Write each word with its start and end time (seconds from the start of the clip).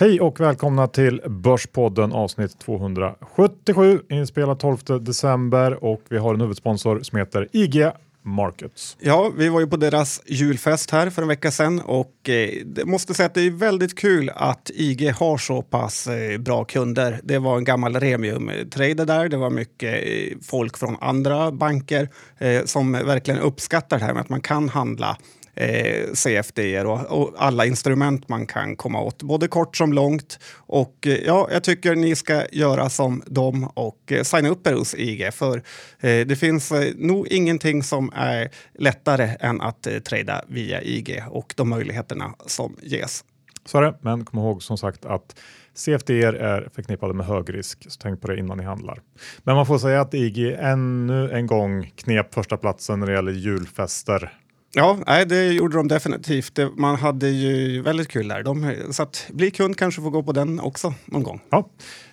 Hej 0.00 0.20
och 0.20 0.40
välkomna 0.40 0.86
till 0.86 1.22
Börspodden 1.26 2.12
avsnitt 2.12 2.58
277 2.58 4.00
inspelad 4.10 4.58
12 4.58 4.78
december 5.04 5.84
och 5.84 6.02
vi 6.08 6.18
har 6.18 6.34
en 6.34 6.40
huvudsponsor 6.40 7.00
som 7.02 7.18
heter 7.18 7.48
IG 7.52 7.90
Markets. 8.22 8.96
Ja, 9.00 9.32
vi 9.36 9.48
var 9.48 9.60
ju 9.60 9.66
på 9.66 9.76
deras 9.76 10.22
julfest 10.26 10.90
här 10.90 11.10
för 11.10 11.22
en 11.22 11.28
vecka 11.28 11.50
sedan 11.50 11.80
och 11.80 12.28
eh, 12.28 12.84
måste 12.84 13.14
säga 13.14 13.26
att 13.26 13.34
det 13.34 13.40
är 13.40 13.50
väldigt 13.50 13.98
kul 13.98 14.30
att 14.34 14.70
IG 14.74 15.12
har 15.12 15.38
så 15.38 15.62
pass 15.62 16.06
eh, 16.06 16.38
bra 16.38 16.64
kunder. 16.64 17.20
Det 17.22 17.38
var 17.38 17.56
en 17.56 17.64
gammal 17.64 17.96
Remium-trader 17.96 19.06
där. 19.06 19.28
Det 19.28 19.36
var 19.36 19.50
mycket 19.50 20.04
eh, 20.06 20.38
folk 20.42 20.78
från 20.78 20.96
andra 21.00 21.52
banker 21.52 22.08
eh, 22.38 22.64
som 22.64 22.92
verkligen 22.92 23.40
uppskattar 23.40 23.98
det 23.98 24.04
här 24.04 24.14
med 24.14 24.20
att 24.20 24.28
man 24.28 24.40
kan 24.40 24.68
handla 24.68 25.16
eh, 25.58 26.12
CFD 26.14 26.80
och, 26.80 27.20
och, 27.20 27.34
alla 27.36 27.66
instrument 27.66 28.28
man 28.28 28.46
kan 28.46 28.76
komma 28.76 29.00
åt, 29.00 29.22
både 29.22 29.48
kort 29.48 29.76
som 29.76 29.92
långt. 29.92 30.38
Och 30.56 31.06
eh, 31.06 31.12
ja, 31.12 31.48
jag 31.52 31.64
tycker 31.64 31.94
ni 31.94 32.16
ska 32.16 32.46
göra 32.52 32.90
som 32.90 33.22
dem 33.26 33.70
och 33.74 34.12
eh, 34.12 34.22
signa 34.22 34.48
upp 34.48 34.66
er 34.66 34.72
hos 34.72 34.94
IG, 34.94 35.34
för 35.34 35.56
eh, 36.00 36.26
det 36.26 36.38
finns 36.38 36.72
eh, 36.72 36.94
nog 36.96 37.28
ingenting 37.28 37.82
som 37.82 38.12
är 38.14 38.50
lättare 38.78 39.36
än 39.40 39.60
att 39.60 39.86
eh, 39.86 39.98
trada 39.98 40.44
via 40.48 40.82
IG 40.82 41.22
och 41.30 41.54
de 41.56 41.68
möjligheterna 41.68 42.34
som 42.46 42.76
ges. 42.82 43.24
Så 43.64 43.78
är 43.78 43.82
det, 43.82 43.94
men 44.00 44.24
kom 44.24 44.38
ihåg 44.38 44.62
som 44.62 44.78
sagt 44.78 45.04
att 45.04 45.36
CFD 45.74 46.10
är 46.22 46.68
förknippade 46.74 47.14
med 47.14 47.26
hög 47.26 47.54
risk, 47.54 47.86
så 47.88 48.00
tänk 48.02 48.20
på 48.20 48.28
det 48.28 48.38
innan 48.38 48.58
ni 48.58 48.64
handlar. 48.64 49.00
Men 49.42 49.56
man 49.56 49.66
får 49.66 49.78
säga 49.78 50.00
att 50.00 50.14
IG 50.14 50.56
ännu 50.58 51.30
en 51.30 51.46
gång 51.46 51.92
knep 51.96 52.34
första 52.34 52.56
platsen 52.56 53.00
när 53.00 53.06
det 53.06 53.12
gäller 53.12 53.32
julfester 53.32 54.32
Ja, 54.72 54.98
nej, 55.06 55.26
det 55.26 55.46
gjorde 55.46 55.76
de 55.76 55.88
definitivt. 55.88 56.58
Man 56.76 56.96
hade 56.96 57.28
ju 57.28 57.82
väldigt 57.82 58.08
kul 58.08 58.28
där. 58.28 58.42
De, 58.42 58.74
så 58.90 59.02
att 59.02 59.26
bli 59.30 59.50
kund 59.50 59.76
kanske 59.76 60.02
får 60.02 60.10
gå 60.10 60.22
på 60.22 60.32
den 60.32 60.60
också 60.60 60.94
någon 61.04 61.22
gång. 61.22 61.40
Ja. 61.50 61.68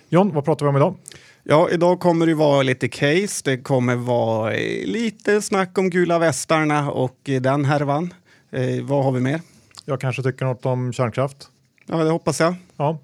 John, 0.08 0.34
vad 0.34 0.44
pratar 0.44 0.66
vi 0.66 0.70
om 0.70 0.76
idag? 0.76 0.94
Ja, 1.42 1.68
idag 1.70 2.00
kommer 2.00 2.26
det 2.26 2.34
vara 2.34 2.62
lite 2.62 2.88
case. 2.88 3.42
Det 3.44 3.58
kommer 3.58 3.96
vara 3.96 4.50
lite 4.84 5.42
snack 5.42 5.78
om 5.78 5.90
gula 5.90 6.18
västarna 6.18 6.90
och 6.90 7.18
den 7.24 7.64
härvan. 7.64 8.14
Eh, 8.50 8.84
vad 8.84 9.04
har 9.04 9.12
vi 9.12 9.20
mer? 9.20 9.40
Jag 9.84 10.00
kanske 10.00 10.22
tycker 10.22 10.44
något 10.44 10.66
om 10.66 10.92
kärnkraft. 10.92 11.48
Ja, 11.86 11.96
det 11.96 12.10
hoppas 12.10 12.40
jag. 12.40 12.54
Ja, 12.76 12.98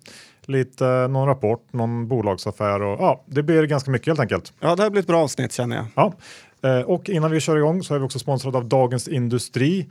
lite 0.46 0.84
någon 0.84 1.28
rapport, 1.28 1.72
någon 1.72 2.08
bolagsaffär 2.08 2.82
och 2.82 3.00
ja, 3.00 3.24
det 3.26 3.42
blir 3.42 3.62
ganska 3.62 3.90
mycket 3.90 4.06
helt 4.06 4.20
enkelt. 4.20 4.52
Ja, 4.60 4.76
det 4.76 4.82
här 4.82 4.90
blir 4.90 5.00
ett 5.02 5.06
bra 5.06 5.22
avsnitt 5.22 5.52
känner 5.52 5.76
jag. 5.76 5.86
Ja, 5.94 6.12
Eh, 6.51 6.51
Eh, 6.62 6.80
och 6.80 7.08
innan 7.08 7.30
vi 7.30 7.40
kör 7.40 7.56
igång 7.56 7.82
så 7.82 7.94
är 7.94 7.98
vi 7.98 8.04
också 8.04 8.18
sponsrade 8.18 8.58
av 8.58 8.68
Dagens 8.68 9.08
Industri. 9.08 9.88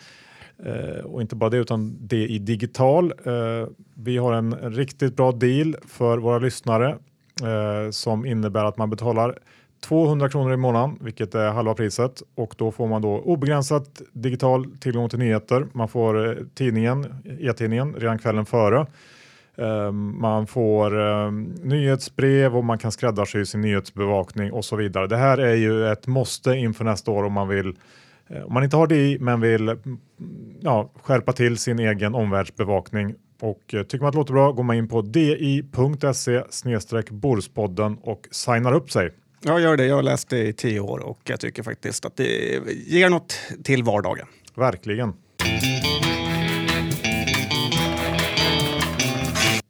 Eh, 0.65 1.05
och 1.05 1.21
inte 1.21 1.35
bara 1.35 1.49
det 1.49 1.57
utan 1.57 1.97
det 1.99 2.27
i 2.27 2.39
digital. 2.39 3.13
Eh, 3.25 3.67
vi 3.93 4.17
har 4.17 4.33
en 4.33 4.55
riktigt 4.55 5.15
bra 5.15 5.31
deal 5.31 5.75
för 5.87 6.17
våra 6.17 6.39
lyssnare 6.39 6.97
som 7.91 8.25
innebär 8.25 8.65
att 8.65 8.77
man 8.77 8.89
betalar 8.89 9.37
200 9.83 10.29
kronor 10.29 10.53
i 10.53 10.57
månaden, 10.57 10.97
vilket 11.01 11.35
är 11.35 11.49
halva 11.51 11.73
priset 11.73 12.21
och 12.35 12.55
då 12.57 12.71
får 12.71 12.87
man 12.87 13.01
då 13.01 13.19
obegränsat 13.19 14.01
digital 14.13 14.65
tillgång 14.79 15.09
till 15.09 15.19
nyheter. 15.19 15.67
Man 15.73 15.87
får 15.87 16.37
tidningen, 16.53 17.15
e-tidningen 17.39 17.93
redan 17.93 18.19
kvällen 18.19 18.45
före 18.45 18.85
man 19.97 20.47
får 20.47 20.95
um, 20.97 21.43
nyhetsbrev 21.63 22.57
och 22.57 22.63
man 22.63 22.77
kan 22.77 22.91
skräddarsy 22.91 23.45
sin 23.45 23.61
nyhetsbevakning 23.61 24.51
och 24.51 24.65
så 24.65 24.75
vidare. 24.75 25.07
Det 25.07 25.17
här 25.17 25.37
är 25.37 25.55
ju 25.55 25.87
ett 25.87 26.07
måste 26.07 26.51
inför 26.51 26.85
nästa 26.85 27.11
år 27.11 27.23
om 27.23 27.33
man 27.33 27.47
vill 27.47 27.67
uh, 27.67 28.43
om 28.45 28.53
man 28.53 28.63
inte 28.63 28.77
har 28.77 28.87
det 28.87 28.95
i 28.95 29.19
men 29.19 29.41
vill 29.41 29.69
mm, 29.69 29.99
ja, 30.59 30.91
skärpa 31.03 31.33
till 31.33 31.57
sin 31.57 31.79
egen 31.79 32.15
omvärldsbevakning 32.15 33.15
och 33.41 33.73
uh, 33.73 33.83
tycker 33.83 33.99
man 33.99 34.07
att 34.07 34.13
det 34.13 34.19
låter 34.19 34.33
bra 34.33 34.51
går 34.51 34.63
man 34.63 34.75
in 34.75 34.87
på 34.87 35.01
di.se 35.01 36.43
borspodden 37.09 37.97
och 38.01 38.27
signar 38.31 38.73
upp 38.73 38.91
sig. 38.91 39.11
Ja, 39.43 39.59
gör 39.59 39.77
det. 39.77 39.85
Jag 39.85 39.95
har 39.95 40.03
läst 40.03 40.29
det 40.29 40.47
i 40.47 40.53
tio 40.53 40.79
år 40.79 40.99
och 40.99 41.19
jag 41.23 41.39
tycker 41.39 41.63
faktiskt 41.63 42.05
att 42.05 42.15
det 42.15 42.59
ger 42.87 43.09
något 43.09 43.33
till 43.63 43.83
vardagen. 43.83 44.27
Verkligen. 44.55 45.13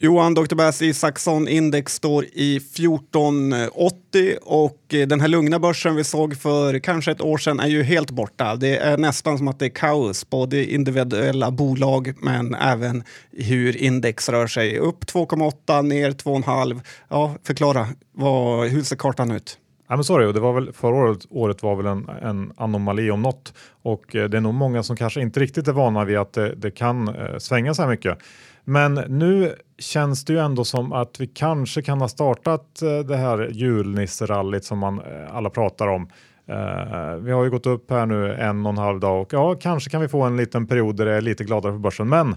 Johan, 0.04 0.34
Dr. 0.34 0.56
Bass 0.56 0.82
Isaksson, 0.82 1.48
index 1.48 1.94
står 1.94 2.26
i 2.34 2.58
1480 2.58 4.36
och 4.42 4.94
eh, 4.94 5.08
den 5.08 5.22
här 5.22 5.28
lugna 5.28 5.60
börsen 5.60 5.96
vi 5.96 6.04
såg 6.04 6.38
för 6.38 6.80
kanske 6.80 7.12
ett 7.12 7.22
år 7.22 7.38
sedan 7.38 7.60
är 7.60 7.68
ju 7.68 7.84
helt 7.84 8.12
borta. 8.12 8.56
Det 8.56 8.78
är 8.78 8.98
nästan 8.98 9.38
som 9.38 9.48
att 9.48 9.60
det 9.60 9.66
är 9.66 9.70
kaos, 9.70 10.30
både 10.30 10.72
individuella 10.74 11.52
bolag 11.52 12.14
men 12.22 12.56
även 12.56 13.04
hur 13.32 13.78
index 13.78 14.30
rör 14.30 14.48
sig. 14.48 14.78
Upp 14.78 15.04
2,8, 15.04 15.82
ner 15.82 16.12
2,5. 16.12 16.82
Ja, 17.10 17.36
förklara, 17.44 17.88
vad, 18.12 18.68
hur 18.68 18.82
ser 18.82 18.96
kartan 18.96 19.32
ut? 19.32 19.58
Ja, 19.88 19.96
men 19.96 20.34
det, 20.34 20.40
var 20.40 20.54
väl, 20.54 20.74
förra 20.74 20.96
året, 20.96 21.26
året 21.30 21.64
var 21.64 21.76
väl 21.76 21.86
en, 21.86 22.10
en 22.22 22.52
anomali 22.58 23.12
om 23.12 23.22
något 23.22 23.54
och 23.82 24.16
eh, 24.16 24.30
det 24.30 24.38
är 24.38 24.42
nog 24.42 24.54
många 24.54 24.84
som 24.84 24.96
kanske 24.96 25.22
inte 25.22 25.40
riktigt 25.40 25.68
är 25.68 25.72
vana 25.72 26.06
vid 26.06 26.18
att 26.18 26.34
det, 26.34 26.56
det 26.56 26.72
kan 26.72 27.08
eh, 27.08 27.38
svänga 27.38 27.74
så 27.74 27.82
här 27.82 27.90
mycket. 27.90 28.18
Men 28.64 28.94
nu 28.94 29.56
känns 29.78 30.26
det 30.26 30.34
ju 30.34 30.40
ändå 30.40 30.64
som 30.64 30.94
att 30.94 31.22
vi 31.22 31.28
kanske 31.28 31.82
kan 31.82 32.02
ha 32.02 32.08
startat 32.08 32.82
eh, 32.82 33.00
det 33.00 33.18
här 33.18 33.50
julnisserallyt 33.52 34.66
som 34.66 34.80
man 34.80 35.00
eh, 35.00 35.36
alla 35.36 35.50
pratar 35.50 35.88
om. 35.88 36.10
Uh, 36.50 37.16
vi 37.16 37.32
har 37.32 37.44
ju 37.44 37.50
gått 37.50 37.66
upp 37.66 37.92
här 37.92 38.06
nu 38.06 38.34
en 38.34 38.66
och 38.66 38.72
en 38.72 38.78
halv 38.78 39.00
dag 39.00 39.22
och 39.22 39.34
ja, 39.34 39.56
kanske 39.56 39.90
kan 39.90 40.02
vi 40.02 40.08
få 40.08 40.22
en 40.22 40.38
liten 40.38 40.68
period 40.68 40.96
där 40.96 41.06
det 41.06 41.14
är 41.14 41.22
lite 41.22 41.44
gladare 41.44 41.74
på 41.74 41.80
börsen. 41.80 42.10
Men 42.10 42.36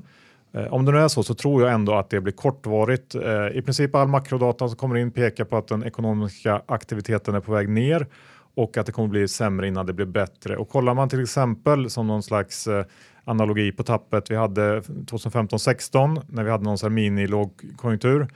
uh, 0.56 0.72
om 0.74 0.84
det 0.84 0.92
nu 0.92 0.98
är 0.98 1.08
så 1.08 1.22
så 1.22 1.34
tror 1.34 1.62
jag 1.62 1.72
ändå 1.72 1.94
att 1.94 2.10
det 2.10 2.20
blir 2.20 2.32
kortvarigt. 2.32 3.14
Uh, 3.14 3.56
I 3.56 3.62
princip 3.62 3.94
all 3.94 4.08
makrodata 4.08 4.68
som 4.68 4.76
kommer 4.76 4.96
in 4.96 5.10
pekar 5.10 5.44
på 5.44 5.56
att 5.56 5.68
den 5.68 5.84
ekonomiska 5.84 6.62
aktiviteten 6.66 7.34
är 7.34 7.40
på 7.40 7.52
väg 7.52 7.68
ner 7.68 8.06
och 8.56 8.76
att 8.76 8.86
det 8.86 8.92
kommer 8.92 9.08
bli 9.08 9.28
sämre 9.28 9.68
innan 9.68 9.86
det 9.86 9.92
blir 9.92 10.06
bättre. 10.06 10.56
Och 10.56 10.68
kollar 10.68 10.94
man 10.94 11.08
till 11.08 11.22
exempel 11.22 11.90
som 11.90 12.06
någon 12.06 12.22
slags 12.22 12.68
analogi 13.24 13.72
på 13.72 13.82
tappet 13.82 14.30
vi 14.30 14.36
hade 14.36 14.80
2015-16 14.80 16.22
när 16.28 16.44
vi 16.44 16.50
hade 16.50 16.64
någon 16.64 16.78
så 16.78 16.88
mini-lågkonjunktur 16.88 18.28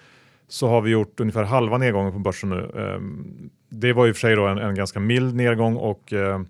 så 0.48 0.68
har 0.68 0.80
vi 0.80 0.90
gjort 0.90 1.20
ungefär 1.20 1.44
halva 1.44 1.78
nedgången 1.78 2.12
på 2.12 2.18
börsen 2.18 2.50
nu. 2.50 2.70
Ehm, 2.76 3.50
det 3.68 3.92
var 3.92 4.06
i 4.06 4.10
och 4.10 4.16
för 4.16 4.20
sig 4.20 4.36
då 4.36 4.46
en, 4.46 4.58
en 4.58 4.74
ganska 4.74 5.00
mild 5.00 5.34
nedgång 5.34 5.76
och 5.76 6.12
ehm, 6.12 6.46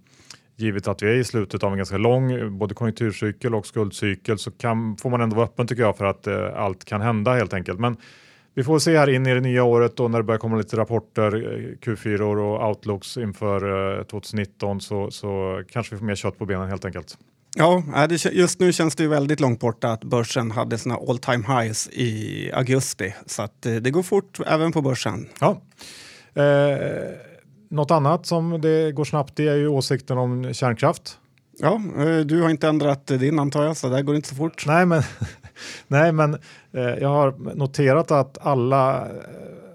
givet 0.57 0.89
att 0.89 1.03
vi 1.03 1.11
är 1.11 1.15
i 1.15 1.25
slutet 1.25 1.65
av 1.65 1.73
en 1.73 1.77
ganska 1.77 1.99
lång 1.99 2.59
både 2.59 2.75
konjunkturcykel 2.75 3.55
och 3.55 3.67
skuldcykel 3.67 4.39
så 4.39 4.51
kan, 4.51 4.97
får 4.97 5.11
man 5.11 5.21
ändå 5.21 5.37
vara 5.37 5.47
öppen 5.47 5.67
tycker 5.67 5.83
jag 5.83 5.97
för 5.97 6.05
att 6.05 6.27
eh, 6.27 6.57
allt 6.57 6.85
kan 6.85 7.01
hända 7.01 7.35
helt 7.35 7.55
enkelt. 7.55 7.81
Men 7.81 7.97
vi 8.55 8.65
får 8.65 8.79
se 8.79 8.99
här 8.99 9.09
in 9.09 9.27
i 9.27 9.35
det 9.35 9.41
nya 9.41 9.65
året 9.65 10.01
och 10.01 10.11
när 10.11 10.19
det 10.19 10.25
börjar 10.25 10.39
komma 10.39 10.57
lite 10.57 10.77
rapporter, 10.77 11.37
eh, 11.37 11.77
Q4 11.87 12.21
och 12.21 12.69
outlooks 12.69 13.17
inför 13.17 13.99
eh, 13.99 14.05
2019 14.05 14.81
så, 14.81 15.11
så 15.11 15.63
kanske 15.71 15.95
vi 15.95 15.99
får 15.99 16.07
mer 16.07 16.15
kött 16.15 16.39
på 16.39 16.47
benen 16.47 16.69
helt 16.69 16.85
enkelt. 16.85 17.19
Ja, 17.59 17.83
just 18.33 18.61
nu 18.61 18.73
känns 18.73 18.97
det 18.97 19.03
ju 19.03 19.09
väldigt 19.09 19.41
långt 19.41 19.61
borta 19.61 19.89
att 19.93 20.05
börsen 20.05 20.51
hade 20.51 20.79
sina 20.79 20.95
all 20.95 21.19
time 21.19 21.45
highs 21.47 21.89
i 21.89 22.51
augusti. 22.55 23.15
Så 23.27 23.43
att 23.43 23.67
eh, 23.67 23.75
det 23.75 23.91
går 23.91 24.03
fort 24.03 24.41
även 24.47 24.73
på 24.73 24.83
börsen. 24.83 25.29
Ja. 25.41 25.61
Eh, 26.43 26.79
något 27.71 27.91
annat 27.91 28.27
som 28.27 28.61
det 28.61 28.93
går 28.93 29.05
snabbt 29.05 29.41
i 29.41 29.49
är 29.49 29.57
ju 29.57 29.69
åsikten 29.69 30.19
om 30.19 30.55
kärnkraft. 30.55 31.19
Ja, 31.59 31.81
eh, 31.99 32.19
du 32.19 32.43
har 32.43 32.51
inte 32.51 32.69
ändrat 32.69 33.07
din 33.07 33.39
antar 33.39 33.65
jag, 33.65 33.77
så 33.77 33.89
det 33.89 34.03
går 34.03 34.17
inte 34.17 34.29
så 34.29 34.35
fort. 34.35 34.67
Nej, 34.67 34.87
men, 34.87 35.03
nej, 35.87 36.13
men 36.13 36.35
eh, 36.73 36.83
jag 37.01 37.09
har 37.09 37.55
noterat 37.55 38.11
att 38.11 38.39
alla 38.47 38.97
eh, 38.97 39.13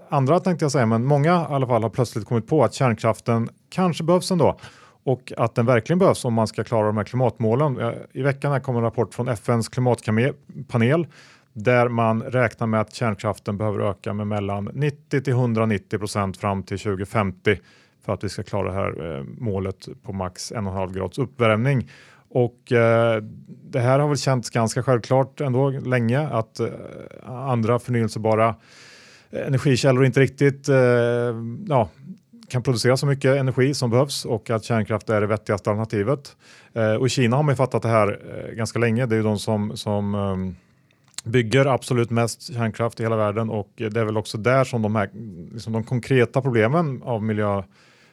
andra 0.08 0.40
tänkte 0.40 0.64
jag 0.64 0.72
säga, 0.72 0.86
men 0.86 1.04
många 1.04 1.46
i 1.50 1.54
alla 1.54 1.66
fall 1.66 1.82
har 1.82 1.90
plötsligt 1.90 2.26
kommit 2.26 2.46
på 2.46 2.64
att 2.64 2.74
kärnkraften 2.74 3.48
kanske 3.68 4.04
behövs 4.04 4.30
ändå 4.30 4.58
och 5.04 5.32
att 5.36 5.54
den 5.54 5.66
verkligen 5.66 5.98
behövs 5.98 6.24
om 6.24 6.34
man 6.34 6.46
ska 6.46 6.64
klara 6.64 6.86
de 6.86 6.96
här 6.96 7.04
klimatmålen. 7.04 7.80
Eh, 7.80 7.92
I 8.12 8.22
veckan 8.22 8.52
här 8.52 8.60
kom 8.60 8.76
en 8.76 8.82
rapport 8.82 9.14
från 9.14 9.28
FNs 9.28 9.68
klimatpanel 9.68 11.06
där 11.52 11.88
man 11.88 12.22
räknar 12.22 12.66
med 12.66 12.80
att 12.80 12.94
kärnkraften 12.94 13.58
behöver 13.58 13.80
öka 13.80 14.12
med 14.12 14.26
mellan 14.26 14.70
90 14.74 15.20
till 15.20 15.32
190 15.32 15.98
procent 15.98 16.36
fram 16.36 16.62
till 16.62 16.78
2050 16.78 17.58
för 18.04 18.12
att 18.12 18.24
vi 18.24 18.28
ska 18.28 18.42
klara 18.42 18.68
det 18.68 18.74
här 18.74 19.16
eh, 19.18 19.24
målet 19.38 19.88
på 20.02 20.12
max 20.12 20.52
1,5 20.52 20.94
grads 20.94 21.18
uppvärmning. 21.18 21.90
Och 22.28 22.72
eh, 22.72 23.22
det 23.70 23.80
här 23.80 23.98
har 23.98 24.08
väl 24.08 24.18
känts 24.18 24.50
ganska 24.50 24.82
självklart 24.82 25.40
ändå 25.40 25.70
länge 25.70 26.28
att 26.28 26.60
eh, 26.60 26.68
andra 27.24 27.78
förnyelsebara 27.78 28.54
eh, 29.30 29.46
energikällor 29.46 30.04
inte 30.04 30.20
riktigt 30.20 30.68
eh, 30.68 30.76
ja, 31.68 31.88
kan 32.48 32.62
producera 32.62 32.96
så 32.96 33.06
mycket 33.06 33.36
energi 33.36 33.74
som 33.74 33.90
behövs 33.90 34.24
och 34.24 34.50
att 34.50 34.64
kärnkraft 34.64 35.10
är 35.10 35.20
det 35.20 35.26
vettigaste 35.26 35.70
alternativet. 35.70 36.36
Eh, 36.72 36.94
och 36.94 37.06
i 37.06 37.08
Kina 37.08 37.36
har 37.36 37.42
man 37.42 37.56
fattat 37.56 37.82
det 37.82 37.88
här 37.88 38.20
eh, 38.34 38.54
ganska 38.54 38.78
länge. 38.78 39.06
Det 39.06 39.14
är 39.14 39.16
ju 39.16 39.22
de 39.22 39.38
som, 39.38 39.76
som 39.76 40.14
ehm, 40.14 40.54
bygger 41.24 41.66
absolut 41.66 42.10
mest 42.10 42.54
kärnkraft 42.54 43.00
i 43.00 43.02
hela 43.02 43.16
världen 43.16 43.50
och 43.50 43.72
det 43.76 43.96
är 43.96 44.04
väl 44.04 44.16
också 44.16 44.38
där 44.38 44.64
som 44.64 44.82
de, 44.82 44.96
här, 44.96 45.10
liksom 45.52 45.72
de 45.72 45.84
konkreta 45.84 46.42
problemen 46.42 47.02
av 47.02 47.22
miljö, 47.22 47.62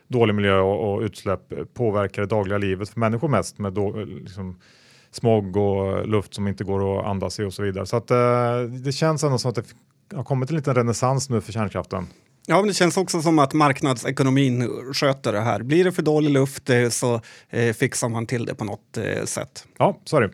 dålig 0.07 0.35
miljö 0.35 0.59
och, 0.59 0.93
och 0.93 1.01
utsläpp 1.01 1.53
påverkar 1.73 2.21
det 2.21 2.27
dagliga 2.27 2.57
livet 2.57 2.89
för 2.89 2.99
människor 2.99 3.27
mest 3.27 3.59
med 3.59 3.73
då, 3.73 3.99
eh, 3.99 4.05
liksom, 4.05 4.59
smog 5.11 5.57
och 5.57 6.07
luft 6.07 6.33
som 6.33 6.47
inte 6.47 6.63
går 6.63 6.99
att 6.99 7.05
andas 7.05 7.39
i 7.39 7.43
och 7.43 7.53
så 7.53 7.63
vidare. 7.63 7.85
Så 7.85 7.97
att, 7.97 8.11
eh, 8.11 8.61
det 8.83 8.91
känns 8.91 9.23
ändå 9.23 9.37
som 9.37 9.49
att 9.49 9.55
det 9.55 9.65
har 10.15 10.23
kommit 10.23 10.49
en 10.49 10.55
liten 10.55 10.75
renässans 10.75 11.29
nu 11.29 11.41
för 11.41 11.51
kärnkraften. 11.51 12.07
Ja, 12.47 12.55
men 12.55 12.67
det 12.67 12.73
känns 12.73 12.97
också 12.97 13.21
som 13.21 13.39
att 13.39 13.53
marknadsekonomin 13.53 14.69
sköter 14.93 15.33
det 15.33 15.41
här. 15.41 15.63
Blir 15.63 15.83
det 15.83 15.91
för 15.91 16.01
dålig 16.01 16.29
luft 16.29 16.69
eh, 16.69 16.89
så 16.89 17.21
eh, 17.49 17.73
fixar 17.73 18.09
man 18.09 18.27
till 18.27 18.45
det 18.45 18.55
på 18.55 18.63
något 18.63 18.97
eh, 18.97 19.25
sätt. 19.25 19.65
Ja, 19.77 19.99
så 20.05 20.17
är 20.17 20.21
det. 20.21 20.31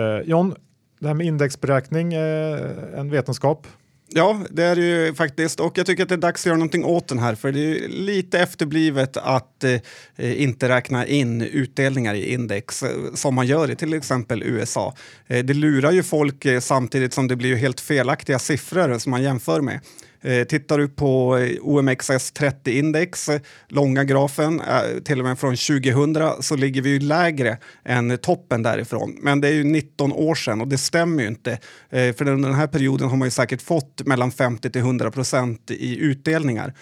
Eh, 0.00 0.28
John, 0.28 0.54
det 1.00 1.06
här 1.06 1.14
med 1.14 1.26
indexberäkning 1.26 2.12
en 2.12 3.10
vetenskap. 3.10 3.66
Ja, 4.08 4.40
det 4.50 4.62
är 4.62 4.76
det 4.76 4.82
ju 4.82 5.14
faktiskt. 5.14 5.60
Och 5.60 5.78
jag 5.78 5.86
tycker 5.86 6.02
att 6.02 6.08
det 6.08 6.14
är 6.14 6.16
dags 6.16 6.42
att 6.42 6.46
göra 6.46 6.56
någonting 6.56 6.84
åt 6.84 7.08
den 7.08 7.18
här. 7.18 7.34
För 7.34 7.52
det 7.52 7.60
är 7.60 7.88
lite 7.88 8.38
efterblivet 8.40 9.16
att 9.16 9.64
eh, 9.64 10.42
inte 10.42 10.68
räkna 10.68 11.06
in 11.06 11.42
utdelningar 11.42 12.14
i 12.14 12.32
index 12.32 12.82
eh, 12.82 12.90
som 13.14 13.34
man 13.34 13.46
gör 13.46 13.70
i 13.70 13.76
till 13.76 13.94
exempel 13.94 14.42
USA. 14.42 14.94
Eh, 15.26 15.44
det 15.44 15.54
lurar 15.54 15.90
ju 15.90 16.02
folk 16.02 16.46
samtidigt 16.60 17.12
som 17.12 17.28
det 17.28 17.36
blir 17.36 17.56
helt 17.56 17.80
felaktiga 17.80 18.38
siffror 18.38 18.98
som 18.98 19.10
man 19.10 19.22
jämför 19.22 19.60
med. 19.60 19.80
Eh, 20.20 20.44
tittar 20.44 20.78
du 20.78 20.88
på 20.88 21.36
eh, 21.36 21.62
OMXS30-index, 21.62 23.32
eh, 23.32 23.40
långa 23.68 24.04
grafen, 24.04 24.62
till 25.04 25.18
och 25.18 25.24
med 25.24 25.38
från 25.38 25.56
2000, 25.56 26.42
så 26.42 26.56
ligger 26.56 26.82
vi 26.82 26.90
ju 26.90 26.98
lägre 26.98 27.58
än 27.84 28.18
toppen 28.18 28.62
därifrån. 28.62 29.16
Men 29.20 29.40
det 29.40 29.48
är 29.48 29.52
ju 29.52 29.64
19 29.64 30.12
år 30.12 30.34
sedan 30.34 30.60
och 30.60 30.68
det 30.68 30.78
stämmer 30.78 31.22
ju 31.22 31.28
inte. 31.28 31.58
För 31.90 32.28
under 32.28 32.48
den 32.48 32.58
här 32.58 32.66
perioden 32.66 33.08
har 33.08 33.16
man 33.16 33.26
ju 33.26 33.30
säkert 33.30 33.62
fått 33.62 34.06
mellan 34.06 34.30
50 34.30 34.70
till 34.70 34.80
100 34.80 35.10
procent 35.10 35.70
i 35.70 35.98
utdelningar. 35.98 36.74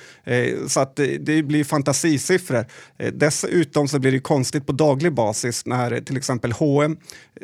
Så 0.69 0.81
att 0.81 0.97
det 0.97 1.45
blir 1.45 1.65
fantasisiffror. 1.65 2.67
Dessutom 3.13 3.89
så 3.89 3.99
blir 3.99 4.13
det 4.13 4.21
konstigt 4.21 4.67
på 4.67 4.73
daglig 4.73 5.13
basis 5.13 5.67
när 5.67 6.01
till 6.01 6.17
exempel 6.17 6.53
H&M 6.53 6.97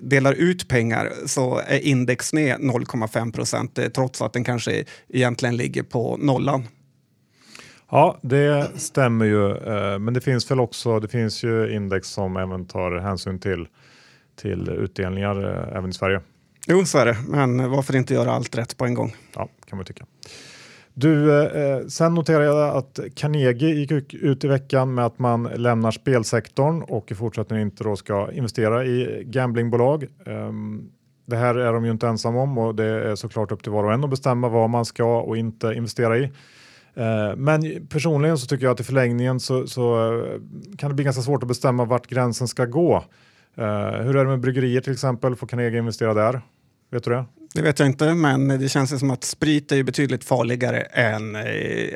delar 0.02 0.32
ut 0.32 0.69
pengar 0.69 1.12
så 1.26 1.60
är 1.66 1.78
index 1.78 2.32
ner 2.32 2.56
0,5 2.56 3.32
procent 3.32 3.78
trots 3.94 4.22
att 4.22 4.32
den 4.32 4.44
kanske 4.44 4.84
egentligen 5.08 5.56
ligger 5.56 5.80
på 5.82 6.17
nollan. 6.17 6.62
Ja, 7.91 8.19
det 8.23 8.81
stämmer 8.81 9.25
ju. 9.25 9.50
Eh, 9.50 9.99
men 9.99 10.15
det 10.15 10.21
finns 10.21 10.50
väl 10.50 10.61
också, 10.61 11.00
det 11.00 11.09
finns 11.09 11.44
ju 11.44 11.75
index 11.75 12.09
som 12.09 12.37
även 12.37 12.67
tar 12.67 12.99
hänsyn 12.99 13.38
till, 13.38 13.69
till 14.37 14.69
utdelningar 14.69 15.44
eh, 15.44 15.77
även 15.77 15.91
i 15.91 15.93
Sverige. 15.93 16.21
Jo, 16.67 16.85
så 16.85 16.99
är 16.99 17.06
det. 17.06 17.17
Men 17.29 17.71
varför 17.71 17.97
inte 17.97 18.15
göra 18.15 18.32
allt 18.32 18.56
rätt 18.56 18.77
på 18.77 18.85
en 18.85 18.94
gång? 18.94 19.15
Ja, 19.35 19.49
kan 19.67 19.77
man 19.77 19.87
tycka. 19.87 20.06
Du, 20.94 21.43
eh, 21.44 21.87
sen 21.87 22.15
noterar 22.15 22.43
jag 22.43 22.77
att 22.77 23.00
Carnegie 23.15 23.75
gick 23.75 24.15
ut 24.15 24.44
i 24.44 24.49
veckan 24.49 24.94
med 24.94 25.06
att 25.06 25.19
man 25.19 25.43
lämnar 25.43 25.91
spelsektorn 25.91 26.82
och 26.82 27.12
i 27.12 27.15
fortsättningen 27.15 27.67
inte 27.67 27.85
då 27.85 27.97
ska 27.97 28.32
investera 28.32 28.85
i 28.85 29.25
gamblingbolag. 29.27 30.06
Um, 30.27 30.91
det 31.31 31.37
här 31.37 31.55
är 31.55 31.73
de 31.73 31.85
ju 31.85 31.91
inte 31.91 32.09
ensamma 32.09 32.43
om 32.43 32.59
och 32.59 32.75
det 32.75 32.85
är 32.85 33.15
såklart 33.15 33.53
upp 33.53 33.62
till 33.62 33.73
var 33.73 33.85
och 33.85 33.93
en 33.93 34.05
att 34.05 34.11
bestämma 34.11 34.49
vad 34.49 34.71
man 34.71 34.85
ska 34.85 35.21
och 35.21 35.37
inte 35.37 35.67
investera 35.67 36.19
i. 36.19 36.23
Eh, 36.94 37.37
men 37.37 37.87
personligen 37.87 38.38
så 38.38 38.47
tycker 38.47 38.65
jag 38.65 38.73
att 38.73 38.81
i 38.81 38.85
förlängningen 38.85 39.41
så, 39.41 39.67
så, 39.67 40.15
eh, 40.15 40.41
kan 40.79 40.88
det 40.91 40.94
bli 40.94 41.05
ganska 41.05 41.23
svårt 41.23 41.43
att 41.43 41.49
bestämma 41.49 41.85
vart 41.85 42.06
gränsen 42.06 42.49
ska 42.49 42.65
gå. 42.65 43.05
Eh, 43.56 43.93
hur 43.93 44.17
är 44.17 44.25
det 44.25 44.31
med 44.31 44.41
bryggerier 44.41 44.81
till 44.81 44.93
exempel? 44.93 45.37
Får 45.37 45.47
Carnegie 45.47 45.79
investera 45.79 46.15
där? 46.15 46.41
Vet 46.91 47.05
du 47.05 47.11
det? 47.11 47.25
Det 47.55 47.62
vet 47.62 47.79
jag 47.79 47.88
inte, 47.88 48.15
men 48.15 48.49
det 48.49 48.69
känns 48.69 48.99
som 48.99 49.11
att 49.11 49.25
sprit 49.25 49.73
är 49.73 49.82
betydligt 49.82 50.25
farligare 50.25 50.81
än 50.81 51.37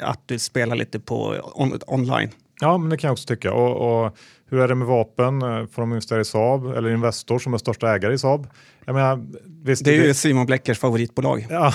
att 0.02 0.20
du 0.26 0.38
spelar 0.38 0.76
lite 0.76 1.00
på 1.00 1.36
on 1.54 1.78
online. 1.86 2.30
Ja, 2.60 2.78
men 2.78 2.90
det 2.90 2.96
kan 2.96 3.08
jag 3.08 3.12
också 3.12 3.26
tycka. 3.26 3.52
Och, 3.52 4.04
och 4.04 4.16
hur 4.54 4.62
är 4.62 4.68
det 4.68 4.74
med 4.74 4.86
vapen? 4.86 5.40
Får 5.40 5.82
de 5.82 5.90
investera 5.90 6.20
i 6.20 6.24
Saab 6.24 6.66
eller 6.66 6.90
Investor 6.90 7.38
som 7.38 7.54
är 7.54 7.58
största 7.58 7.94
ägare 7.94 8.14
i 8.14 8.18
Saab? 8.18 8.46
Menar, 8.86 9.26
visst, 9.64 9.84
det 9.84 9.96
är 9.96 10.04
ju 10.04 10.14
Simon 10.14 10.46
Bleckers 10.46 10.78
favoritbolag. 10.78 11.46
Ja, 11.50 11.72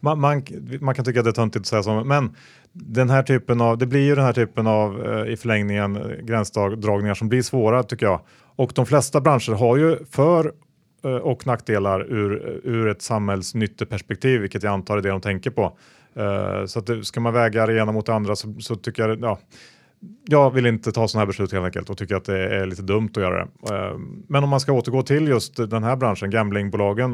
man, 0.00 0.20
man, 0.20 0.42
man, 0.80 0.94
kan 0.94 1.04
tycka 1.04 1.20
att 1.20 1.24
det 1.24 1.30
är 1.30 1.32
töntigt 1.32 1.62
att 1.62 1.66
säga 1.66 1.82
så, 1.82 2.04
men 2.04 2.36
den 2.72 3.10
här 3.10 3.22
typen 3.22 3.60
av, 3.60 3.78
det 3.78 3.86
blir 3.86 4.00
ju 4.00 4.14
den 4.14 4.24
här 4.24 4.32
typen 4.32 4.66
av 4.66 5.06
eh, 5.06 5.32
i 5.32 5.36
förlängningen 5.36 6.12
gränsdragningar 6.22 7.14
som 7.14 7.28
blir 7.28 7.42
svåra 7.42 7.82
tycker 7.82 8.06
jag. 8.06 8.20
Och 8.56 8.72
de 8.74 8.86
flesta 8.86 9.20
branscher 9.20 9.52
har 9.52 9.76
ju 9.76 9.98
för 10.10 10.52
eh, 11.04 11.10
och 11.10 11.46
nackdelar 11.46 12.12
ur, 12.12 12.60
ur 12.64 12.88
ett 12.88 13.02
samhällsnytteperspektiv, 13.02 14.40
vilket 14.40 14.62
jag 14.62 14.72
antar 14.72 14.98
är 14.98 15.02
det 15.02 15.08
de 15.08 15.20
tänker 15.20 15.50
på. 15.50 15.78
Så 16.66 16.78
att 16.78 16.86
det, 16.86 17.04
ska 17.04 17.20
man 17.20 17.32
väga 17.32 17.66
det 17.66 17.78
ena 17.78 17.92
mot 17.92 18.06
det 18.06 18.14
andra 18.14 18.36
så, 18.36 18.54
så 18.60 18.76
tycker 18.76 19.08
jag, 19.08 19.20
ja, 19.20 19.38
jag 20.28 20.50
vill 20.50 20.66
inte 20.66 20.92
ta 20.92 21.08
sådana 21.08 21.20
här 21.20 21.26
beslut 21.26 21.52
helt 21.52 21.64
enkelt 21.64 21.90
och 21.90 21.98
tycker 21.98 22.14
att 22.14 22.24
det 22.24 22.56
är 22.56 22.66
lite 22.66 22.82
dumt 22.82 23.10
att 23.10 23.22
göra 23.22 23.36
det. 23.36 23.74
Eh, 23.74 23.98
men 24.28 24.44
om 24.44 24.50
man 24.50 24.60
ska 24.60 24.72
återgå 24.72 25.02
till 25.02 25.28
just 25.28 25.56
den 25.70 25.84
här 25.84 25.96
branschen, 25.96 26.30
gamblingbolagen, 26.30 27.12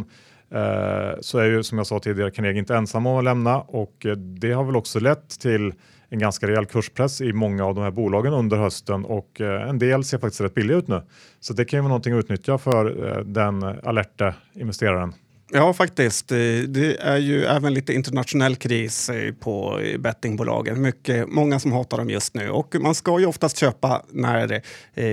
eh, 0.51 1.21
så 1.21 1.39
är 1.39 1.45
ju 1.45 1.63
som 1.63 1.79
jag 1.79 1.87
sa 1.87 1.99
tidigare 1.99 2.31
Carnegie 2.31 2.59
inte 2.59 2.77
ensam 2.77 3.07
om 3.07 3.19
att 3.19 3.25
lämna 3.25 3.61
och 3.61 4.07
eh, 4.07 4.17
det 4.17 4.53
har 4.53 4.65
väl 4.65 4.77
också 4.77 5.01
lett 5.01 5.41
till 5.41 5.75
en 6.09 6.19
ganska 6.19 6.47
rejäl 6.47 6.67
kurspress 6.67 7.21
i 7.21 7.33
många 7.33 7.65
av 7.65 7.75
de 7.75 7.85
här 7.85 7.91
bolagen 7.91 8.33
under 8.33 8.57
hösten 8.57 9.05
och 9.05 9.41
en 9.41 9.79
del 9.79 10.05
ser 10.05 10.19
faktiskt 10.19 10.41
rätt 10.41 10.55
billiga 10.55 10.77
ut 10.77 10.89
nu. 10.89 11.03
Så 11.41 11.53
det 11.53 11.65
kan 11.65 11.79
ju 11.79 11.83
vara 11.83 11.89
någonting 11.89 12.13
att 12.13 12.25
utnyttja 12.25 12.59
för 12.59 12.85
den 13.25 13.63
alerta 13.63 14.35
investeraren. 14.55 15.15
Ja, 15.55 15.73
faktiskt. 15.73 16.33
Eh, 16.33 16.37
det 16.69 16.97
är 17.01 17.17
ju 17.17 17.45
även 17.45 17.75
lite 17.75 17.93
internationell 17.93 18.57
kris 18.57 19.09
eh, 19.11 19.35
på 19.35 19.81
eh, 19.81 19.99
bettingbolagen. 19.99 20.83
Mycket, 20.83 21.29
många 21.29 21.61
som 21.61 21.73
hatar 21.73 21.99
dem 21.99 22.11
just 22.11 22.35
nu. 22.35 22.51
Och 22.51 22.75
man 22.81 22.95
ska 22.95 23.21
ju 23.21 23.27
oftast 23.27 23.57
köpa 23.57 24.03
när 24.11 24.63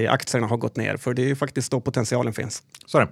aktierna 0.10 0.48
har 0.48 0.58
gått 0.58 0.76
ner, 0.76 0.98
för 0.98 1.14
det 1.14 1.22
är 1.22 1.28
ju 1.28 1.36
faktiskt 1.36 1.72
då 1.72 1.82
potentialen 1.82 2.34
finns. 2.34 2.64
Så 2.86 2.98
är 2.98 3.02
det. 3.02 3.12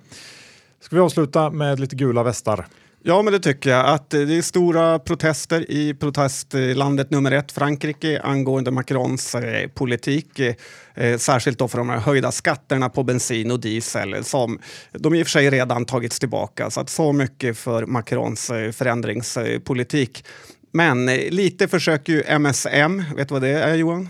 Ska 0.79 0.95
vi 0.95 1.01
avsluta 1.01 1.49
med 1.49 1.79
lite 1.79 1.95
gula 1.95 2.23
västar? 2.23 2.67
Ja, 3.09 3.21
men 3.21 3.33
det 3.33 3.39
tycker 3.39 3.69
jag. 3.69 3.85
Att 3.85 4.13
eh, 4.13 4.21
det 4.21 4.37
är 4.37 4.41
stora 4.41 4.99
protester 4.99 5.71
i 5.71 5.93
protestlandet 5.93 7.11
nummer 7.11 7.31
ett, 7.31 7.51
Frankrike, 7.51 8.21
angående 8.23 8.71
Macrons 8.71 9.35
eh, 9.35 9.67
politik. 9.67 10.39
Eh, 10.39 10.55
eh, 10.95 11.17
särskilt 11.17 11.59
då 11.59 11.67
för 11.67 11.77
de 11.77 11.89
här 11.89 11.97
höjda 11.97 12.31
skatterna 12.31 12.89
på 12.89 13.03
bensin 13.03 13.51
och 13.51 13.59
diesel 13.59 14.23
som 14.23 14.59
de 14.91 15.15
i 15.15 15.23
och 15.23 15.27
för 15.27 15.31
sig 15.31 15.49
redan 15.49 15.85
tagits 15.85 16.19
tillbaka. 16.19 16.69
Så 16.69 16.79
att 16.79 16.89
så 16.89 17.13
mycket 17.13 17.57
för 17.57 17.85
Macrons 17.85 18.49
eh, 18.49 18.71
förändringspolitik. 18.71 20.25
Men 20.71 21.09
eh, 21.09 21.29
lite 21.29 21.67
försöker 21.67 22.13
ju 22.13 22.23
MSM, 22.27 23.03
vet 23.15 23.27
du 23.27 23.33
vad 23.33 23.41
det 23.41 23.49
är 23.49 23.75
Johan? 23.75 24.09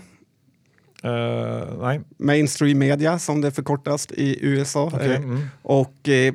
Uh, 1.04 1.82
nej. 1.82 2.00
Mainstream 2.18 2.78
media 2.78 3.18
som 3.18 3.40
det 3.40 3.50
förkortas 3.50 4.06
i 4.10 4.38
USA. 4.40 4.86
Okay, 4.86 5.14
mm. 5.16 5.48
Och 5.62 6.08
eh, 6.08 6.34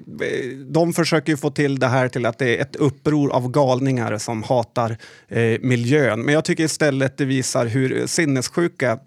de 0.65 0.93
försöker 0.93 1.35
få 1.35 1.49
till 1.51 1.79
det 1.79 1.87
här 1.87 2.07
till 2.07 2.25
att 2.25 2.37
det 2.37 2.57
är 2.57 2.61
ett 2.61 2.75
uppror 2.75 3.33
av 3.33 3.51
galningar 3.51 4.17
som 4.17 4.43
hatar 4.43 4.97
eh, 5.27 5.59
miljön. 5.61 6.21
Men 6.21 6.33
jag 6.33 6.45
tycker 6.45 6.63
istället 6.63 7.17
det 7.17 7.25
visar 7.25 7.65
hur 7.65 8.07
sinnessjuka 8.07 8.99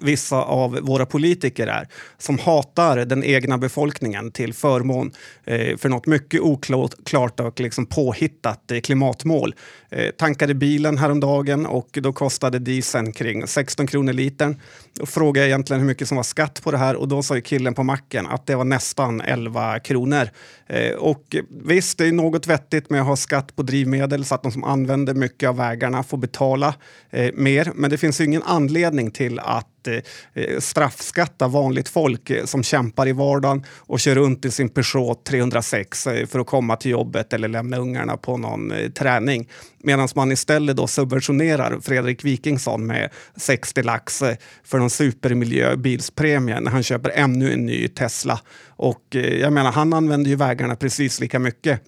vissa 0.00 0.36
av 0.36 0.78
våra 0.82 1.06
politiker 1.06 1.66
är 1.66 1.88
som 2.18 2.38
hatar 2.38 2.96
den 2.96 3.24
egna 3.24 3.58
befolkningen 3.58 4.30
till 4.30 4.54
förmån 4.54 5.12
eh, 5.44 5.76
för 5.76 5.88
något 5.88 6.06
mycket 6.06 6.40
oklart 6.40 7.40
och 7.40 7.60
liksom 7.60 7.86
påhittat 7.86 8.70
eh, 8.70 8.80
klimatmål. 8.80 9.54
Eh, 9.90 10.10
tankade 10.10 10.54
bilen 10.54 10.98
häromdagen 10.98 11.66
och 11.66 11.98
då 12.02 12.12
kostade 12.12 12.58
dieseln 12.58 13.12
kring 13.12 13.46
16 13.46 13.86
kronor 13.86 14.12
litern. 14.12 14.60
Då 14.92 15.06
frågade 15.06 15.46
jag 15.46 15.48
egentligen 15.48 15.80
hur 15.80 15.86
mycket 15.86 16.08
som 16.08 16.16
var 16.16 16.24
skatt 16.24 16.60
på 16.62 16.70
det 16.70 16.78
här 16.78 16.96
och 16.96 17.08
då 17.08 17.22
sa 17.22 17.40
killen 17.40 17.74
på 17.74 17.82
macken 17.82 18.26
att 18.26 18.46
det 18.46 18.54
var 18.54 18.64
nästan 18.64 19.20
11 19.20 19.80
kronor. 19.80 20.28
Eh, 20.66 20.94
och 20.94 21.36
visst, 21.64 21.98
det 21.98 22.06
är 22.06 22.12
något 22.12 22.46
vettigt 22.46 22.90
med 22.90 23.00
att 23.00 23.06
ha 23.06 23.16
skatt 23.16 23.56
på 23.56 23.62
drivmedel 23.62 24.24
så 24.24 24.34
att 24.34 24.42
de 24.42 24.52
som 24.52 24.64
använder 24.64 25.14
mycket 25.14 25.48
av 25.48 25.56
vägarna 25.56 26.02
får 26.02 26.18
betala 26.18 26.74
eh, 27.10 27.30
mer. 27.34 27.72
Men 27.74 27.90
det 27.90 27.98
finns 27.98 28.20
ingen 28.20 28.42
anledning 28.42 29.10
till 29.10 29.38
att 29.38 29.75
eh, 29.88 30.58
straffskatta 30.58 31.48
vanligt 31.48 31.88
folk 31.88 32.30
eh, 32.30 32.44
som 32.44 32.62
kämpar 32.62 33.08
i 33.08 33.12
vardagen 33.12 33.64
och 33.76 34.00
kör 34.00 34.14
runt 34.14 34.44
i 34.44 34.50
sin 34.50 34.68
Peugeot 34.68 35.24
306 35.24 36.06
eh, 36.06 36.26
för 36.26 36.38
att 36.38 36.46
komma 36.46 36.76
till 36.76 36.90
jobbet 36.90 37.32
eller 37.32 37.48
lämna 37.48 37.76
ungarna 37.76 38.16
på 38.16 38.36
någon 38.36 38.72
eh, 38.72 38.90
träning. 38.90 39.48
Medan 39.78 40.08
man 40.14 40.32
istället 40.32 40.76
då 40.76 40.86
subventionerar 40.86 41.80
Fredrik 41.80 42.24
Wikingsson 42.24 42.86
med 42.86 43.10
60 43.36 43.82
lax 43.82 44.22
för 44.64 44.78
någon 44.78 44.90
supermiljöbilspremie 44.90 46.60
när 46.60 46.70
han 46.70 46.82
köper 46.82 47.10
ännu 47.10 47.52
en 47.52 47.66
ny 47.66 47.88
Tesla. 47.88 48.40
Och 48.68 49.02
jag 49.12 49.52
menar, 49.52 49.72
han 49.72 49.92
använder 49.92 50.30
ju 50.30 50.36
vägarna 50.36 50.76
precis 50.76 51.20
lika 51.20 51.38
mycket. 51.38 51.80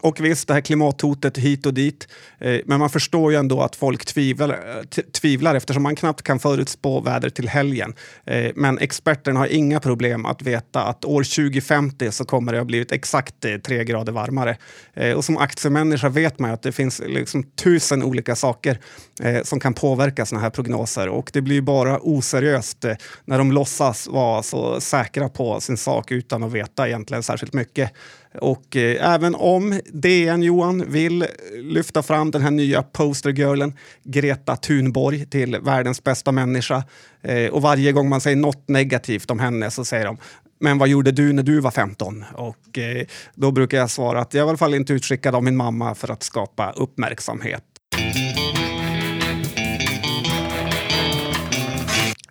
Och 0.00 0.20
visst, 0.20 0.48
det 0.48 0.54
här 0.54 0.60
klimathotet 0.60 1.38
hit 1.38 1.66
och 1.66 1.74
dit. 1.74 2.08
Eh, 2.38 2.60
men 2.64 2.78
man 2.78 2.90
förstår 2.90 3.32
ju 3.32 3.38
ändå 3.38 3.60
att 3.60 3.76
folk 3.76 4.04
tvivlar, 4.04 4.84
tvivlar 5.12 5.54
eftersom 5.54 5.82
man 5.82 5.96
knappt 5.96 6.22
kan 6.22 6.38
förutspå 6.38 7.00
väder 7.00 7.30
till 7.30 7.48
helgen. 7.48 7.94
Eh, 8.26 8.52
men 8.54 8.78
experterna 8.78 9.40
har 9.40 9.46
inga 9.46 9.80
problem 9.80 10.26
att 10.26 10.42
veta 10.42 10.82
att 10.82 11.04
år 11.04 11.22
2050 11.22 12.12
så 12.12 12.24
kommer 12.24 12.52
det 12.52 12.58
ha 12.58 12.64
blivit 12.64 12.92
exakt 12.92 13.44
eh, 13.44 13.56
tre 13.56 13.84
grader 13.84 14.12
varmare. 14.12 14.56
Eh, 14.94 15.12
och 15.12 15.24
som 15.24 15.38
aktiemänniska 15.38 16.08
vet 16.08 16.38
man 16.38 16.50
ju 16.50 16.54
att 16.54 16.62
det 16.62 16.72
finns 16.72 17.02
liksom 17.06 17.42
tusen 17.42 18.02
olika 18.02 18.36
saker 18.36 18.78
eh, 19.22 19.42
som 19.42 19.60
kan 19.60 19.74
påverka 19.74 20.26
sådana 20.26 20.42
här 20.42 20.50
prognoser. 20.50 21.08
Och 21.08 21.30
det 21.32 21.40
blir 21.40 21.60
bara 21.60 21.98
oseriöst 22.02 22.84
eh, 22.84 22.94
när 23.24 23.38
de 23.38 23.52
låtsas 23.52 24.06
vara 24.06 24.42
så 24.42 24.80
säkra 24.80 25.28
på 25.28 25.60
sin 25.60 25.76
sak 25.76 26.10
utan 26.12 26.42
att 26.42 26.52
veta 26.52 26.88
egentligen 26.88 27.22
särskilt 27.22 27.52
mycket. 27.52 27.92
Och 28.40 28.76
eh, 28.76 29.14
även 29.14 29.34
om 29.34 29.80
DN 29.92 30.42
Johan 30.42 30.84
vill 30.90 31.22
eh, 31.22 31.28
lyfta 31.62 32.02
fram 32.02 32.30
den 32.30 32.42
här 32.42 32.50
nya 32.50 32.82
postergirlen 32.82 33.72
Greta 34.02 34.56
Thunborg 34.56 35.26
till 35.26 35.56
världens 35.62 36.04
bästa 36.04 36.32
människa 36.32 36.84
eh, 37.22 37.50
och 37.50 37.62
varje 37.62 37.92
gång 37.92 38.08
man 38.08 38.20
säger 38.20 38.36
något 38.36 38.68
negativt 38.68 39.30
om 39.30 39.38
henne 39.38 39.70
så 39.70 39.84
säger 39.84 40.04
de 40.04 40.18
men 40.60 40.78
vad 40.78 40.88
gjorde 40.88 41.12
du 41.12 41.32
när 41.32 41.42
du 41.42 41.60
var 41.60 41.70
15? 41.70 42.24
Och 42.34 42.78
eh, 42.78 43.06
då 43.34 43.50
brukar 43.50 43.78
jag 43.78 43.90
svara 43.90 44.20
att 44.20 44.34
jag 44.34 44.42
var 44.42 44.48
i 44.48 44.50
alla 44.50 44.58
fall 44.58 44.74
inte 44.74 44.92
utskickad 44.92 45.34
av 45.34 45.44
min 45.44 45.56
mamma 45.56 45.94
för 45.94 46.10
att 46.10 46.22
skapa 46.22 46.70
uppmärksamhet. 46.70 47.64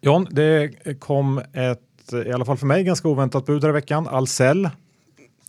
John, 0.01 0.27
det 0.31 0.71
kom 0.99 1.37
ett, 1.53 2.13
i 2.25 2.31
alla 2.31 2.45
fall 2.45 2.57
för 2.57 2.65
mig, 2.65 2.83
ganska 2.83 3.07
oväntat 3.07 3.45
bud 3.45 3.63
här 3.63 3.69
i 3.69 3.73
veckan. 3.73 4.07
Ahlsell. 4.07 4.69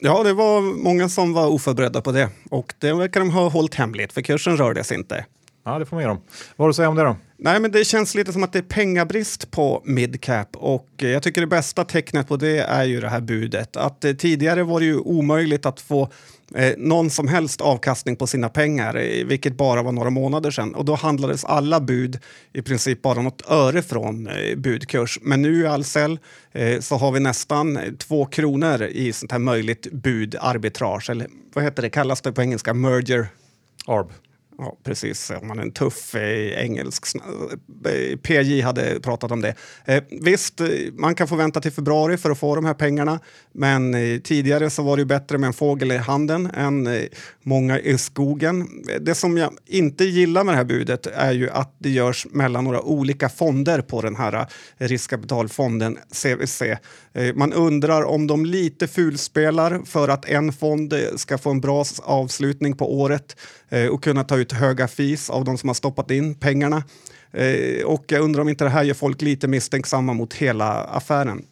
Ja, 0.01 0.23
det 0.23 0.33
var 0.33 0.61
många 0.61 1.09
som 1.09 1.33
var 1.33 1.47
oförberedda 1.47 2.01
på 2.01 2.13
det 2.13 2.29
och 2.51 2.75
det 2.79 2.93
verkar 2.93 3.21
de 3.21 3.31
ha 3.31 3.49
hållit 3.49 3.75
hemligt 3.75 4.13
för 4.13 4.23
kursen 4.23 4.57
rörde 4.57 4.85
sig 4.85 4.97
inte. 4.97 5.25
Ja, 5.65 5.79
det 5.79 5.87
får 5.87 5.97
man 5.97 6.03
ge 6.03 6.09
dem. 6.09 6.21
Vad 6.57 6.65
har 6.65 6.69
du 6.69 6.71
att 6.71 6.77
säga 6.77 6.89
om 6.89 6.97
det 6.97 7.03
då? 7.03 7.17
Nej, 7.39 7.61
men 7.61 7.71
det 7.71 7.85
känns 7.85 8.15
lite 8.15 8.33
som 8.33 8.45
att 8.45 8.53
det 8.53 8.59
är 8.59 8.63
pengabrist 8.63 9.51
på 9.51 9.83
midcap 9.85 10.57
och 10.57 10.89
eh, 10.99 11.09
jag 11.09 11.23
tycker 11.23 11.41
det 11.41 11.47
bästa 11.47 11.85
tecknet 11.85 12.29
på 12.29 12.37
det 12.37 12.59
är 12.59 12.85
ju 12.85 13.01
det 13.01 13.09
här 13.09 13.21
budet. 13.21 13.77
Att 13.77 14.05
eh, 14.05 14.13
tidigare 14.13 14.63
var 14.63 14.81
det 14.81 14.87
ju 14.87 14.99
omöjligt 14.99 15.67
att 15.67 15.81
få 15.81 16.11
eh, 16.55 16.73
någon 16.79 17.11
som 17.11 17.29
helst 17.29 17.61
avkastning 17.61 18.17
på 18.17 18.27
sina 18.27 18.49
pengar, 18.49 18.97
eh, 18.97 19.27
vilket 19.27 19.57
bara 19.57 19.83
var 19.83 19.93
några 19.93 20.11
månader 20.11 20.51
sedan. 20.51 20.75
Och 20.75 20.85
då 20.85 20.95
handlades 20.95 21.45
alla 21.45 21.81
bud 21.81 22.19
i 22.53 22.63
princip 22.63 23.03
bara 23.03 23.23
något 23.23 23.51
öre 23.51 23.83
från 23.83 24.29
eh, 24.29 24.57
budkurs. 24.57 25.19
Men 25.23 25.43
nu 25.43 25.61
i 25.61 25.67
Ahlsell 25.67 26.19
eh, 26.53 26.81
så 26.81 26.97
har 26.97 27.13
vi 27.13 27.21
nästan 27.21 27.79
två 27.99 28.27
kronor 28.27 28.83
i 28.83 29.13
sånt 29.13 29.33
här 29.33 29.39
möjligt 29.39 29.93
budarbitrage, 29.93 31.11
eller 31.11 31.27
vad 31.53 31.65
heter 31.65 31.83
det, 31.83 31.91
kallas 31.91 32.21
det 32.21 32.33
på 32.33 32.43
engelska, 32.43 32.75
merger? 32.75 33.29
ARB. 33.87 34.13
Ja, 34.59 34.79
precis. 34.85 35.31
Om 35.41 35.49
man 35.49 35.59
är 35.59 35.63
en 35.63 35.73
tuff 35.73 36.15
eh, 36.15 36.65
engelsk... 36.65 37.07
Eh, 37.17 38.17
PJ 38.19 38.61
hade 38.61 39.01
pratat 39.01 39.31
om 39.31 39.41
det. 39.41 39.55
Eh, 39.85 40.03
visst, 40.11 40.61
eh, 40.61 40.69
man 40.93 41.15
kan 41.15 41.29
få 41.29 41.37
vänta 41.37 41.61
till 41.61 41.73
februari 41.73 42.17
för 42.17 42.31
att 42.31 42.39
få 42.39 42.55
de 42.55 42.65
här 42.65 42.75
pengarna. 42.75 43.21
Men 43.53 43.95
eh, 43.95 44.21
tidigare 44.21 44.71
så 44.71 44.83
var 44.83 44.97
det 44.97 45.01
ju 45.01 45.07
bättre 45.07 45.39
med 45.39 45.47
en 45.47 45.53
fågel 45.53 45.93
i 45.93 45.97
handen 45.97 46.51
än 46.55 46.87
eh, 46.87 47.03
många 47.43 47.79
i 47.79 47.99
skogen. 47.99 48.85
Eh, 48.89 49.01
det 49.01 49.15
som 49.15 49.37
jag 49.37 49.53
inte 49.67 50.05
gillar 50.05 50.45
med 50.45 50.53
det 50.53 50.57
här 50.57 50.65
budet 50.65 51.07
är 51.07 51.33
ju 51.33 51.51
att 51.51 51.75
det 51.79 51.91
görs 51.91 52.27
mellan 52.31 52.65
några 52.65 52.83
olika 52.83 53.29
fonder 53.29 53.81
på 53.81 54.03
den 54.03 54.17
här 54.17 54.35
eh, 54.35 54.47
riskkapitalfonden 54.89 55.99
CVC. 56.13 56.63
man 57.35 57.53
undrar 57.53 58.03
om 58.03 58.27
de 58.27 58.47
lite 58.47 58.89
fulspelar 58.89 59.81
för 59.85 60.09
att 60.09 60.25
en 60.25 60.53
fond 60.53 60.95
ska 61.17 61.39
få 61.39 61.51
en 61.51 61.61
bra 61.61 61.85
avslutning 62.03 62.77
på 62.77 63.01
året 63.01 63.37
Eh, 63.69 63.87
och 63.87 64.05
kunna 64.05 64.25
ta 64.25 64.37
ut 64.37 64.53
höga 64.53 64.89
fees 64.89 65.31
av 65.31 65.45
de 65.45 65.59
som 65.59 65.69
har 65.69 65.75
stoppat 65.75 66.11
in 66.11 66.35
pengarna. 66.35 66.85
Eh, 67.33 67.85
och 67.85 68.05
jag 68.09 68.21
undrar 68.21 68.43
om 68.43 68.49
inte 68.49 68.65
det 68.65 68.71
här 68.71 68.83
gör 68.83 68.95
folk 68.95 69.23
lite 69.23 69.49
misstänksamma 69.49 70.13
mot 70.13 70.35
hela 70.35 70.73
affären. 70.73 71.43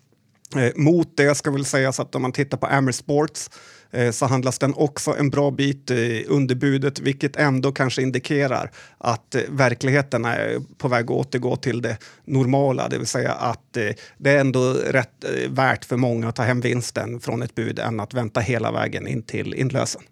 Eh, 0.57 0.73
mot 0.77 1.17
det 1.17 1.35
ska 1.35 1.51
väl 1.51 1.65
sägas 1.65 2.01
att 2.01 2.15
om 2.15 2.23
man 2.23 2.33
tittar 2.33 2.59
på 2.59 2.67
Amer 2.67 2.93
Sports 2.93 3.51
eh, 3.91 4.11
så 4.11 4.27
handlas 4.27 4.59
den 4.59 4.75
också 4.75 5.17
en 5.19 5.31
bra 5.31 5.51
bit 5.51 5.91
eh, 5.91 5.97
under 6.27 6.55
budet, 6.55 6.99
vilket 6.99 7.37
ändå 7.37 7.73
kanske 7.73 8.03
indikerar 8.03 8.71
att 8.99 9.37
verkligheten 9.49 10.25
är 10.25 10.61
på 10.79 10.89
väg 10.89 11.05
att 11.05 11.11
återgå 11.11 11.57
till 11.57 11.83
det 11.83 11.99
normala, 12.25 12.89
det 12.89 12.99
vill 12.99 13.07
säga 13.07 13.33
att 13.33 13.73
det 14.19 14.31
är 14.31 14.41
ändå 14.41 14.73
rätt 14.73 15.25
värt 15.49 15.85
för 15.85 15.97
många 15.97 16.29
att 16.29 16.37
ta 16.37 16.43
hem 16.43 16.61
vinsten 16.61 17.21
från 17.21 17.43
ett 17.43 17.55
bud 17.55 17.79
än 17.79 18.01
att 18.01 18.15
vänta 18.15 18.41
hela 18.41 18.73
vägen 18.73 19.07
in 19.07 19.23
till 19.23 19.55
inlösen. 19.55 20.03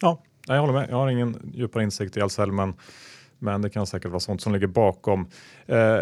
Ja, 0.00 0.22
jag 0.54 0.60
håller 0.60 0.74
med. 0.74 0.86
Jag 0.90 0.96
har 0.96 1.08
ingen 1.08 1.52
djupare 1.54 1.82
insikt 1.84 2.16
i 2.16 2.20
Ahlsell, 2.20 2.52
men, 2.52 2.74
men 3.38 3.62
det 3.62 3.70
kan 3.70 3.86
säkert 3.86 4.10
vara 4.10 4.20
sånt 4.20 4.40
som 4.40 4.52
ligger 4.52 4.66
bakom. 4.66 5.26
Eh, 5.66 6.00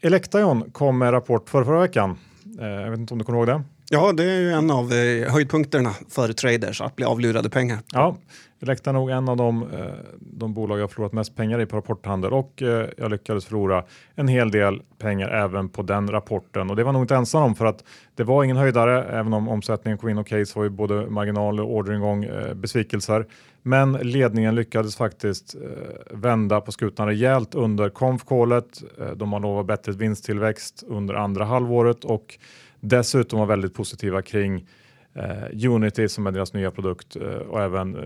Electation 0.00 0.70
kom 0.70 0.98
med 0.98 1.12
rapport 1.12 1.48
förra, 1.48 1.64
förra 1.64 1.80
veckan. 1.80 2.18
Eh, 2.60 2.66
jag 2.66 2.90
vet 2.90 3.00
inte 3.00 3.14
om 3.14 3.18
du 3.18 3.24
kommer 3.24 3.38
ihåg 3.38 3.46
det? 3.46 3.62
Ja, 3.90 4.12
det 4.12 4.24
är 4.24 4.40
ju 4.40 4.50
en 4.50 4.70
av 4.70 4.92
eh, 4.92 5.32
höjdpunkterna 5.32 5.90
för 6.08 6.32
traders, 6.32 6.80
att 6.80 6.96
bli 6.96 7.04
avlurade 7.04 7.50
pengar. 7.50 7.78
Ja, 7.92 8.16
Elekta 8.60 8.90
är 8.90 8.94
nog 8.94 9.10
en 9.10 9.28
av 9.28 9.36
de, 9.36 9.62
eh, 9.62 9.86
de 10.20 10.54
bolag 10.54 10.78
jag 10.78 10.90
förlorat 10.90 11.12
mest 11.12 11.36
pengar 11.36 11.60
i 11.60 11.66
på 11.66 11.76
rapporthandel 11.76 12.32
och 12.32 12.62
eh, 12.62 12.88
jag 12.96 13.10
lyckades 13.10 13.44
förlora 13.44 13.84
en 14.14 14.28
hel 14.28 14.50
del 14.50 14.82
pengar 14.98 15.28
även 15.28 15.68
på 15.68 15.82
den 15.82 16.10
rapporten 16.10 16.70
och 16.70 16.76
det 16.76 16.84
var 16.84 16.92
nog 16.92 17.02
inte 17.02 17.16
ensam 17.16 17.42
om 17.42 17.54
för 17.54 17.66
att 17.66 17.84
det 18.14 18.24
var 18.24 18.44
ingen 18.44 18.56
höjdare 18.56 19.04
även 19.04 19.32
om 19.32 19.48
omsättningen 19.48 19.98
kom 19.98 20.08
in 20.08 20.18
okej 20.18 20.46
så 20.46 20.58
var 20.58 20.64
ju 20.64 20.70
både 20.70 21.10
marginal 21.10 21.60
och 21.60 21.76
orderingång 21.76 22.24
eh, 22.24 22.54
besvikelser. 22.54 23.26
Men 23.62 23.92
ledningen 23.92 24.54
lyckades 24.54 24.96
faktiskt 24.96 25.54
eh, 25.54 26.16
vända 26.16 26.60
på 26.60 26.72
skutan 26.72 27.06
rejält 27.06 27.54
under 27.54 27.90
konf-callet. 27.90 28.82
Eh, 29.00 29.10
de 29.10 29.32
har 29.32 29.40
lovat 29.40 29.66
bättre 29.66 29.92
vinsttillväxt 29.92 30.84
under 30.86 31.14
andra 31.14 31.44
halvåret 31.44 32.04
och 32.04 32.38
dessutom 32.80 33.38
var 33.38 33.46
väldigt 33.46 33.74
positiva 33.74 34.22
kring 34.22 34.66
eh, 35.14 35.70
Unity 35.70 36.08
som 36.08 36.26
är 36.26 36.30
deras 36.30 36.52
nya 36.52 36.70
produkt 36.70 37.16
eh, 37.16 37.22
och 37.22 37.62
även 37.62 37.96
eh, 37.96 38.02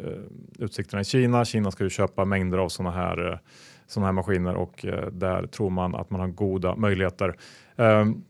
utsikterna 0.59 1.00
i 1.00 1.05
Kina. 1.05 1.45
Kina 1.45 1.71
ska 1.71 1.85
ju 1.85 1.91
köpa 1.91 2.25
mängder 2.25 2.59
av 2.59 2.69
sådana 2.69 2.97
här, 2.97 3.31
eh, 3.31 3.38
såna 3.87 4.07
här 4.07 4.12
maskiner 4.12 4.55
och 4.55 4.87
eh, 4.87 5.07
där 5.07 5.47
tror 5.47 5.71
man 5.71 5.95
att 5.95 6.11
man 6.11 6.21
har 6.21 6.29
goda 6.29 6.76
möjligheter. 6.76 7.37
Ehm, 7.76 8.23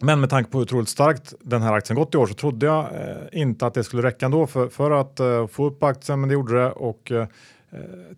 men 0.00 0.20
med 0.20 0.30
tanke 0.30 0.50
på 0.50 0.58
hur 0.58 0.64
otroligt 0.64 0.88
starkt 0.88 1.34
den 1.40 1.62
här 1.62 1.72
aktien 1.72 1.96
gått 1.96 2.14
i 2.14 2.18
år 2.18 2.26
så 2.26 2.34
trodde 2.34 2.66
jag 2.66 2.84
eh, 2.84 3.40
inte 3.40 3.66
att 3.66 3.74
det 3.74 3.84
skulle 3.84 4.02
räcka 4.02 4.26
ändå 4.26 4.46
för, 4.46 4.68
för 4.68 4.90
att 4.90 5.20
få 5.50 5.66
upp 5.66 5.82
aktien, 5.82 6.20
men 6.20 6.28
det 6.28 6.32
gjorde 6.32 6.54
det. 6.54 6.70
Och, 6.70 7.12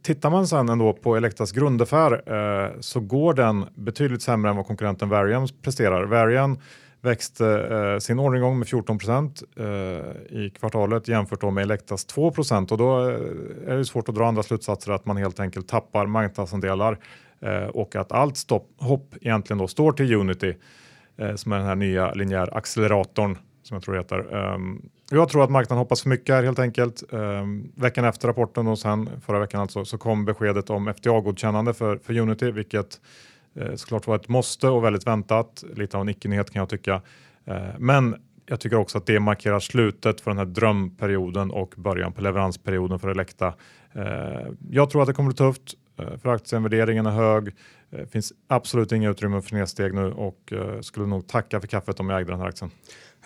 Tittar 0.03 0.31
man 0.31 0.47
sen 0.47 0.69
ändå 0.69 0.93
på 0.93 1.17
Elektras 1.17 1.53
grundaffär 1.53 2.81
så 2.81 3.01
går 3.01 3.35
den 3.35 3.65
betydligt 3.75 4.23
sämre 4.23 4.51
än 4.51 4.57
vad 4.57 4.67
konkurrenten 4.67 5.09
Varian 5.09 5.49
presterar. 5.63 6.05
Varian 6.05 6.59
växte 7.05 7.47
eh, 7.47 7.99
sin 7.99 8.19
orderingång 8.19 8.59
med 8.59 8.69
14 8.69 8.99
procent 8.99 9.43
eh, 9.57 9.67
i 10.39 10.53
kvartalet 10.59 11.09
jämfört 11.09 11.53
med 11.53 11.63
Elektas 11.63 12.05
2 12.05 12.31
procent 12.31 12.73
och 12.73 12.79
då 12.79 13.01
eh, 13.01 13.17
är 13.67 13.77
det 13.77 13.85
svårt 13.85 14.09
att 14.09 14.15
dra 14.15 14.27
andra 14.27 14.43
slutsatser 14.43 14.93
att 14.93 15.07
man 15.07 15.17
helt 15.17 15.41
enkelt 15.41 15.69
tappar 15.69 16.07
marknadsandelar 16.07 16.99
eh, 17.41 17.65
och 17.65 17.97
att 17.97 18.13
allt 18.13 18.37
stopp, 18.37 18.69
hopp 18.79 19.15
egentligen 19.21 19.59
då 19.59 19.69
står 19.69 19.93
till 19.93 20.15
Unity 20.15 20.55
eh, 21.17 21.35
som 21.35 21.53
är 21.53 21.59
den 21.59 21.67
här 21.67 21.75
nya 21.75 22.13
linjär 22.13 22.57
acceleratorn 22.57 23.39
som 23.63 23.75
jag 23.75 23.83
tror 23.83 23.95
det 23.95 24.01
heter. 24.01 24.35
Um, 24.55 24.89
jag 25.11 25.29
tror 25.29 25.45
att 25.45 25.51
marknaden 25.51 25.79
hoppas 25.79 26.03
för 26.03 26.09
mycket 26.09 26.35
här 26.35 26.43
helt 26.43 26.59
enkelt. 26.59 27.03
Um, 27.11 27.73
veckan 27.75 28.05
efter 28.05 28.29
rapporten 28.29 28.67
och 28.67 28.79
sen 28.79 29.11
förra 29.27 29.39
veckan 29.39 29.61
alltså 29.61 29.85
så 29.85 29.99
kom 29.99 30.25
beskedet 30.25 30.71
om 30.71 30.89
FDA-godkännande 30.89 31.75
för, 31.75 31.97
för 31.97 32.19
Unity 32.19 32.51
vilket 32.51 33.01
Eh, 33.55 33.75
såklart 33.75 34.07
var 34.07 34.17
ett 34.17 34.29
måste 34.29 34.69
och 34.69 34.85
väldigt 34.85 35.07
väntat. 35.07 35.65
Lite 35.75 35.97
av 35.97 36.03
en 36.03 36.09
icke-nyhet 36.09 36.51
kan 36.51 36.61
jag 36.61 36.69
tycka. 36.69 37.03
Eh, 37.45 37.63
men 37.79 38.17
jag 38.47 38.61
tycker 38.61 38.77
också 38.77 38.99
att 38.99 39.07
det 39.07 39.21
markerar 39.21 39.61
slutet 39.61 40.21
för 40.21 40.31
den 40.31 40.39
här 40.39 40.45
drömperioden 40.45 41.51
och 41.51 41.75
början 41.77 42.13
på 42.13 42.21
leveransperioden 42.21 42.99
för 42.99 43.09
Elekta. 43.09 43.55
Eh, 43.93 44.49
jag 44.71 44.91
tror 44.91 45.03
att 45.03 45.09
det 45.09 45.15
kommer 45.15 45.29
bli 45.29 45.37
tufft 45.37 45.75
för 45.97 46.29
aktien. 46.29 46.63
Värderingen 46.63 47.07
är 47.07 47.11
hög. 47.11 47.55
Det 47.91 48.07
finns 48.07 48.33
absolut 48.49 48.93
inga 48.93 49.11
utrymme 49.11 49.43
för 49.43 49.55
nedsteg 49.55 49.95
nu 49.95 50.13
och 50.13 50.53
skulle 50.81 51.07
nog 51.07 51.29
tacka 51.29 51.61
för 51.61 51.67
kaffet 51.67 52.01
om 52.01 52.11
jag 52.11 52.21
ägde 52.21 52.33
den 52.33 52.41
här 52.41 52.49
aktien. 52.49 52.71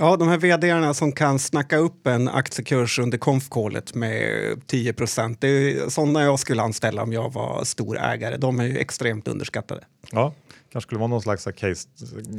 Ja, 0.00 0.16
de 0.16 0.28
här 0.28 0.38
vdarna 0.38 0.94
som 0.94 1.12
kan 1.12 1.38
snacka 1.38 1.76
upp 1.76 2.06
en 2.06 2.28
aktiekurs 2.28 2.98
under 2.98 3.18
konfkålet 3.18 3.94
med 3.94 4.22
10 4.66 4.92
procent. 4.92 5.40
Det 5.40 5.48
är 5.48 5.88
sådana 5.88 6.22
jag 6.22 6.38
skulle 6.38 6.62
anställa 6.62 7.02
om 7.02 7.12
jag 7.12 7.32
var 7.32 7.64
stor 7.64 7.98
ägare. 7.98 8.36
De 8.36 8.60
är 8.60 8.64
ju 8.64 8.78
extremt 8.78 9.28
underskattade. 9.28 9.84
Ja, 10.12 10.34
kanske 10.72 10.88
skulle 10.88 10.98
vara 10.98 11.08
någon 11.08 11.22
slags 11.22 11.44
case, 11.44 11.88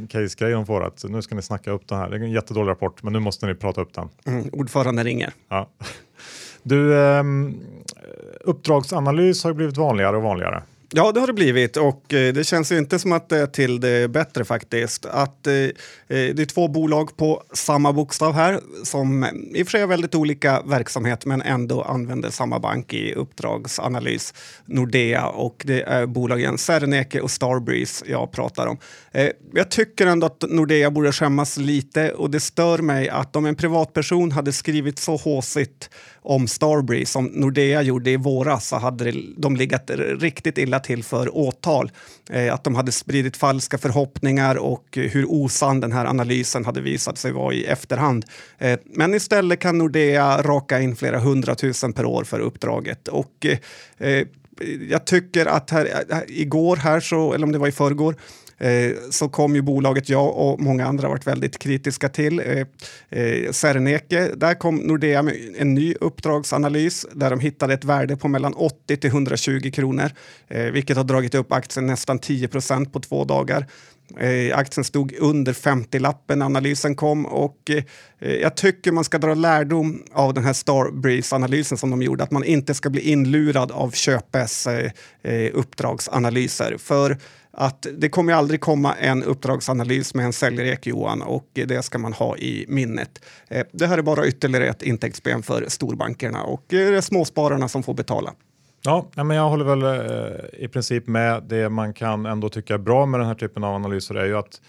case-grej 0.08 0.52
de 0.52 0.66
får 0.66 0.84
att 0.84 1.04
nu 1.08 1.22
ska 1.22 1.34
ni 1.34 1.42
snacka 1.42 1.70
upp 1.70 1.88
den 1.88 1.98
här. 1.98 2.10
Det 2.10 2.16
är 2.16 2.20
en 2.20 2.30
jättedålig 2.30 2.70
rapport, 2.70 3.02
men 3.02 3.12
nu 3.12 3.18
måste 3.20 3.46
ni 3.46 3.54
prata 3.54 3.80
upp 3.80 3.94
den. 3.94 4.08
Mm, 4.26 4.48
ordförande 4.52 5.04
ringer. 5.04 5.32
Ja. 5.48 5.70
Du, 6.62 6.94
eh, 6.94 7.22
uppdragsanalys 8.40 9.44
har 9.44 9.52
blivit 9.52 9.76
vanligare 9.76 10.16
och 10.16 10.22
vanligare. 10.22 10.62
Ja, 10.92 11.12
det 11.12 11.20
har 11.20 11.26
det 11.26 11.32
blivit 11.32 11.76
och 11.76 12.14
eh, 12.14 12.32
det 12.32 12.44
känns 12.44 12.72
ju 12.72 12.78
inte 12.78 12.98
som 12.98 13.12
att 13.12 13.28
det 13.28 13.38
är 13.38 13.46
till 13.46 13.80
det 13.80 14.10
bättre 14.10 14.44
faktiskt. 14.44 15.06
Att 15.06 15.46
eh, 15.46 15.54
eh 15.54 15.70
det 16.08 16.38
är 16.38 16.46
två 16.46 16.68
bolag 16.68 17.16
på 17.16 17.42
samma 17.52 17.92
bokstav 17.92 18.34
här 18.34 18.60
som 18.82 19.22
eh, 19.24 19.30
i 19.54 19.62
och 19.62 19.66
för 19.66 19.70
sig 19.70 19.80
har 19.80 19.88
väldigt 19.88 20.14
olika 20.14 20.62
verksamhet 20.62 21.26
men 21.26 21.42
ändå 21.42 21.82
använder 21.82 22.30
samma 22.30 22.58
bank 22.58 22.92
i 22.92 23.14
uppdragsanalys, 23.14 24.34
Nordea 24.66 25.26
och 25.26 25.62
det 25.66 25.82
är 25.82 26.06
bolagen 26.06 26.58
Serneke 26.58 27.20
och 27.20 27.30
Starbreeze 27.30 28.04
jag 28.08 28.32
pratar 28.32 28.66
om. 28.66 28.78
jag 29.52 29.70
tycker 29.70 30.06
ändå 30.06 30.26
att 30.26 30.44
Nordea 30.48 30.90
borde 30.90 31.12
skämmas 31.12 31.56
lite 31.56 32.12
och 32.12 32.30
det 32.30 32.40
stör 32.40 32.78
mig 32.78 33.08
att 33.08 33.36
om 33.36 33.46
en 33.46 33.56
privatperson 33.56 34.32
hade 34.32 34.52
skrivit 34.52 34.98
så 34.98 35.16
håsigt 35.16 35.90
om 36.22 36.48
Starbreeze 36.48 37.12
som 37.12 37.24
Nordea 37.24 37.82
gjorde 37.82 38.10
i 38.10 38.16
våras 38.16 38.68
så 38.68 38.76
hade 38.76 39.12
de 39.36 39.56
legat 39.56 39.90
riktigt 40.20 40.58
illa 40.58 40.79
till 40.80 41.04
för 41.04 41.36
åtal. 41.36 41.90
Eh, 42.30 42.54
att 42.54 42.64
de 42.64 42.74
hade 42.74 42.92
spridit 42.92 43.36
falska 43.36 43.78
förhoppningar 43.78 44.56
och 44.56 44.86
hur 44.92 45.24
osann 45.30 45.80
den 45.80 45.92
här 45.92 46.04
analysen 46.04 46.64
hade 46.64 46.80
visat 46.80 47.18
sig 47.18 47.32
vara 47.32 47.54
i 47.54 47.64
efterhand. 47.64 48.24
Eh, 48.58 48.78
men 48.84 49.14
istället 49.14 49.60
kan 49.60 49.78
Nordea 49.78 50.42
raka 50.42 50.80
in 50.80 50.96
flera 50.96 51.18
hundratusen 51.18 51.92
per 51.92 52.04
år 52.04 52.24
för 52.24 52.40
uppdraget. 52.40 53.08
Och 53.08 53.46
eh, 53.98 54.26
jag 54.90 55.04
tycker 55.04 55.46
att 55.46 55.70
här, 55.70 56.04
igår 56.28 56.76
här, 56.76 57.00
så, 57.00 57.32
eller 57.32 57.46
om 57.46 57.52
det 57.52 57.58
var 57.58 57.68
i 57.68 57.72
förrgår, 57.72 58.16
Eh, 58.60 58.92
så 59.10 59.28
kom 59.28 59.54
ju 59.54 59.62
bolaget 59.62 60.08
jag 60.08 60.36
och 60.36 60.60
många 60.60 60.86
andra 60.86 61.08
varit 61.08 61.26
väldigt 61.26 61.58
kritiska 61.58 62.08
till. 62.08 62.40
Eh, 62.40 62.66
eh, 63.20 63.52
Serneke, 63.52 64.30
där 64.36 64.54
kom 64.54 64.76
Nordea 64.76 65.22
med 65.22 65.34
en 65.58 65.74
ny 65.74 65.94
uppdragsanalys 66.00 67.06
där 67.12 67.30
de 67.30 67.40
hittade 67.40 67.74
ett 67.74 67.84
värde 67.84 68.16
på 68.16 68.28
mellan 68.28 68.54
80 68.54 68.96
till 68.96 69.10
120 69.10 69.70
kronor, 69.74 70.10
eh, 70.48 70.64
vilket 70.64 70.96
har 70.96 71.04
dragit 71.04 71.34
upp 71.34 71.52
aktien 71.52 71.86
nästan 71.86 72.18
10 72.18 72.48
procent 72.48 72.92
på 72.92 73.00
två 73.00 73.24
dagar. 73.24 73.66
Eh, 74.18 74.58
aktien 74.58 74.84
stod 74.84 75.14
under 75.18 75.52
50-lappen 75.52 76.38
när 76.38 76.46
analysen 76.46 76.96
kom 76.96 77.26
och 77.26 77.70
eh, 77.70 77.84
eh, 78.18 78.34
jag 78.34 78.56
tycker 78.56 78.92
man 78.92 79.04
ska 79.04 79.18
dra 79.18 79.34
lärdom 79.34 80.02
av 80.12 80.34
den 80.34 80.44
här 80.44 80.52
Starbreeze-analysen 80.52 81.78
som 81.78 81.90
de 81.90 82.02
gjorde, 82.02 82.24
att 82.24 82.30
man 82.30 82.44
inte 82.44 82.74
ska 82.74 82.90
bli 82.90 83.10
inlurad 83.10 83.72
av 83.72 83.90
Köpes 83.90 84.66
eh, 84.66 84.90
eh 85.22 85.50
uppdragsanalyser. 85.54 86.76
För 86.78 87.18
att 87.52 87.86
det 87.98 88.08
kommer 88.08 88.32
aldrig 88.32 88.60
komma 88.60 88.94
en 88.94 89.22
uppdragsanalys 89.22 90.14
med 90.14 90.24
en 90.24 90.32
säljrek 90.32 90.86
Johan 90.86 91.22
och 91.22 91.48
det 91.52 91.84
ska 91.84 91.98
man 91.98 92.12
ha 92.12 92.36
i 92.36 92.64
minnet. 92.68 93.24
Eh, 93.48 93.66
det 93.72 93.86
här 93.86 93.98
är 93.98 94.02
bara 94.02 94.26
ytterligare 94.26 94.66
ett 94.66 94.82
intäktsben 94.82 95.42
för 95.42 95.64
storbankerna 95.68 96.42
och 96.42 96.74
eh, 96.74 96.90
det 96.90 96.96
är 96.96 97.00
småspararna 97.00 97.68
som 97.68 97.82
får 97.82 97.94
betala. 97.94 98.32
Ja, 98.82 99.08
men 99.14 99.30
jag 99.30 99.48
håller 99.48 99.64
väl 99.64 99.82
eh, 99.82 100.64
i 100.64 100.68
princip 100.68 101.06
med. 101.06 101.42
Det 101.42 101.68
man 101.68 101.94
kan 101.94 102.26
ändå 102.26 102.48
tycka 102.48 102.74
är 102.74 102.78
bra 102.78 103.06
med 103.06 103.20
den 103.20 103.26
här 103.26 103.34
typen 103.34 103.64
av 103.64 103.74
analyser 103.74 104.14
är 104.14 104.26
ju 104.26 104.38
att 104.38 104.60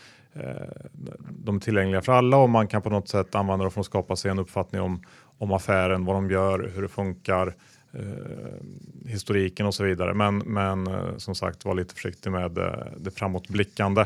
de 1.30 1.56
är 1.56 1.60
tillgängliga 1.60 2.02
för 2.02 2.12
alla 2.12 2.38
och 2.38 2.50
man 2.50 2.68
kan 2.68 2.82
på 2.82 2.90
något 2.90 3.10
sätt 3.10 3.36
använda 3.36 3.64
dem 3.64 3.72
för 3.72 3.80
att 3.80 3.86
skapa 3.86 4.16
sig 4.16 4.32
en 4.32 4.40
uppfattning 4.40 4.82
om, 4.82 5.02
om 5.38 5.52
affären, 5.52 6.06
vad 6.06 6.16
de 6.16 6.32
gör, 6.32 6.72
hur 6.76 6.82
det 6.82 6.88
funkar, 6.88 7.56
historiken 9.06 9.66
och 9.66 9.76
så 9.76 9.84
vidare. 9.84 10.14
Men, 10.14 10.38
men 10.38 10.88
eh, 10.88 11.18
som 11.18 11.36
sagt, 11.36 11.66
var 11.66 11.76
lite 11.76 11.94
försiktig 11.94 12.32
med 12.32 12.58
eh, 12.58 12.74
det 12.98 13.12
framåtblickande. 13.12 14.06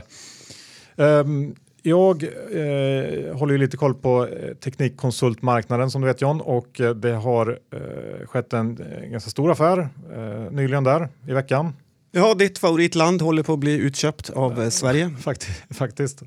Um, 0.96 1.56
jag 1.82 2.24
eh, 2.24 3.38
håller 3.38 3.52
ju 3.52 3.58
lite 3.58 3.78
koll 3.78 3.94
på 3.94 4.28
eh, 4.28 4.54
teknikkonsultmarknaden 4.54 5.92
som 5.92 6.02
du 6.02 6.08
vet 6.08 6.22
John 6.22 6.42
och 6.42 6.82
eh, 6.82 6.96
det 6.96 7.12
har 7.12 7.60
eh, 7.72 8.28
skett 8.28 8.54
en, 8.54 8.78
eh, 8.82 9.10
ganska 9.10 9.30
stor 9.30 9.52
affär 9.52 9.90
eh, 10.14 10.52
nyligen 10.52 10.84
där 10.84 11.10
i 11.28 11.34
veckan. 11.34 11.74
Ja, 12.12 12.34
ditt 12.34 12.58
favoritland 12.58 13.22
håller 13.22 13.44
på 13.44 13.54
att 13.54 13.60
bli 13.60 13.78
utköpt 13.78 14.30
av 14.30 14.62
eh, 14.62 14.70
Sverige. 14.70 15.10
Faktiskt, 15.20 15.76
faktiskt. 15.76 16.24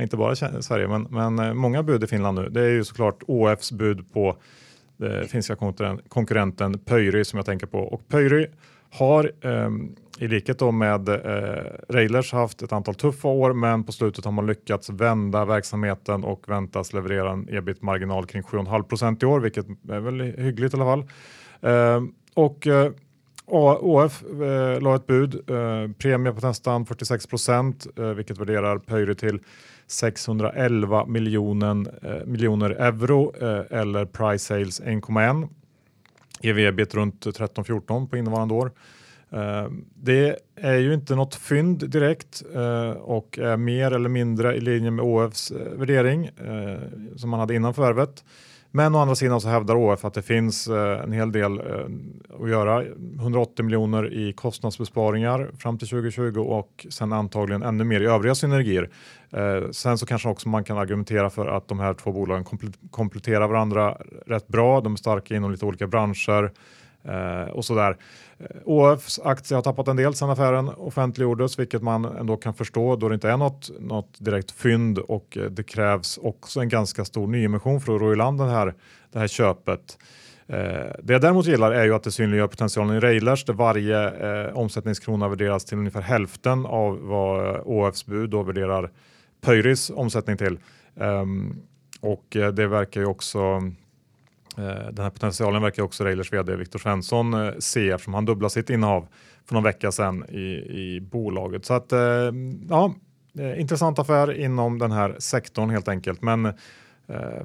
inte 0.00 0.16
bara 0.16 0.62
Sverige, 0.62 0.88
men, 0.88 1.02
men 1.34 1.56
många 1.56 1.82
bud 1.82 2.04
i 2.04 2.06
Finland 2.06 2.38
nu. 2.38 2.48
Det 2.48 2.60
är 2.60 2.70
ju 2.70 2.84
såklart 2.84 3.22
ÅFs 3.26 3.72
bud 3.72 4.12
på 4.12 4.36
den 5.08 5.28
finska 5.28 5.56
konkurrenten 6.08 6.78
Pöyry 6.78 7.24
som 7.24 7.36
jag 7.36 7.46
tänker 7.46 7.66
på 7.66 7.78
och 7.78 8.08
Pöyry 8.08 8.46
har 8.90 9.32
eh, 9.40 9.70
i 10.18 10.28
likhet 10.28 10.60
med 10.74 11.08
eh, 11.08 11.64
Railers 11.88 12.32
haft 12.32 12.62
ett 12.62 12.72
antal 12.72 12.94
tuffa 12.94 13.28
år 13.28 13.52
men 13.52 13.84
på 13.84 13.92
slutet 13.92 14.24
har 14.24 14.32
man 14.32 14.46
lyckats 14.46 14.90
vända 14.90 15.44
verksamheten 15.44 16.24
och 16.24 16.48
väntas 16.48 16.92
leverera 16.92 17.30
en 17.30 17.48
ebit-marginal 17.50 18.26
kring 18.26 18.42
7,5 18.42 18.82
procent 18.82 19.22
i 19.22 19.26
år, 19.26 19.40
vilket 19.40 19.66
är 19.88 20.00
väl 20.00 20.20
hyggligt 20.20 20.74
i 20.74 20.76
alla 20.76 20.84
fall. 20.84 21.04
Eh, 21.60 22.02
och 22.34 22.66
eh, 22.66 22.92
ÅF 23.46 24.22
eh, 24.22 24.80
la 24.80 24.96
ett 24.96 25.06
bud, 25.06 25.34
eh, 25.34 25.92
premie 25.98 26.32
på 26.32 26.46
nästan 26.46 26.86
46 26.86 27.26
procent, 27.26 27.86
eh, 27.98 28.04
vilket 28.04 28.38
värderar 28.38 28.78
Pöyry 28.78 29.14
till 29.14 29.40
611 29.92 31.06
miljoner, 31.06 31.86
eh, 32.02 32.26
miljoner 32.26 32.70
euro 32.70 33.32
eh, 33.40 33.80
eller 33.80 34.04
price 34.04 34.44
sales 34.44 34.80
1,1. 34.80 35.48
EV-ebit 36.40 36.94
runt 36.94 37.26
13-14 37.26 38.08
på 38.08 38.16
innevarande 38.16 38.54
år. 38.54 38.72
Eh, 39.30 39.66
det 39.94 40.38
är 40.56 40.76
ju 40.76 40.94
inte 40.94 41.14
något 41.14 41.34
fynd 41.34 41.90
direkt 41.90 42.42
eh, 42.54 42.90
och 42.90 43.38
är 43.38 43.56
mer 43.56 43.90
eller 43.92 44.08
mindre 44.08 44.56
i 44.56 44.60
linje 44.60 44.90
med 44.90 45.04
ÅFs 45.04 45.50
eh, 45.50 45.72
värdering 45.72 46.26
eh, 46.26 46.78
som 47.16 47.30
man 47.30 47.40
hade 47.40 47.54
innan 47.54 47.74
förvärvet. 47.74 48.24
Men 48.74 48.94
å 48.94 48.98
andra 48.98 49.14
sidan 49.14 49.40
så 49.40 49.48
hävdar 49.48 49.74
ÅF 49.74 50.04
att 50.04 50.14
det 50.14 50.22
finns 50.22 50.68
eh, 50.68 51.02
en 51.04 51.12
hel 51.12 51.32
del 51.32 51.58
eh, 51.58 51.86
att 52.42 52.48
göra. 52.48 52.82
180 53.20 53.64
miljoner 53.64 54.12
i 54.12 54.32
kostnadsbesparingar 54.32 55.50
fram 55.58 55.78
till 55.78 55.88
2020 55.88 56.40
och 56.40 56.86
sen 56.90 57.12
antagligen 57.12 57.62
ännu 57.62 57.84
mer 57.84 58.00
i 58.00 58.06
övriga 58.06 58.34
synergier. 58.34 58.90
Eh, 59.30 59.70
sen 59.70 59.98
så 59.98 60.06
kanske 60.06 60.28
också 60.28 60.48
man 60.48 60.64
kan 60.64 60.78
argumentera 60.78 61.30
för 61.30 61.46
att 61.46 61.68
de 61.68 61.80
här 61.80 61.94
två 61.94 62.12
bolagen 62.12 62.44
kompletterar 62.90 63.48
varandra 63.48 63.98
rätt 64.26 64.48
bra. 64.48 64.80
De 64.80 64.92
är 64.92 64.96
starka 64.96 65.36
inom 65.36 65.50
lite 65.50 65.66
olika 65.66 65.86
branscher 65.86 66.52
Eh, 67.04 67.50
och 67.50 67.64
sådär. 67.64 67.96
Eh, 68.38 68.46
ÅFs 68.64 69.20
aktie 69.24 69.54
har 69.54 69.62
tappat 69.62 69.88
en 69.88 69.96
del 69.96 70.14
sedan 70.14 70.30
affären 70.30 70.68
offentliggjordes, 70.68 71.58
vilket 71.58 71.82
man 71.82 72.04
ändå 72.04 72.36
kan 72.36 72.54
förstå 72.54 72.96
då 72.96 73.08
det 73.08 73.14
inte 73.14 73.30
är 73.30 73.36
något, 73.36 73.70
något 73.80 74.16
direkt 74.18 74.50
fynd 74.50 74.98
och 74.98 75.36
eh, 75.36 75.44
det 75.44 75.62
krävs 75.62 76.18
också 76.18 76.60
en 76.60 76.68
ganska 76.68 77.04
stor 77.04 77.26
nyemission 77.26 77.80
för 77.80 77.94
att 77.94 78.00
ro 78.00 78.12
i 78.12 78.16
land 78.16 78.38
den 78.38 78.48
här, 78.48 78.74
det 79.12 79.18
här 79.18 79.28
köpet. 79.28 79.98
Eh, 80.46 80.56
det 81.02 81.12
jag 81.12 81.20
däremot 81.20 81.46
gillar 81.46 81.72
är 81.72 81.84
ju 81.84 81.94
att 81.94 82.02
det 82.02 82.12
synliggör 82.12 82.46
potentialen 82.46 82.96
i 82.96 83.00
Railers 83.00 83.44
där 83.44 83.54
varje 83.54 84.08
eh, 84.08 84.56
omsättningskrona 84.56 85.28
värderas 85.28 85.64
till 85.64 85.78
ungefär 85.78 86.00
hälften 86.00 86.66
av 86.66 86.98
vad 87.00 87.60
ÅFs 87.64 88.06
bud 88.06 88.30
då 88.30 88.42
värderar 88.42 88.90
Pöyris 89.40 89.90
omsättning 89.90 90.36
till. 90.36 90.58
Um, 90.94 91.62
och 92.00 92.26
det 92.30 92.66
verkar 92.66 93.00
ju 93.00 93.06
också 93.06 93.60
Eh, 94.58 94.92
den 94.92 95.04
här 95.04 95.10
potentialen 95.10 95.62
verkar 95.62 95.82
också 95.82 96.04
Railers 96.04 96.32
vd 96.32 96.56
Viktor 96.56 96.78
Svensson 96.78 97.34
eh, 97.34 97.52
se 97.58 97.90
eftersom 97.90 98.14
han 98.14 98.24
dubblar 98.24 98.48
sitt 98.48 98.70
innehav 98.70 99.08
för 99.46 99.54
någon 99.54 99.64
vecka 99.64 99.92
sedan 99.92 100.24
i, 100.28 100.42
i 100.68 101.00
bolaget. 101.00 101.64
Så 101.64 101.74
att 101.74 101.92
eh, 101.92 102.00
ja, 102.68 102.94
intressant 103.56 103.98
affär 103.98 104.32
inom 104.32 104.78
den 104.78 104.92
här 104.92 105.16
sektorn 105.18 105.70
helt 105.70 105.88
enkelt. 105.88 106.22
Men 106.22 106.54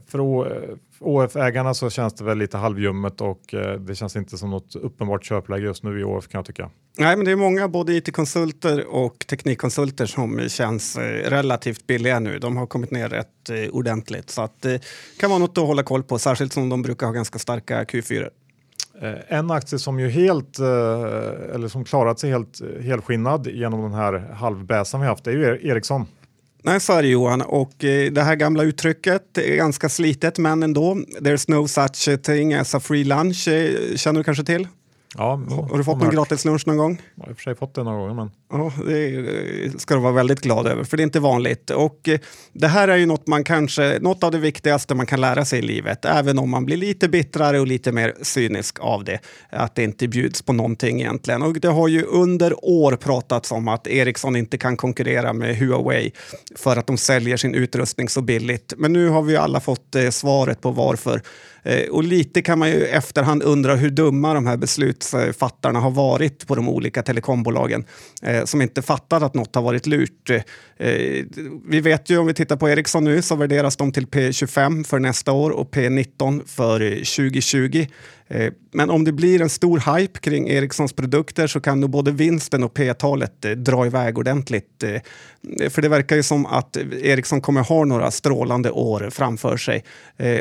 för 0.08 0.20
ÅF-ägarna 1.00 1.74
så 1.74 1.90
känns 1.90 2.14
det 2.14 2.24
väl 2.24 2.38
lite 2.38 2.58
halvljummet 2.58 3.22
och 3.22 3.42
det 3.80 3.96
känns 3.96 4.16
inte 4.16 4.38
som 4.38 4.50
något 4.50 4.76
uppenbart 4.76 5.26
köpläge 5.26 5.64
just 5.64 5.84
nu 5.84 6.00
i 6.00 6.04
ÅF 6.04 6.28
kan 6.28 6.40
jag 6.40 6.46
tycka. 6.46 6.70
Nej, 7.00 7.16
men 7.16 7.26
det 7.26 7.32
är 7.32 7.36
många 7.36 7.68
både 7.68 7.94
it-konsulter 7.94 8.86
och 8.88 9.26
teknikkonsulter 9.30 10.06
som 10.06 10.50
känns 10.50 10.98
eh, 10.98 11.30
relativt 11.30 11.88
billiga 11.88 12.20
nu. 12.20 12.40
De 12.40 12.58
har 12.58 12.66
kommit 12.66 12.92
ner 12.92 13.10
rätt 13.10 13.50
eh, 13.50 13.70
ordentligt 13.72 14.30
så 14.30 14.42
att 14.42 14.62
det 14.62 14.74
eh, 14.74 14.82
kan 15.20 15.30
vara 15.30 15.40
något 15.40 15.58
att 15.58 15.68
hålla 15.68 15.84
koll 15.84 16.04
på, 16.04 16.20
särskilt 16.20 16.54
som 16.54 16.70
de 16.70 16.82
brukar 16.82 17.06
ha 17.08 17.14
ganska 17.14 17.40
starka 17.40 17.84
Q4. 17.84 18.30
En 19.28 19.52
aktie 19.52 19.80
som 19.80 20.00
ju 20.00 20.10
helt, 20.10 20.60
eller 20.60 21.68
som 21.68 21.84
klarat 21.84 22.20
sig 22.20 22.30
helt 22.30 22.62
helskinnad 22.82 23.48
genom 23.48 23.82
den 23.82 23.94
här 23.94 24.14
halvbäsan 24.34 25.02
vi 25.02 25.08
haft 25.08 25.28
är 25.28 25.32
ju 25.32 25.70
Ericsson. 25.70 26.06
Nej, 26.68 26.80
så 26.80 26.94
är 26.94 27.02
det 27.02 27.08
Johan. 27.08 27.42
Och 27.42 27.84
eh, 27.84 28.12
det 28.12 28.22
här 28.22 28.36
gamla 28.36 28.64
uttrycket 28.64 29.38
är 29.38 29.56
ganska 29.56 29.90
slitet, 29.90 30.38
men 30.38 30.64
ändå. 30.64 30.94
There's 31.20 31.46
no 31.52 31.68
such 31.68 32.22
thing 32.24 32.54
as 32.54 32.76
a 32.76 32.80
free 32.80 33.04
lunch. 33.04 33.48
Eh, 33.48 33.96
känner 33.96 34.20
du 34.20 34.24
kanske 34.24 34.44
till? 34.44 34.68
Ja, 35.18 35.42
har 35.70 35.78
du 35.78 35.84
fått 35.84 36.02
någon 36.02 36.10
gratis 36.10 36.46
lunch 36.46 36.68
någon 36.68 36.78
gång? 36.78 37.02
Jag 37.16 37.24
har 37.24 37.30
i 37.30 37.34
och 37.34 37.38
för 37.38 37.44
sig 37.44 37.56
fått 37.56 37.76
det 37.76 37.84
några 37.84 37.98
gånger. 37.98 38.14
Men... 38.14 38.32
Ja, 38.52 38.72
det 38.86 39.82
ska 39.82 39.96
du 39.96 40.02
vara 40.02 40.14
väldigt 40.14 40.42
glad 40.42 40.68
över, 40.68 40.84
för 40.84 40.98
det 40.98 41.02
är 41.02 41.06
inte 41.06 41.20
vanligt. 41.20 41.70
Och 41.70 42.10
eh, 42.10 42.20
det 42.54 42.68
här 42.68 42.88
är 42.88 42.98
ju 42.98 43.06
något, 43.06 43.28
man 43.28 43.44
kanske, 43.44 44.00
något 44.02 44.24
av 44.24 44.32
det 44.32 44.38
viktigaste 44.38 44.96
man 44.96 45.06
kan 45.06 45.22
lära 45.22 45.46
sig 45.46 45.60
i 45.60 45.62
livet, 45.62 46.06
även 46.06 46.40
om 46.40 46.50
man 46.50 46.66
blir 46.66 46.78
lite 46.78 47.10
bittrare 47.10 47.60
och 47.60 47.68
lite 47.68 47.92
mer 47.92 48.14
cynisk 48.22 48.80
av 48.80 49.04
det. 49.04 49.20
Att 49.50 49.76
det 49.76 49.84
inte 49.84 50.08
bjuds 50.08 50.42
på 50.42 50.54
någonting 50.54 51.02
egentligen. 51.02 51.42
Och 51.44 51.54
det 51.54 51.68
har 51.68 51.88
ju 51.88 52.04
under 52.04 52.66
år 52.66 52.96
pratats 52.96 53.52
om 53.52 53.68
att 53.68 53.88
Ericsson 53.88 54.36
inte 54.36 54.58
kan 54.58 54.78
konkurrera 54.78 55.34
med 55.34 55.58
Huawei 55.58 56.12
för 56.56 56.78
att 56.78 56.88
de 56.88 56.98
säljer 56.98 57.38
sin 57.38 57.56
utrustning 57.56 58.10
så 58.10 58.22
billigt. 58.22 58.74
Men 58.78 58.94
nu 58.94 59.10
har 59.10 59.22
vi 59.22 59.38
alla 59.38 59.60
fått 59.60 59.96
eh, 59.96 60.10
svaret 60.10 60.62
på 60.62 60.72
varför. 60.72 61.22
Eh, 61.64 61.90
och 61.90 62.04
lite 62.04 62.42
kan 62.42 62.60
man 62.60 62.70
ju 62.70 62.86
efterhand 62.86 63.44
undra 63.44 63.76
hur 63.76 63.90
dumma 63.90 64.34
de 64.34 64.48
här 64.48 64.58
beslutsfattarna 65.12 65.80
eh, 65.80 65.84
har 65.84 65.92
varit 65.92 66.48
på 66.48 66.56
de 66.56 66.70
olika 66.70 67.04
telekombolagen 67.04 67.86
eh, 68.22 68.46
som 68.46 68.62
inte 68.62 68.82
fattat 68.82 69.24
att 69.24 69.34
något 69.34 69.56
har 69.56 69.62
varit 69.62 69.88
lurt. 69.88 70.30
Eh, 70.30 71.26
vi 71.66 71.82
vet 71.82 72.10
ju 72.10 72.18
om 72.18 72.28
vi 72.28 72.34
tittar 72.34 72.56
på 72.56 72.70
Ericsson 72.70 73.04
nu 73.04 73.22
så 73.22 73.36
värderas 73.36 73.78
de 73.78 73.92
till 73.92 74.08
P25 74.08 74.84
för 74.84 75.00
nästa 75.00 75.32
år 75.32 75.50
och 75.50 75.74
P19 75.74 76.46
för 76.46 76.80
2020. 76.90 77.86
Eh, 78.28 78.54
men 78.72 78.90
om 78.90 79.04
det 79.04 79.12
blir 79.12 79.42
en 79.42 79.50
stor 79.50 79.98
hype 79.98 80.20
kring 80.20 80.50
Ericssons 80.50 80.94
produkter 80.94 81.48
så 81.48 81.60
kan 81.60 81.80
nog 81.80 81.90
både 81.90 82.12
vinsten 82.12 82.64
och 82.64 82.74
P-talet 82.74 83.46
eh, 83.46 83.52
dra 83.52 83.86
iväg 83.86 84.18
ordentligt. 84.18 84.84
Eh, 84.84 85.70
för 85.70 85.82
det 85.82 85.90
verkar 85.90 86.16
ju 86.16 86.24
som 86.24 86.46
att 86.46 86.78
Ericsson 87.02 87.42
kommer 87.42 87.62
ha 87.62 87.86
några 87.86 88.12
strålande 88.12 88.72
år 88.72 89.10
framför 89.12 89.58
sig. 89.58 89.84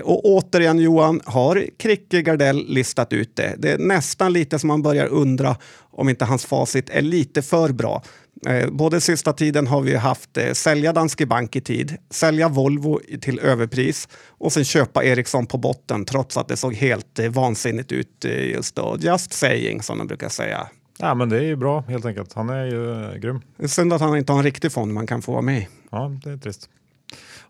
Och 0.02 0.24
återigen 0.24 0.78
Johan, 0.78 1.20
har 1.24 1.64
Kricke 1.78 2.22
Gardell 2.22 2.66
listat 2.68 3.12
ut 3.12 3.36
det? 3.36 3.54
Det 3.58 3.70
är 3.72 3.78
nästan 3.78 4.32
lite 4.32 4.58
som 4.58 4.68
man 4.68 4.82
börjar 4.82 5.06
undra 5.06 5.56
om 5.90 6.08
inte 6.08 6.24
hans 6.24 6.44
facit 6.44 6.90
är 6.90 7.02
lite 7.02 7.42
för 7.42 7.72
bra. 7.72 8.02
Eh, 8.46 8.70
både 8.70 9.00
sista 9.00 9.32
tiden 9.32 9.66
har 9.66 9.80
vi 9.80 9.96
haft 9.96 10.36
eh, 10.36 10.52
sälja 10.52 10.92
Danske 10.92 11.26
Bank 11.26 11.56
i 11.56 11.60
tid, 11.60 11.96
sälja 12.10 12.48
Volvo 12.48 13.00
till 13.20 13.38
överpris 13.38 14.08
och 14.28 14.52
sen 14.52 14.64
köpa 14.64 15.04
Ericsson 15.04 15.46
på 15.46 15.58
botten 15.58 16.04
trots 16.04 16.36
att 16.36 16.48
det 16.48 16.56
såg 16.56 16.74
helt 16.74 17.18
eh, 17.18 17.30
vansinnigt 17.30 17.92
ut 17.92 18.24
just 18.54 18.76
då. 18.76 18.96
Just 19.00 19.32
saying 19.32 19.82
som 19.82 19.98
de 19.98 20.06
brukar 20.06 20.28
säga. 20.28 20.68
Ja, 20.98 21.14
men 21.14 21.28
det 21.28 21.36
är 21.38 21.42
ju 21.42 21.56
bra 21.56 21.84
helt 21.88 22.04
enkelt. 22.04 22.32
Han 22.32 22.48
är 22.48 22.64
ju 22.64 23.18
grym. 23.20 23.40
Synd 23.68 23.92
att 23.92 24.00
han 24.00 24.16
inte 24.16 24.32
har 24.32 24.38
en 24.38 24.44
riktig 24.44 24.72
fond 24.72 24.92
man 24.92 25.06
kan 25.06 25.22
få 25.22 25.32
vara 25.32 25.42
med 25.42 25.58
i. 25.58 25.68
Ja, 25.90 26.12
det 26.24 26.30
är 26.30 26.36
trist. 26.36 26.68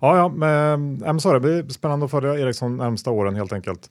Ja, 0.00 0.16
ja, 0.16 0.28
men, 0.28 0.98
det 0.98 1.40
blir 1.40 1.68
spännande 1.68 2.04
att 2.04 2.10
följa 2.10 2.38
Ericsson 2.38 2.76
närmsta 2.76 3.10
åren 3.10 3.34
helt 3.36 3.52
enkelt. 3.52 3.90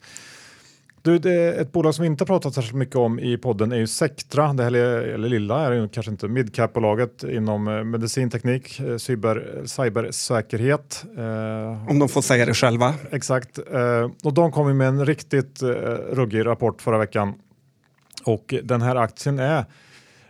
Du, 1.05 1.15
ett 1.61 1.71
bolag 1.71 1.95
som 1.95 2.03
vi 2.03 2.07
inte 2.07 2.25
pratat 2.25 2.53
särskilt 2.53 2.75
mycket 2.75 2.95
om 2.95 3.19
i 3.19 3.37
podden 3.37 3.71
är 3.71 3.77
ju 3.77 3.87
Sectra. 3.87 4.53
Det 4.53 4.63
här 4.63 4.73
eller 4.73 5.29
lilla 5.29 5.65
är 5.65 5.71
det 5.71 5.89
kanske 5.91 6.11
inte. 6.11 6.27
Midcap-bolaget 6.27 7.23
inom 7.23 7.67
eh, 7.67 7.83
medicinteknik, 7.83 8.79
eh, 8.79 8.97
cyber, 8.97 9.61
cybersäkerhet. 9.65 11.05
Eh, 11.17 11.89
om 11.89 11.99
de 11.99 12.09
får 12.09 12.21
säga 12.21 12.45
det 12.45 12.53
själva. 12.53 12.93
Exakt. 13.11 13.59
Och 14.23 14.33
de 14.33 14.51
kom 14.51 14.77
med 14.77 14.87
en 14.87 15.05
riktigt 15.05 15.63
ruggig 16.11 16.45
rapport 16.45 16.81
förra 16.81 16.97
veckan. 16.97 17.33
Och 18.23 18.53
den 18.63 18.81
här 18.81 18.95
aktien 18.95 19.39
är 19.39 19.65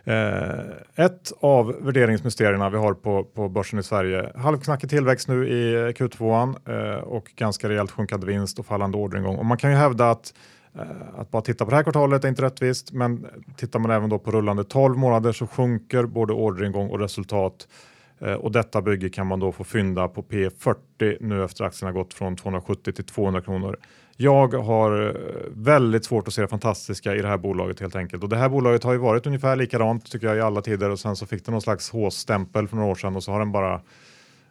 Eh, 0.08 1.04
ett 1.04 1.32
av 1.40 1.76
värderingsmysterierna 1.80 2.70
vi 2.70 2.76
har 2.76 2.94
på, 2.94 3.24
på 3.24 3.48
börsen 3.48 3.78
i 3.78 3.82
Sverige. 3.82 4.32
Halvknackig 4.36 4.90
tillväxt 4.90 5.28
nu 5.28 5.48
i 5.48 5.92
Q2 5.92 6.54
eh, 6.68 6.98
och 6.98 7.32
ganska 7.36 7.68
rejält 7.68 7.90
sjunkande 7.90 8.26
vinst 8.26 8.58
och 8.58 8.66
fallande 8.66 8.98
orderingång. 8.98 9.36
Och 9.36 9.44
man 9.44 9.58
kan 9.58 9.70
ju 9.70 9.76
hävda 9.76 10.10
att 10.10 10.34
Eh, 10.78 11.20
att 11.20 11.30
bara 11.30 11.42
titta 11.42 11.64
på 11.64 11.70
det 11.70 11.76
här 11.76 11.82
kvartalet 11.82 12.24
är 12.24 12.28
inte 12.28 12.42
rättvist, 12.42 12.92
men 12.92 13.26
tittar 13.56 13.78
man 13.78 13.90
även 13.90 14.10
då 14.10 14.18
på 14.18 14.30
rullande 14.30 14.64
12 14.64 14.96
månader 14.96 15.32
så 15.32 15.46
sjunker 15.46 16.06
både 16.06 16.32
orderingång 16.32 16.90
och 16.90 17.00
resultat. 17.00 17.68
Eh, 18.18 18.32
och 18.32 18.52
detta 18.52 18.82
bygge 18.82 19.08
kan 19.08 19.26
man 19.26 19.40
då 19.40 19.52
få 19.52 19.64
fynda 19.64 20.08
på 20.08 20.22
P40 20.22 21.16
nu 21.20 21.44
efter 21.44 21.64
aktien 21.64 21.86
har 21.86 21.92
gått 21.92 22.14
från 22.14 22.36
270 22.36 22.92
till 22.92 23.04
200 23.04 23.40
kronor. 23.40 23.76
Jag 24.16 24.54
har 24.54 25.06
eh, 25.08 25.14
väldigt 25.50 26.04
svårt 26.04 26.28
att 26.28 26.34
se 26.34 26.42
det 26.42 26.48
fantastiska 26.48 27.14
i 27.14 27.22
det 27.22 27.28
här 27.28 27.38
bolaget 27.38 27.80
helt 27.80 27.96
enkelt. 27.96 28.22
Och 28.22 28.28
det 28.28 28.36
här 28.36 28.48
bolaget 28.48 28.84
har 28.84 28.92
ju 28.92 28.98
varit 28.98 29.26
ungefär 29.26 29.56
likadant 29.56 30.10
tycker 30.10 30.26
jag 30.26 30.36
i 30.36 30.40
alla 30.40 30.62
tider 30.62 30.90
och 30.90 30.98
sen 30.98 31.16
så 31.16 31.26
fick 31.26 31.46
det 31.46 31.52
någon 31.52 31.62
slags 31.62 31.90
H-stämpel 31.90 32.68
för 32.68 32.76
några 32.76 32.90
år 32.90 32.94
sedan 32.94 33.16
och 33.16 33.22
så 33.22 33.32
har 33.32 33.38
den 33.38 33.52
bara 33.52 33.80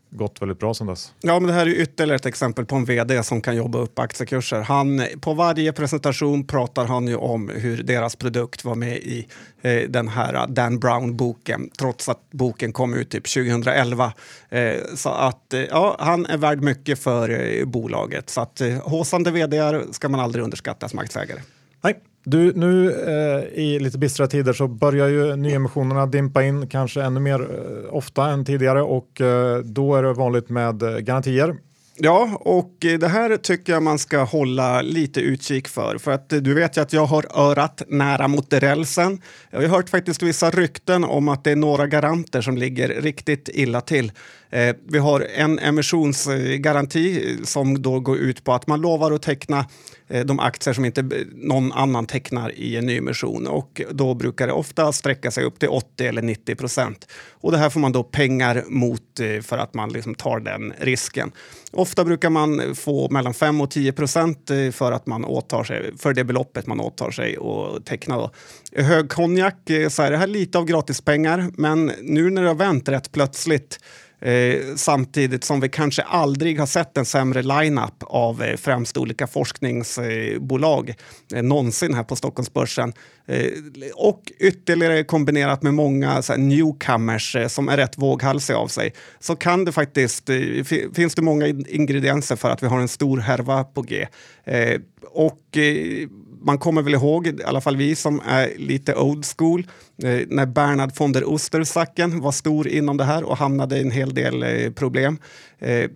gått 0.10 0.42
väldigt 0.42 0.60
bra 0.60 0.74
sedan 0.74 0.88
dess. 0.88 1.14
Ja, 1.22 1.40
men 1.40 1.48
det 1.48 1.54
här 1.54 1.66
är 1.66 1.82
ytterligare 1.82 2.16
ett 2.16 2.26
exempel 2.26 2.66
på 2.66 2.76
en 2.76 2.86
vd 2.86 3.24
som 3.24 3.42
kan 3.42 3.56
jobba 3.56 3.80
upp 3.80 4.00
aktiekurser. 4.00 4.62
Han, 4.62 5.06
på 5.22 5.34
varje 5.34 5.74
presentation 5.74 6.48
pratar 6.48 6.86
han 6.86 7.08
ju 7.08 7.16
om 7.16 7.50
hur 7.50 7.84
deras 7.84 8.16
produkt 8.16 8.66
var 8.66 8.76
med 8.76 8.98
i 8.98 9.28
eh, 9.62 9.82
den 9.90 10.08
här 10.08 10.48
Dan 10.48 10.80
Brown-boken, 10.80 11.70
trots 11.78 12.10
att 12.10 12.32
boken 12.32 12.74
kom 12.74 12.94
ut 12.94 13.10
typ 13.10 13.34
2011. 13.34 14.14
Eh, 14.50 14.74
så 14.96 15.10
att 15.10 15.54
eh, 15.54 15.62
ja, 15.62 15.96
han 16.00 16.26
är 16.26 16.38
värd 16.38 16.62
mycket 16.62 17.00
för 17.00 17.30
eh, 17.30 17.66
bolaget. 17.66 18.30
Så 18.30 18.42
att 18.42 18.62
eh, 18.62 18.74
håsande 18.74 19.32
vd 19.32 19.82
ska 19.92 20.10
man 20.10 20.20
aldrig 20.20 20.44
underskatta 20.44 20.90
som 20.90 21.00
aktieägare. 21.00 21.40
Nej, 21.82 22.00
du, 22.26 22.54
nu 22.56 22.92
eh, 22.92 23.60
i 23.60 23.80
lite 23.80 23.98
bistra 23.98 24.28
tider 24.28 24.54
så 24.54 24.68
börjar 24.68 25.08
ju 25.08 25.36
nyemissionerna 25.36 26.06
dimpa 26.06 26.44
in 26.44 26.68
kanske 26.68 27.02
ännu 27.02 27.20
mer 27.20 27.42
eh, 27.42 27.96
ofta 27.96 28.30
än 28.30 28.46
tidigare 28.46 28.82
och 28.82 29.22
eh, 29.22 29.58
då 29.58 29.96
är 29.96 30.04
det 30.04 30.14
vanligt 30.14 30.50
med 30.50 30.84
eh, 30.84 30.98
garantier. 30.98 31.56
Ja, 31.98 32.38
och 32.40 32.86
eh, 32.86 33.00
det 33.00 33.08
här 33.08 33.38
tycker 33.38 33.74
jag 33.74 33.84
man 33.84 34.00
ska 34.00 34.24
hålla 34.24 34.82
lite 34.82 35.22
utkik 35.22 35.68
för. 35.68 35.98
För 35.98 36.12
att 36.12 36.34
eh, 36.34 36.40
du 36.40 36.54
vet 36.54 36.78
ju 36.78 36.82
att 36.82 36.94
jag 36.94 37.06
har 37.06 37.26
örat 37.50 37.82
nära 37.88 38.28
mot 38.28 38.54
rälsen. 38.54 39.22
Jag 39.52 39.62
har 39.62 39.68
hört 39.68 39.90
faktiskt 39.90 40.24
vissa 40.24 40.52
rykten 40.52 41.04
om 41.04 41.28
att 41.28 41.44
det 41.44 41.52
är 41.52 41.56
några 41.56 41.88
garanter 41.88 42.42
som 42.42 42.58
ligger 42.58 43.02
riktigt 43.02 43.50
illa 43.54 43.82
till. 43.82 44.12
Eh, 44.56 44.76
vi 44.88 44.98
har 44.98 45.28
en 45.36 45.60
emissionsgaranti 45.60 47.36
eh, 47.40 47.44
som 47.44 47.82
då 47.82 48.00
går 48.00 48.18
ut 48.18 48.44
på 48.44 48.54
att 48.54 48.68
man 48.68 48.82
lovar 48.82 49.12
att 49.12 49.22
teckna 49.22 49.66
eh, 50.08 50.26
de 50.26 50.40
aktier 50.40 50.74
som 50.74 50.86
inte 50.86 51.10
någon 51.34 51.72
annan 51.72 52.06
tecknar 52.06 52.52
i 52.56 52.76
en 52.76 52.86
nyemission. 52.86 53.48
Och 53.48 53.82
då 53.92 54.14
brukar 54.14 54.48
det 54.48 54.54
ofta 54.54 54.92
sträcka 54.92 55.32
sig 55.32 55.44
upp 55.44 55.60
till 55.60 55.70
80 55.70 56.08
eller 56.08 56.22
90 56.22 56.56
procent. 56.56 57.08
Och 57.32 57.52
det 57.52 57.58
här 57.58 57.70
får 57.70 57.80
man 57.80 57.92
då 57.92 58.04
pengar 58.04 58.64
mot 58.68 59.20
eh, 59.20 59.42
för 59.42 59.58
att 59.58 59.74
man 59.74 59.90
liksom 59.90 60.16
tar 60.16 60.40
den 60.40 60.74
risken. 60.80 61.32
Ofta 61.72 62.06
brukar 62.06 62.30
man 62.30 62.76
få 62.76 63.10
mellan 63.10 63.34
5 63.34 63.62
och 63.62 63.72
10 63.72 63.92
procent 63.92 64.50
eh, 64.50 64.72
för 64.72 64.92
att 64.92 65.06
man 65.06 65.26
åtar 65.26 65.64
sig, 65.64 65.98
för 65.98 66.14
det 66.14 66.24
beloppet 66.24 66.68
man 66.68 66.80
åtar 66.80 67.12
sig 67.12 67.38
att 67.38 67.86
teckna. 67.86 68.18
Då. 68.18 68.32
Hög 68.76 69.10
konjak 69.10 69.70
eh, 69.70 69.90
så 69.90 70.04
är 70.04 70.12
det 70.12 70.18
här 70.18 70.28
lite 70.28 70.58
av 70.58 70.66
gratispengar, 70.66 71.52
men 71.54 71.92
nu 72.02 72.30
när 72.30 72.42
det 72.42 72.48
har 72.48 72.56
vänt 72.56 72.90
rätt 72.90 73.12
plötsligt 73.12 73.80
Eh, 74.26 74.76
samtidigt 74.76 75.44
som 75.44 75.60
vi 75.60 75.70
kanske 75.70 76.02
aldrig 76.02 76.60
har 76.60 76.66
sett 76.66 76.98
en 76.98 77.06
sämre 77.06 77.42
line-up 77.42 78.04
av 78.04 78.44
eh, 78.44 78.58
främst 78.58 78.98
olika 78.98 79.28
forskningsbolag 79.28 80.94
eh, 81.34 81.44
någonsin 81.44 81.94
här 81.94 82.04
på 82.04 82.16
Stockholmsbörsen. 82.16 82.94
Eh, 83.28 83.48
och 83.96 84.32
ytterligare 84.40 85.04
kombinerat 85.04 85.64
med 85.64 85.74
många 85.74 86.22
så 86.22 86.34
här, 86.34 86.40
newcomers 86.40 87.36
eh, 87.36 87.48
som 87.48 87.70
är 87.70 87.78
rätt 87.78 87.98
våghalsiga 87.98 88.58
av 88.58 88.68
sig 88.68 88.94
så 89.20 89.36
kan 89.36 89.66
det 89.66 89.72
faktiskt, 89.72 90.30
eh, 90.30 90.64
finns 90.96 91.16
det 91.16 91.22
många 91.22 91.48
ingredienser 91.48 92.36
för 92.36 92.50
att 92.50 92.64
vi 92.64 92.68
har 92.68 92.80
en 92.80 92.88
stor 92.88 93.18
härva 93.18 93.64
på 93.64 93.82
G. 93.82 94.08
Eh, 94.44 94.82
och 95.12 95.58
eh, 95.58 96.08
man 96.46 96.58
kommer 96.58 96.82
väl 96.82 96.94
ihåg, 96.94 97.28
i 97.28 97.44
alla 97.46 97.62
fall 97.62 97.78
vi 97.78 97.96
som 97.96 98.22
är 98.26 98.54
lite 98.58 98.96
old 98.96 99.26
school, 99.38 99.68
eh, 100.04 100.20
när 100.28 100.46
Bernhard 100.46 100.92
von 100.98 101.12
der 101.12 101.30
Ostersacken 101.30 102.22
var 102.22 102.32
stor 102.32 102.68
inom 102.68 102.98
det 102.98 103.04
här 103.04 103.24
och 103.24 103.38
hamnade 103.38 103.78
i 103.78 103.82
en 103.82 103.92
hel 103.92 104.14
del 104.14 104.44
eh, 104.44 104.72
problem. 104.72 105.18
Eh, 105.60 105.90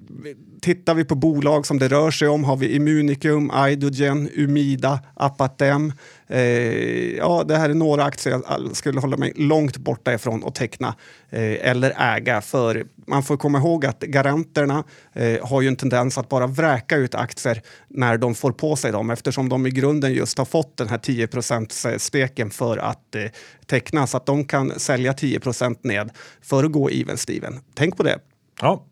tittar 0.62 0.94
vi 0.94 1.06
på 1.06 1.16
bolag 1.16 1.66
som 1.66 1.80
det 1.80 1.88
rör 1.88 2.12
sig 2.12 2.28
om 2.28 2.44
har 2.44 2.58
vi 2.58 2.76
Immunicum, 2.76 3.52
Idogen, 3.70 4.30
Umida, 4.34 5.00
Apatem. 5.14 5.94
Eh, 6.30 7.15
ja, 7.15 7.44
det 7.48 7.58
här 7.58 7.70
är 7.70 7.74
några 7.74 8.04
aktier 8.04 8.42
jag 8.50 8.76
skulle 8.76 9.00
hålla 9.00 9.18
mig 9.18 9.34
långt 9.36 9.78
borta 9.78 10.13
ifrån 10.13 10.44
att 10.46 10.56
teckna 10.56 10.96
eh, 11.30 11.70
eller 11.70 11.94
äga. 11.98 12.42
För 12.42 12.86
man 13.08 13.24
får 13.24 13.38
komma 13.38 13.58
ihåg 13.58 13.86
att 13.86 14.00
garanterna 14.00 14.84
eh, 15.13 15.48
har 15.48 15.62
ju 15.62 15.68
en 15.68 15.76
tendens 15.76 16.18
att 16.18 16.30
bara 16.30 16.48
vräka 16.48 16.96
ut 16.96 17.15
aktier 17.15 17.62
när 17.88 18.18
de 18.18 18.36
får 18.36 18.52
på 18.52 18.76
sig 18.76 18.92
dem 18.92 19.10
eftersom 19.10 19.50
de 19.50 19.68
i 19.68 19.70
grunden 19.70 20.13
just 20.13 20.38
har 20.38 20.46
fått 20.46 20.78
den 20.78 20.88
här 20.88 20.98
10% 20.98 21.98
steken 21.98 22.50
för 22.50 22.78
att 22.78 23.15
eh, 23.15 23.24
teckna 23.65 24.08
så 24.08 24.18
att 24.18 24.26
de 24.26 24.46
kan 24.46 24.80
sälja 24.80 25.12
10% 25.12 25.78
ned 25.82 26.10
för 26.42 26.63
att 26.63 26.72
gå 26.72 26.89
even 26.89 27.18
Steven. 27.18 27.60
Tänk 27.74 27.98
på 27.98 28.04
det. 28.04 28.20
Ja, 28.62 28.86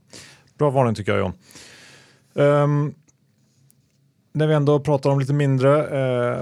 Bra 0.58 0.70
varning 0.70 0.96
tycker 0.96 1.12
jag 1.12 1.20
John. 1.20 1.34
Um, 2.34 2.94
när 4.38 4.48
vi 4.48 4.54
ändå 4.54 4.80
pratar 4.80 5.10
om 5.10 5.20
lite 5.20 5.34
mindre 5.34 5.88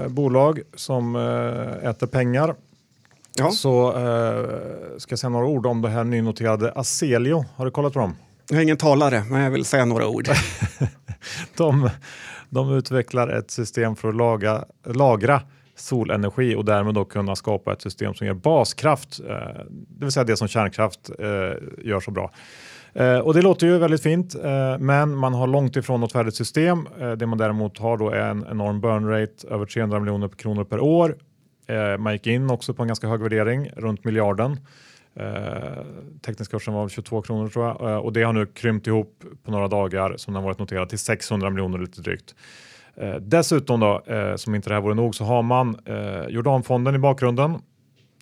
eh, 0.02 0.08
bolag 0.08 0.60
som 0.74 1.16
eh, 1.16 1.88
äter 1.90 2.06
pengar 2.06 2.54
ja. 3.36 3.50
så 3.50 3.88
eh, 3.88 4.98
ska 4.98 5.12
jag 5.12 5.18
säga 5.18 5.30
några 5.30 5.46
ord 5.46 5.66
om 5.66 5.82
det 5.82 5.88
här 5.88 6.04
nynoterade 6.04 6.72
Aselio. 6.72 7.44
Har 7.56 7.64
du 7.64 7.70
kollat 7.70 7.92
på 7.92 7.98
dem? 7.98 8.16
Jag 8.48 8.58
är 8.58 8.62
ingen 8.62 8.76
talare, 8.76 9.24
men 9.30 9.40
jag 9.40 9.50
vill 9.50 9.64
säga 9.64 9.84
några 9.84 10.06
ord. 10.06 10.28
de, 11.56 11.90
de 12.50 12.72
utvecklar 12.72 13.28
ett 13.28 13.50
system 13.50 13.96
för 13.96 14.08
att 14.08 14.16
laga, 14.16 14.64
lagra 14.84 15.42
solenergi 15.76 16.54
och 16.54 16.64
därmed 16.64 16.94
då 16.94 17.04
kunna 17.04 17.36
skapa 17.36 17.72
ett 17.72 17.82
system 17.82 18.14
som 18.14 18.26
ger 18.26 18.34
baskraft, 18.34 19.20
eh, 19.20 19.60
det 19.70 20.04
vill 20.04 20.12
säga 20.12 20.24
det 20.24 20.36
som 20.36 20.48
kärnkraft 20.48 21.10
eh, 21.18 21.26
gör 21.84 22.00
så 22.00 22.10
bra. 22.10 22.32
Eh, 22.96 23.18
och 23.18 23.34
det 23.34 23.42
låter 23.42 23.66
ju 23.66 23.78
väldigt 23.78 24.02
fint, 24.02 24.34
eh, 24.34 24.78
men 24.78 25.16
man 25.16 25.34
har 25.34 25.46
långt 25.46 25.76
ifrån 25.76 26.00
något 26.00 26.12
färdigt 26.12 26.34
system. 26.34 26.88
Eh, 27.00 27.12
det 27.12 27.26
man 27.26 27.38
däremot 27.38 27.78
har 27.78 27.96
då 27.96 28.10
är 28.10 28.30
en 28.30 28.46
enorm 28.50 28.80
burn 28.80 29.08
rate, 29.08 29.48
över 29.48 29.66
300 29.66 30.00
miljoner 30.00 30.28
kronor 30.28 30.64
per 30.64 30.80
år. 30.80 31.16
Man 31.98 32.12
gick 32.12 32.26
in 32.26 32.50
också 32.50 32.74
på 32.74 32.82
en 32.82 32.88
ganska 32.88 33.08
hög 33.08 33.20
värdering, 33.20 33.70
runt 33.76 34.04
miljarden. 34.04 34.60
Eh, 35.20 35.84
Teckningskursen 36.22 36.74
var 36.74 36.88
22 36.88 37.22
kronor 37.22 37.48
tror 37.48 37.66
jag 37.66 37.90
eh, 37.90 37.96
och 37.96 38.12
det 38.12 38.22
har 38.22 38.32
nu 38.32 38.46
krympt 38.46 38.86
ihop 38.86 39.24
på 39.44 39.50
några 39.50 39.68
dagar 39.68 40.16
som 40.16 40.34
den 40.34 40.42
varit 40.42 40.58
noterad 40.58 40.88
till 40.88 40.98
600 40.98 41.50
miljoner 41.50 41.78
lite 41.78 42.00
drygt. 42.00 42.34
Eh, 42.96 43.14
dessutom 43.14 43.80
då, 43.80 44.02
som 44.36 44.54
inte 44.54 44.70
det 44.70 44.74
här 44.74 44.82
vore 44.82 44.94
nog, 44.94 45.14
så 45.14 45.24
har 45.24 45.42
man 45.42 45.76
Jordanfonden 46.28 46.94
i 46.94 46.98
bakgrunden. 46.98 47.58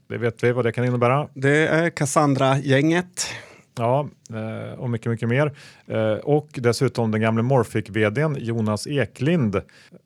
Det 0.09 0.19
vet 0.19 0.45
vi 0.45 0.53
vad 0.53 0.65
det 0.65 0.73
kan 0.73 0.85
innebära. 0.85 1.29
Det 1.35 1.67
är 1.67 1.91
Cassandra-gänget. 1.91 3.27
Ja, 3.79 4.09
och 4.79 4.91
mycket, 4.91 5.13
mycket 5.13 5.29
mer. 5.29 5.53
Eh, 5.87 6.13
och 6.13 6.49
dessutom 6.53 7.11
den 7.11 7.21
gamle 7.21 7.43
Morphic-vdn 7.43 8.37
Jonas 8.41 8.87
Eklind. 8.87 9.61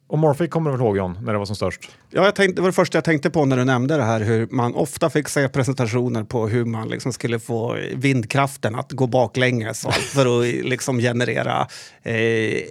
Och 0.09 0.19
Morphic 0.19 0.51
kommer 0.51 0.71
du 0.71 0.77
väl 0.77 0.87
ihåg 0.87 0.97
John, 0.97 1.19
när 1.23 1.33
det 1.33 1.39
var 1.39 1.47
som 1.47 1.57
störst? 1.57 1.91
Ja, 2.11 2.25
jag 2.25 2.35
tänkte, 2.35 2.55
det 2.55 2.63
var 2.63 2.69
det 2.69 2.75
första 2.75 2.97
jag 2.97 3.05
tänkte 3.05 3.31
på 3.31 3.45
när 3.45 3.57
du 3.57 3.65
nämnde 3.65 3.97
det 3.97 4.03
här, 4.03 4.21
hur 4.21 4.49
man 4.51 4.75
ofta 4.75 5.11
fick 5.11 5.29
se 5.29 5.49
presentationer 5.49 6.25
på 6.25 6.49
hur 6.49 6.65
man 6.65 6.89
liksom 6.89 7.13
skulle 7.13 7.39
få 7.39 7.77
vindkraften 7.95 8.75
att 8.75 8.93
gå 8.93 9.07
baklänges 9.07 9.87
för 10.15 10.41
att 10.41 10.65
liksom 10.65 10.99
generera 10.99 11.67
eh, 12.03 12.63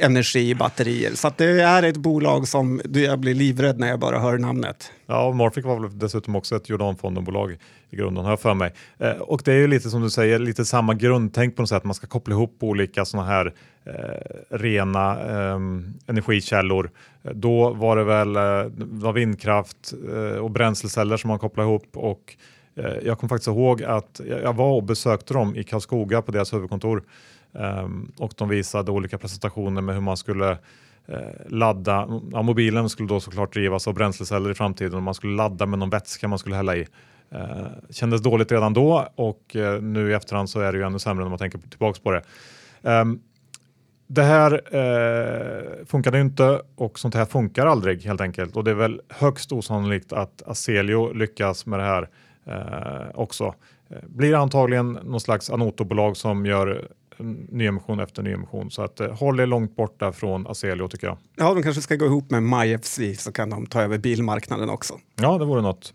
energi 0.00 0.50
i 0.50 0.54
batterier. 0.54 1.14
Så 1.14 1.32
det 1.36 1.60
är 1.60 1.82
ett 1.82 1.96
bolag 1.96 2.48
som 2.48 2.80
jag 2.94 3.18
blir 3.18 3.34
livrädd 3.34 3.78
när 3.78 3.88
jag 3.88 3.98
bara 4.00 4.18
hör 4.18 4.38
namnet. 4.38 4.92
Ja, 5.06 5.32
Morphic 5.32 5.64
var 5.64 5.80
väl 5.80 5.98
dessutom 5.98 6.36
också 6.36 6.56
ett 6.56 6.68
Jordanfondenbolag 6.68 7.56
i 7.90 7.96
grunden, 7.96 8.24
har 8.24 8.32
jag 8.32 8.40
för 8.40 8.54
mig. 8.54 8.72
Eh, 8.98 9.10
och 9.10 9.42
det 9.44 9.52
är 9.52 9.56
ju 9.56 9.66
lite 9.66 9.90
som 9.90 10.02
du 10.02 10.10
säger, 10.10 10.38
lite 10.38 10.64
samma 10.66 10.94
grundtänk 10.94 11.56
på 11.56 11.62
något 11.62 11.68
sätt. 11.68 11.84
Man 11.84 11.94
ska 11.94 12.06
koppla 12.06 12.34
ihop 12.34 12.56
olika 12.60 13.04
sådana 13.04 13.28
här 13.28 13.54
eh, 13.84 14.56
rena 14.56 15.20
eh, 15.20 15.60
energikällor. 16.06 16.90
Då 17.22 17.72
var 17.74 17.96
det 17.96 18.04
väl 18.04 18.36
eh, 18.36 18.72
var 18.76 19.12
vindkraft 19.12 19.94
eh, 20.12 20.38
och 20.38 20.50
bränsleceller 20.50 21.16
som 21.16 21.28
man 21.28 21.38
kopplade 21.38 21.68
ihop 21.68 21.88
och 21.92 22.36
eh, 22.76 22.94
jag 23.04 23.18
kommer 23.18 23.28
faktiskt 23.28 23.48
ihåg 23.48 23.82
att 23.82 24.20
jag 24.42 24.52
var 24.52 24.72
och 24.72 24.82
besökte 24.82 25.34
dem 25.34 25.56
i 25.56 25.64
Karlskoga 25.64 26.22
på 26.22 26.32
deras 26.32 26.52
huvudkontor 26.52 27.02
ehm, 27.54 28.12
och 28.18 28.32
de 28.36 28.48
visade 28.48 28.90
olika 28.90 29.18
presentationer 29.18 29.82
med 29.82 29.94
hur 29.94 30.02
man 30.02 30.16
skulle 30.16 30.50
eh, 31.06 31.18
ladda, 31.48 32.20
ja, 32.32 32.42
mobilen 32.42 32.88
skulle 32.88 33.08
då 33.08 33.20
såklart 33.20 33.52
drivas 33.52 33.88
av 33.88 33.94
bränsleceller 33.94 34.50
i 34.50 34.54
framtiden 34.54 34.94
och 34.94 35.02
man 35.02 35.14
skulle 35.14 35.36
ladda 35.36 35.66
med 35.66 35.78
någon 35.78 35.90
vätska 35.90 36.28
man 36.28 36.38
skulle 36.38 36.56
hälla 36.56 36.76
i. 36.76 36.86
Eh, 37.30 37.66
kändes 37.90 38.22
dåligt 38.22 38.52
redan 38.52 38.72
då 38.72 39.08
och 39.14 39.56
eh, 39.56 39.82
nu 39.82 40.10
i 40.10 40.14
efterhand 40.14 40.50
så 40.50 40.60
är 40.60 40.72
det 40.72 40.78
ju 40.78 40.84
ännu 40.84 40.98
sämre 40.98 41.24
när 41.24 41.30
man 41.30 41.38
tänker 41.38 41.58
tillbaks 41.58 41.98
på 41.98 42.10
det. 42.10 42.22
Um, 42.82 43.20
det 44.06 44.22
här 44.22 44.52
eh, 44.76 45.84
funkade 45.86 46.20
inte 46.20 46.62
och 46.74 46.98
sånt 46.98 47.14
här 47.14 47.24
funkar 47.24 47.66
aldrig 47.66 48.04
helt 48.04 48.20
enkelt 48.20 48.56
och 48.56 48.64
det 48.64 48.70
är 48.70 48.74
väl 48.74 49.00
högst 49.08 49.52
osannolikt 49.52 50.12
att 50.12 50.42
Aselio 50.46 51.12
lyckas 51.12 51.66
med 51.66 51.78
det 51.78 51.84
här 51.84 52.08
eh, 52.46 53.10
också. 53.14 53.54
Eh, 53.88 53.96
blir 54.06 54.34
antagligen 54.34 54.92
någon 54.92 55.20
slags 55.20 55.50
Anoto-bolag 55.50 56.16
som 56.16 56.46
gör 56.46 56.88
nyemission 57.48 58.00
efter 58.00 58.22
nyemission. 58.22 58.70
Så 58.70 58.82
att, 58.82 59.00
eh, 59.00 59.12
håll 59.12 59.40
er 59.40 59.46
långt 59.46 59.76
borta 59.76 60.12
från 60.12 60.46
Aselio 60.46 60.88
tycker 60.88 61.06
jag. 61.06 61.18
Ja, 61.36 61.54
de 61.54 61.62
kanske 61.62 61.82
ska 61.82 61.96
gå 61.96 62.06
ihop 62.06 62.30
med 62.30 62.42
MyFC 62.42 63.00
så 63.18 63.32
kan 63.32 63.50
de 63.50 63.66
ta 63.66 63.82
över 63.82 63.98
bilmarknaden 63.98 64.70
också. 64.70 64.94
Ja, 65.20 65.38
det 65.38 65.44
vore 65.44 65.62
något. 65.62 65.94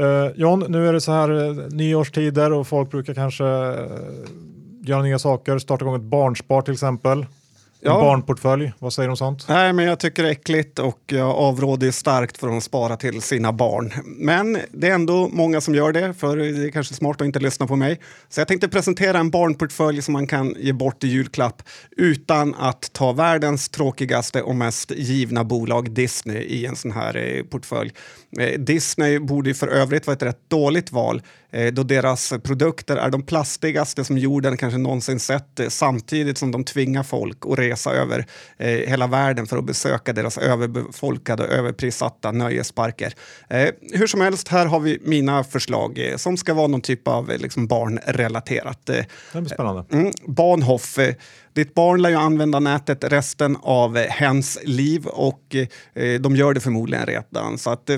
Uh, 0.00 0.30
John, 0.34 0.64
nu 0.68 0.88
är 0.88 0.92
det 0.92 1.00
så 1.00 1.12
här 1.12 1.30
uh, 1.30 1.68
nyårstider 1.70 2.52
och 2.52 2.66
folk 2.66 2.90
brukar 2.90 3.14
kanske 3.14 3.44
uh, 3.44 3.86
göra 4.82 5.02
nya 5.02 5.18
saker, 5.18 5.58
starta 5.58 5.84
igång 5.84 5.96
ett 5.96 6.02
barnspar 6.02 6.62
till 6.62 6.72
exempel. 6.72 7.26
Ja. 7.84 8.00
Barnportfölj, 8.00 8.72
vad 8.78 8.92
säger 8.92 9.08
du 9.08 9.10
om 9.10 9.16
sånt? 9.16 9.48
Nej, 9.48 9.72
men 9.72 9.84
jag 9.84 10.00
tycker 10.00 10.22
det 10.22 10.28
är 10.28 10.32
äckligt 10.32 10.78
och 10.78 11.00
jag 11.06 11.30
avråder 11.30 11.90
starkt 11.90 12.38
från 12.38 12.56
att 12.56 12.64
spara 12.64 12.96
till 12.96 13.22
sina 13.22 13.52
barn. 13.52 13.92
Men 14.04 14.58
det 14.70 14.88
är 14.88 14.94
ändå 14.94 15.28
många 15.28 15.60
som 15.60 15.74
gör 15.74 15.92
det, 15.92 16.14
för 16.14 16.36
det 16.36 16.66
är 16.66 16.70
kanske 16.70 16.94
smart 16.94 17.20
att 17.20 17.26
inte 17.26 17.38
lyssna 17.38 17.66
på 17.66 17.76
mig. 17.76 18.00
Så 18.28 18.40
jag 18.40 18.48
tänkte 18.48 18.68
presentera 18.68 19.18
en 19.18 19.30
barnportfölj 19.30 20.02
som 20.02 20.12
man 20.12 20.26
kan 20.26 20.54
ge 20.58 20.72
bort 20.72 21.04
i 21.04 21.08
julklapp 21.08 21.62
utan 21.96 22.54
att 22.54 22.92
ta 22.92 23.12
världens 23.12 23.68
tråkigaste 23.68 24.42
och 24.42 24.56
mest 24.56 24.90
givna 24.90 25.44
bolag 25.44 25.90
Disney 25.90 26.42
i 26.42 26.66
en 26.66 26.76
sån 26.76 26.92
här 26.92 27.16
eh, 27.16 27.42
portfölj. 27.42 27.90
Eh, 28.38 28.60
Disney 28.60 29.18
borde 29.18 29.54
för 29.54 29.68
övrigt 29.68 30.06
vara 30.06 30.16
ett 30.16 30.22
rätt 30.22 30.50
dåligt 30.50 30.92
val 30.92 31.22
Eh, 31.54 31.72
då 31.72 31.82
deras 31.82 32.32
produkter 32.42 32.96
är 32.96 33.10
de 33.10 33.22
plastigaste 33.22 34.04
som 34.04 34.18
jorden 34.18 34.56
kanske 34.56 34.78
någonsin 34.78 35.20
sett 35.20 35.60
samtidigt 35.68 36.38
som 36.38 36.50
de 36.50 36.64
tvingar 36.64 37.02
folk 37.02 37.38
att 37.46 37.58
resa 37.58 37.71
över 37.86 38.26
eh, 38.58 38.68
hela 38.68 39.06
världen 39.06 39.46
för 39.46 39.56
att 39.56 39.64
besöka 39.64 40.12
deras 40.12 40.38
överbefolkade 40.38 41.42
och 41.42 41.48
överprissatta 41.48 42.32
nöjesparker. 42.32 43.14
Hur 43.92 44.06
som 44.06 44.20
helst, 44.20 44.48
här 44.48 44.66
har 44.66 44.80
vi 44.80 44.98
mina 45.02 45.44
förslag 45.44 46.14
som 46.16 46.36
ska 46.36 46.54
vara 46.54 46.66
någon 46.66 46.80
typ 46.80 47.08
av 47.08 47.28
liksom, 47.28 47.66
barnrelaterat. 47.66 48.86
Det 48.86 49.06
blir 49.32 49.44
spännande. 49.44 49.84
Mm, 49.92 50.12
Bahnhof. 50.26 50.98
Ditt 51.52 51.74
barn 51.74 52.02
lär 52.02 52.10
ju 52.10 52.16
använda 52.16 52.60
nätet 52.60 53.04
resten 53.04 53.56
av 53.62 53.96
hens 53.96 54.58
liv 54.62 55.06
och 55.06 55.56
de 56.20 56.36
gör 56.36 56.54
det 56.54 56.60
förmodligen 56.60 57.06
redan. 57.06 57.58
Så 57.58 57.70
att 57.70 57.90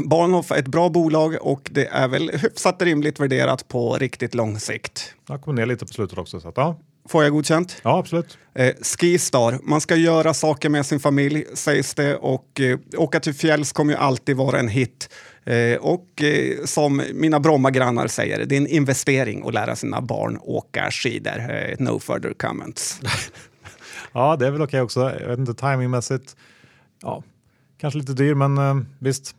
Bahnhof 0.00 0.52
är 0.52 0.56
ett 0.56 0.68
bra 0.68 0.88
bolag 0.88 1.36
och 1.40 1.68
det 1.72 1.86
är 1.86 2.08
väl 2.08 2.30
hyfsat 2.30 2.82
rimligt 2.82 3.20
värderat 3.20 3.68
på 3.68 3.94
riktigt 3.94 4.34
lång 4.34 4.60
sikt. 4.60 5.14
Jag 5.28 5.42
kom 5.42 5.54
ner 5.54 5.66
lite 5.66 5.86
på 5.86 5.92
slutet 5.92 6.18
också. 6.18 6.40
Så 6.40 6.48
att, 6.48 6.56
ja. 6.56 6.78
Får 7.08 7.22
jag 7.22 7.32
godkänt? 7.32 7.80
Ja, 7.82 7.98
absolut. 7.98 8.38
Eh, 8.54 8.74
Skistar, 8.82 9.58
man 9.62 9.80
ska 9.80 9.96
göra 9.96 10.34
saker 10.34 10.68
med 10.68 10.86
sin 10.86 11.00
familj 11.00 11.44
sägs 11.54 11.94
det 11.94 12.16
och 12.16 12.60
eh, 12.60 12.78
åka 12.96 13.20
till 13.20 13.34
fjälls 13.34 13.72
kommer 13.72 13.92
ju 13.92 13.98
alltid 13.98 14.36
vara 14.36 14.58
en 14.58 14.68
hit. 14.68 15.08
Eh, 15.44 15.76
och 15.76 16.22
eh, 16.22 16.64
som 16.64 17.02
mina 17.12 17.40
Bromma-grannar 17.40 18.06
säger, 18.06 18.46
det 18.46 18.56
är 18.56 18.60
en 18.60 18.66
investering 18.66 19.48
att 19.48 19.54
lära 19.54 19.76
sina 19.76 20.00
barn 20.00 20.38
åka 20.42 20.90
skidor. 20.90 21.50
Eh, 21.50 21.74
no 21.78 21.98
further 21.98 22.32
comments. 22.32 23.00
ja, 24.12 24.36
det 24.36 24.46
är 24.46 24.50
väl 24.50 24.62
okej 24.62 24.66
okay 24.66 24.80
också. 24.80 25.20
Jag 25.20 25.28
vet 25.28 25.38
inte, 25.38 25.54
timingmässigt. 25.54 26.36
Ja, 27.02 27.22
kanske 27.78 27.98
lite 27.98 28.12
dyr, 28.12 28.34
men 28.34 28.58
eh, 28.58 28.76
visst. 28.98 29.36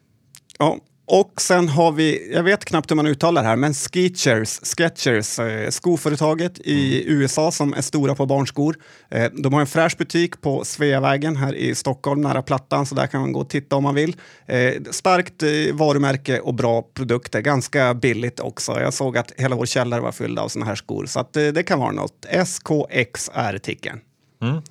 Ja, 0.60 0.78
och 1.06 1.42
sen 1.42 1.70
har 1.70 1.92
vi, 1.92 2.34
jag 2.34 2.44
vet 2.44 2.66
knappt 2.66 2.92
hur 2.92 2.96
man 2.96 3.08
uttalar 3.08 3.42
det 3.42 3.48
här, 3.48 3.56
men 3.56 3.74
Skechers, 3.74 4.60
Skechers 4.64 5.40
eh, 5.40 5.70
skoföretaget 5.70 6.60
i 6.60 7.04
mm. 7.04 7.22
USA 7.22 7.52
som 7.52 7.74
är 7.74 7.82
stora 7.82 8.16
på 8.16 8.26
barnskor. 8.26 8.76
Eh, 9.10 9.32
de 9.34 9.54
har 9.54 9.62
en 9.62 9.68
fräsch 9.68 9.98
butik 9.98 10.42
på 10.42 10.66
Sveavägen 10.66 11.36
här 11.36 11.56
i 11.56 11.76
Stockholm, 11.76 12.22
nära 12.22 12.42
Plattan, 12.42 12.86
så 12.86 12.96
där 12.96 13.08
kan 13.08 13.22
man 13.22 13.32
gå 13.32 13.40
och 13.40 13.50
titta 13.50 13.76
om 13.76 13.84
man 13.84 13.96
vill. 13.96 14.16
Eh, 14.46 14.74
starkt 14.92 15.44
eh, 15.44 15.50
varumärke 15.74 16.40
och 16.40 16.54
bra 16.54 16.82
produkter, 16.82 17.42
ganska 17.42 17.94
billigt 17.94 18.40
också. 18.40 18.80
Jag 18.80 18.94
såg 18.94 19.18
att 19.18 19.32
hela 19.38 19.56
vår 19.56 19.66
källare 19.66 20.02
var 20.02 20.12
fylld 20.12 20.40
av 20.40 20.48
såna 20.48 20.66
här 20.66 20.76
skor, 20.76 21.06
så 21.06 21.20
att, 21.20 21.38
eh, 21.38 21.48
det 21.48 21.64
kan 21.64 21.80
vara 21.80 21.92
något. 21.92 22.26
SKX 22.30 23.32
är 23.34 23.56
artikeln. 23.56 24.00
Mm. 24.42 24.62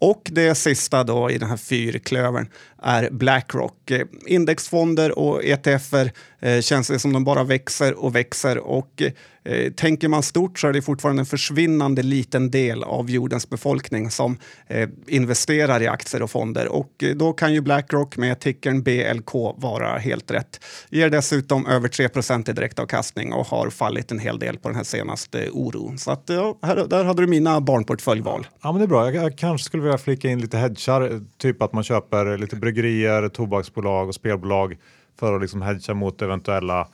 Och 0.00 0.22
det 0.24 0.54
sista 0.54 1.04
då 1.04 1.30
i 1.30 1.38
den 1.38 1.48
här 1.48 1.56
fyrklövern 1.56 2.48
är 2.82 3.10
Blackrock. 3.10 3.90
Eh, 3.90 4.06
indexfonder 4.26 5.18
och 5.18 5.44
ETFer 5.44 6.12
eh, 6.40 6.60
känns 6.60 6.88
det 6.88 6.98
som 6.98 7.12
de 7.12 7.24
bara 7.24 7.44
växer 7.44 8.04
och 8.04 8.16
växer 8.16 8.58
och 8.58 9.02
eh, 9.44 9.72
tänker 9.72 10.08
man 10.08 10.22
stort 10.22 10.58
så 10.58 10.68
är 10.68 10.72
det 10.72 10.82
fortfarande 10.82 11.22
en 11.22 11.26
försvinnande 11.26 12.02
liten 12.02 12.50
del 12.50 12.82
av 12.82 13.10
jordens 13.10 13.50
befolkning 13.50 14.10
som 14.10 14.38
eh, 14.66 14.88
investerar 15.06 15.82
i 15.82 15.86
aktier 15.86 16.22
och 16.22 16.30
fonder 16.30 16.68
och 16.68 17.02
eh, 17.02 17.16
då 17.16 17.32
kan 17.32 17.54
ju 17.54 17.60
Blackrock 17.60 18.16
med 18.16 18.40
tickern 18.40 18.82
BLK 18.82 19.32
vara 19.56 19.98
helt 19.98 20.30
rätt. 20.30 20.60
Ger 20.90 21.10
dessutom 21.10 21.66
över 21.66 21.88
3% 21.88 22.50
i 22.50 22.52
direktavkastning 22.52 23.32
och 23.32 23.46
har 23.46 23.70
fallit 23.70 24.10
en 24.10 24.18
hel 24.18 24.38
del 24.38 24.58
på 24.58 24.68
den 24.68 24.76
här 24.76 24.84
senaste 24.84 25.50
oron. 25.50 25.98
Så 25.98 26.10
att, 26.10 26.24
ja, 26.26 26.58
här, 26.62 26.86
där 26.90 27.04
hade 27.04 27.22
du 27.22 27.26
mina 27.26 27.60
barnportföljval. 27.60 28.46
Ja, 28.62 28.72
men 28.72 28.78
det 28.78 28.84
är 28.84 28.88
bra. 28.88 29.04
Jag, 29.04 29.24
jag 29.24 29.38
kanske 29.38 29.64
skulle 29.64 29.82
vilja 29.82 29.98
flika 29.98 30.28
in 30.28 30.40
lite 30.40 30.58
hedgar, 30.58 31.12
eh, 31.12 31.20
typ 31.38 31.62
att 31.62 31.72
man 31.72 31.84
köper 31.84 32.38
lite 32.38 32.56
bryggerier, 32.72 33.28
tobaksbolag 33.28 34.08
och 34.08 34.14
spelbolag 34.14 34.76
för 35.18 35.34
att 35.34 35.40
liksom 35.40 35.62
hedga 35.62 35.94
mot 35.94 36.22
eventuella 36.22 36.88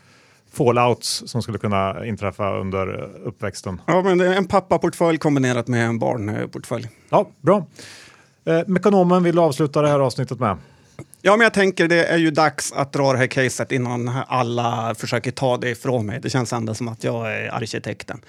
fallouts 0.53 1.23
som 1.27 1.43
skulle 1.43 1.59
kunna 1.59 2.07
inträffa 2.07 2.57
under 2.57 3.11
uppväxten. 3.25 3.81
Ja, 3.87 4.03
men 4.03 4.19
det 4.19 4.27
är 4.27 4.35
en 4.35 4.49
pappaportfölj 4.49 5.19
kombinerat 5.19 5.69
med 5.69 5.87
en 5.87 5.99
barnportfölj. 5.99 6.89
Ja, 7.09 7.31
bra. 7.41 7.67
Eh, 8.45 8.61
Mekonomen 8.67 9.23
vill 9.23 9.39
avsluta 9.39 9.83
det 9.83 9.89
här 9.89 10.01
avsnittet 10.01 10.41
med. 10.41 10.57
Ja, 11.23 11.37
men 11.37 11.45
jag 11.45 11.55
tänker 11.55 11.89
det 11.89 12.05
är 12.05 12.19
ju 12.19 12.31
dags 12.31 12.73
att 12.73 12.93
dra 12.93 13.13
det 13.13 13.19
här 13.19 13.27
caset 13.27 13.73
innan 13.73 14.09
alla 14.27 14.95
försöker 14.95 15.31
ta 15.31 15.57
det 15.57 15.71
ifrån 15.71 16.07
mig. 16.07 16.21
Det 16.23 16.31
känns 16.31 16.53
ändå 16.53 16.75
som 16.75 16.89
att 16.89 17.05
jag 17.05 17.33
är 17.33 17.55
arkitekten. 17.55 18.21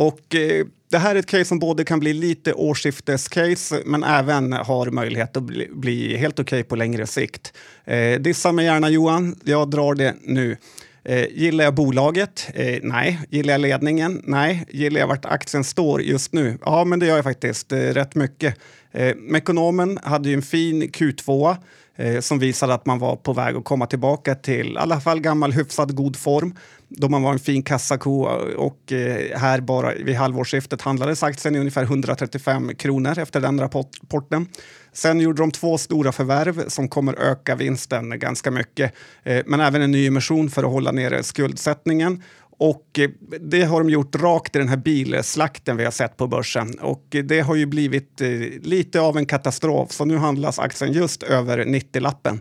Och 0.00 0.34
eh, 0.34 0.66
det 0.90 0.98
här 0.98 1.14
är 1.14 1.18
ett 1.18 1.26
case 1.26 1.44
som 1.44 1.58
både 1.58 1.84
kan 1.84 2.00
bli 2.00 2.12
lite 2.12 2.52
årsskiftescase 2.52 3.82
men 3.84 4.04
även 4.04 4.52
har 4.52 4.90
möjlighet 4.90 5.36
att 5.36 5.42
bli, 5.42 5.68
bli 5.72 6.16
helt 6.16 6.38
okej 6.38 6.60
okay 6.60 6.68
på 6.68 6.76
längre 6.76 7.06
sikt. 7.06 7.52
Eh, 7.84 8.20
dissa 8.20 8.52
mig 8.52 8.64
gärna 8.64 8.88
Johan, 8.88 9.36
jag 9.44 9.70
drar 9.70 9.94
det 9.94 10.14
nu. 10.22 10.56
Eh, 11.04 11.26
gillar 11.30 11.64
jag 11.64 11.74
bolaget? 11.74 12.48
Eh, 12.54 12.78
nej. 12.82 13.20
Gillar 13.30 13.54
jag 13.54 13.60
ledningen? 13.60 14.22
Nej. 14.24 14.66
Gillar 14.68 15.00
jag 15.00 15.06
vart 15.06 15.24
aktien 15.24 15.64
står 15.64 16.02
just 16.02 16.32
nu? 16.32 16.58
Ja, 16.64 16.84
men 16.84 16.98
det 16.98 17.06
gör 17.06 17.16
jag 17.16 17.24
faktiskt 17.24 17.72
eh, 17.72 17.78
rätt 17.78 18.14
mycket. 18.14 18.54
Eh, 18.92 19.16
Mekonomen 19.16 19.98
hade 20.02 20.28
ju 20.28 20.34
en 20.34 20.42
fin 20.42 20.82
Q2 20.82 21.56
eh, 22.00 22.20
som 22.20 22.38
visade 22.38 22.74
att 22.74 22.86
man 22.86 22.98
var 22.98 23.16
på 23.16 23.32
väg 23.32 23.56
att 23.56 23.64
komma 23.64 23.86
tillbaka 23.86 24.34
till 24.34 24.72
i 24.72 24.76
alla 24.76 25.00
fall 25.00 25.20
gammal 25.20 25.52
hyfsad 25.52 25.94
god 25.94 26.16
form 26.16 26.54
då 26.90 27.08
man 27.08 27.22
var 27.22 27.32
en 27.32 27.38
fin 27.38 27.62
kassako 27.62 28.22
och 28.56 28.92
eh, 28.92 29.38
här 29.38 29.60
bara 29.60 29.94
vid 29.94 30.16
halvårsskiftet 30.16 30.82
handlades 30.82 31.22
aktien 31.22 31.54
i 31.54 31.58
ungefär 31.58 31.82
135 31.82 32.74
kronor 32.76 33.18
efter 33.18 33.40
den 33.40 33.60
rapporten. 33.60 34.46
Sen 34.92 35.20
gjorde 35.20 35.42
de 35.42 35.50
två 35.50 35.78
stora 35.78 36.12
förvärv 36.12 36.68
som 36.68 36.88
kommer 36.88 37.14
öka 37.14 37.54
vinsten 37.54 38.18
ganska 38.18 38.50
mycket, 38.50 38.92
eh, 39.22 39.42
men 39.46 39.60
även 39.60 39.82
en 39.82 39.90
ny 39.90 40.06
emission 40.06 40.50
för 40.50 40.62
att 40.62 40.70
hålla 40.70 40.92
nere 40.92 41.22
skuldsättningen 41.22 42.22
och 42.60 42.98
eh, 42.98 43.10
det 43.40 43.62
har 43.62 43.80
de 43.80 43.90
gjort 43.90 44.16
rakt 44.16 44.56
i 44.56 44.58
den 44.58 44.68
här 44.68 44.76
bilslakten 44.76 45.76
vi 45.76 45.84
har 45.84 45.90
sett 45.90 46.16
på 46.16 46.26
börsen. 46.26 46.78
Och 46.80 47.06
eh, 47.14 47.24
det 47.24 47.40
har 47.40 47.54
ju 47.54 47.66
blivit 47.66 48.20
eh, 48.20 48.28
lite 48.62 49.00
av 49.00 49.16
en 49.16 49.26
katastrof, 49.26 49.92
så 49.92 50.04
nu 50.04 50.16
handlas 50.16 50.58
aktien 50.58 50.92
just 50.92 51.22
över 51.22 51.64
90-lappen. 51.64 52.40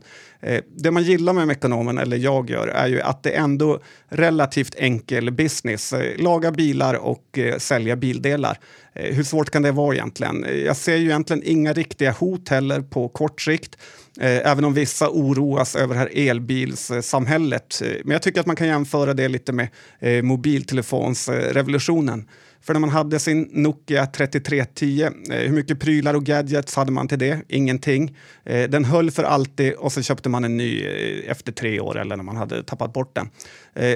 Det 0.76 0.92
man 0.92 1.04
gillar 1.04 1.34
med 1.34 1.48
Mekonomen, 1.48 1.98
eller 1.98 2.18
jag 2.18 2.50
gör, 2.50 2.68
är 2.68 2.88
ju 2.88 3.02
att 3.02 3.24
det 3.24 3.32
är 3.32 3.44
ändå 3.44 3.80
relativt 4.10 4.76
enkel 4.76 5.32
business. 5.32 5.94
Laga 6.18 6.52
bilar 6.52 6.94
och 6.94 7.40
sälja 7.58 7.96
bildelar. 7.96 8.60
Hur 8.94 9.24
svårt 9.24 9.50
kan 9.50 9.62
det 9.62 9.72
vara 9.72 9.96
egentligen? 9.96 10.46
Jag 10.66 10.78
ser 10.78 10.96
ju 10.96 11.06
egentligen 11.06 11.44
inga 11.46 11.74
riktiga 11.74 12.12
hot 12.12 12.50
heller 12.50 12.82
på 12.82 13.10
kort 13.10 13.42
sikt. 13.42 13.78
Eh, 14.20 14.52
även 14.52 14.66
om 14.66 14.74
vissa 14.74 15.10
oroas 15.10 15.76
över 15.76 15.96
det 15.96 16.00
här 16.00 16.30
elbilssamhället. 16.30 17.82
Eh, 17.82 17.88
men 18.04 18.12
jag 18.12 18.22
tycker 18.22 18.40
att 18.40 18.46
man 18.46 18.56
kan 18.56 18.68
jämföra 18.68 19.14
det 19.14 19.28
lite 19.28 19.54
med 19.54 19.68
eh, 20.00 20.24
mobiltelefonsrevolutionen. 20.24 22.30
För 22.62 22.74
när 22.74 22.80
man 22.80 22.90
hade 22.90 23.20
sin 23.20 23.50
Nokia 23.52 24.06
3310, 24.06 25.10
hur 25.30 25.54
mycket 25.54 25.80
prylar 25.80 26.14
och 26.14 26.24
gadgets 26.24 26.76
hade 26.76 26.92
man 26.92 27.08
till 27.08 27.20
det? 27.20 27.42
Ingenting. 27.48 28.18
Den 28.44 28.86
höll 28.86 29.12
för 29.12 29.24
alltid 29.24 29.74
och 29.74 29.92
så 29.92 30.02
köpte 30.02 30.30
man 30.30 30.44
en 30.44 30.58
ny 30.58 30.84
efter 31.28 31.52
tre 31.52 31.80
år 31.80 32.00
eller 32.00 32.16
när 32.16 32.24
man 32.24 32.36
hade 32.36 32.64
tappat 32.64 32.94
bort 32.94 33.16
den. 33.16 33.30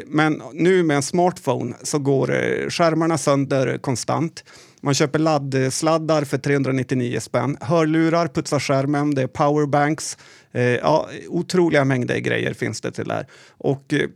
Men 0.07 0.41
nu 0.53 0.83
med 0.83 0.97
en 0.97 1.03
smartphone 1.03 1.75
så 1.83 1.99
går 1.99 2.27
skärmarna 2.69 3.17
sönder 3.17 3.77
konstant. 3.77 4.43
Man 4.83 4.93
köper 4.93 5.19
laddsladdar 5.19 6.23
för 6.23 6.37
399 6.37 7.19
spänn. 7.19 7.57
Hörlurar, 7.61 8.27
putsar 8.27 8.59
skärmen, 8.59 9.15
det 9.15 9.21
är 9.21 9.27
powerbanks. 9.27 10.17
Eh, 10.51 10.63
ja, 10.63 11.09
otroliga 11.27 11.85
mängder 11.85 12.17
grejer 12.17 12.53
finns 12.53 12.81
det 12.81 12.91
till 12.91 13.07
där. 13.07 13.27
Och 13.57 13.93
eh, 13.93 14.09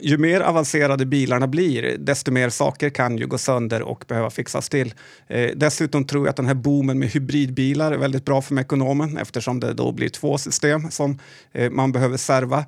ju 0.00 0.18
mer 0.18 0.40
avancerade 0.40 1.06
bilarna 1.06 1.46
blir, 1.46 1.96
desto 1.98 2.30
mer 2.30 2.48
saker 2.48 2.90
kan 2.90 3.18
ju 3.18 3.26
gå 3.26 3.38
sönder 3.38 3.82
och 3.82 4.04
behöva 4.08 4.30
fixas 4.30 4.68
till. 4.68 4.94
Eh, 5.26 5.50
dessutom 5.56 6.04
tror 6.04 6.26
jag 6.26 6.30
att 6.30 6.36
den 6.36 6.46
här 6.46 6.54
boomen 6.54 6.98
med 6.98 7.08
hybridbilar 7.08 7.92
är 7.92 7.98
väldigt 7.98 8.24
bra 8.24 8.42
för 8.42 8.60
ekonomen 8.60 9.16
eftersom 9.16 9.60
det 9.60 9.72
då 9.72 9.92
blir 9.92 10.08
två 10.08 10.38
system 10.38 10.90
som 10.90 11.18
eh, 11.52 11.70
man 11.70 11.92
behöver 11.92 12.16
serva. 12.16 12.64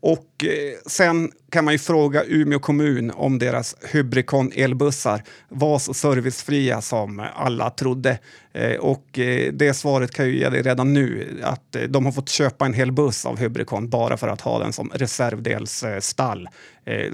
Och 0.00 0.44
eh, 0.44 0.78
sen 0.86 1.32
kan 1.50 1.64
man 1.64 1.74
ju 1.74 1.78
fråga 1.78 2.24
Umeå 2.24 2.58
kommun 2.58 3.10
om 3.10 3.38
deras 3.38 3.76
Hybricon 3.92 4.52
elbussar 4.54 5.22
var 5.48 5.78
så 5.78 5.94
servicefria 5.94 6.80
som 6.80 7.26
alla 7.34 7.70
trodde. 7.70 8.18
Eh, 8.52 8.76
och 8.76 9.18
eh, 9.18 9.52
det 9.52 9.74
svaret 9.74 10.10
kan 10.10 10.24
jag 10.24 10.34
ge 10.34 10.48
dig 10.48 10.62
redan 10.62 10.94
nu 10.94 11.40
att 11.42 11.76
de 11.88 12.04
har 12.04 12.12
fått 12.12 12.28
köpa 12.28 12.66
en 12.66 12.74
hel 12.74 12.92
buss 12.92 13.26
av 13.26 13.38
Hybricon 13.38 13.88
bara 13.88 14.16
för 14.16 14.28
att 14.28 14.40
ha 14.40 14.58
den 14.58 14.72
som 14.72 14.90
reservdelsstall. 14.94 16.48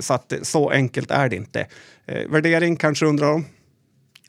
Så 0.01 0.14
att 0.14 0.33
så 0.42 0.70
enkelt 0.70 1.11
är 1.11 1.29
det 1.29 1.37
inte. 1.37 1.66
Värdering 2.29 2.77
kanske 2.77 3.07
undrar 3.07 3.33
om? 3.33 3.44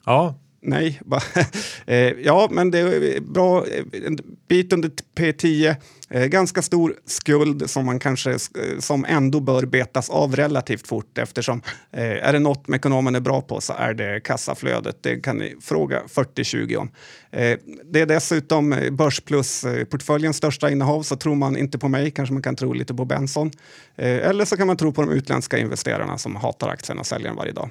Ja, 0.06 0.36
Nej, 0.68 1.02
eh, 1.86 1.98
ja, 1.98 2.48
men 2.52 2.72
det 2.72 2.80
är 2.80 3.22
bra. 3.22 3.66
Eh, 3.68 3.84
en 4.06 4.18
bit 4.48 4.74
under 4.74 4.92
P10. 5.18 5.76
Eh, 6.10 6.26
ganska 6.26 6.62
stor 6.62 6.96
skuld 7.06 7.70
som, 7.70 7.86
man 7.86 8.00
kanske, 8.00 8.32
eh, 8.32 8.38
som 8.80 9.06
ändå 9.06 9.40
bör 9.40 9.66
betas 9.66 10.10
av 10.10 10.36
relativt 10.36 10.88
fort 10.88 11.18
eftersom 11.18 11.62
eh, 11.92 12.28
är 12.28 12.34
det 12.34 12.40
något 12.40 12.70
ekonomen 12.70 13.16
är 13.16 13.20
bra 13.20 13.42
på 13.42 13.62
så 13.62 13.74
är 13.74 13.94
det 13.94 14.20
kassaflödet. 14.20 15.04
Det 15.04 15.20
kan 15.20 15.38
ni 15.38 15.56
fråga 15.62 16.02
40-20 16.08 16.76
om. 16.76 16.90
Eh, 17.32 17.58
det 17.84 18.02
är 18.02 18.06
dessutom 18.06 18.74
eh, 18.74 18.92
Börsplus-portföljens 18.92 20.38
största 20.38 20.72
innehav 20.72 21.04
så 21.04 21.16
tror 21.16 21.36
man 21.36 21.58
inte 21.58 21.78
på 21.78 21.88
mig 21.88 22.12
kanske 22.12 22.34
man 22.34 22.44
kan 22.44 22.56
tro 22.56 22.74
lite 22.74 22.94
på 22.94 23.06
Benson. 23.06 23.52
Eh, 23.96 24.30
eller 24.30 24.46
så 24.46 24.58
kan 24.58 24.68
man 24.68 24.78
tro 24.78 24.92
på 24.94 25.02
de 25.02 25.12
utländska 25.12 25.58
investerarna 25.58 26.18
som 26.18 26.36
hatar 26.36 26.70
aktien 26.70 27.00
och 27.00 27.06
säljer 27.06 27.28
den 27.28 27.36
varje 27.36 27.52
dag. 27.52 27.70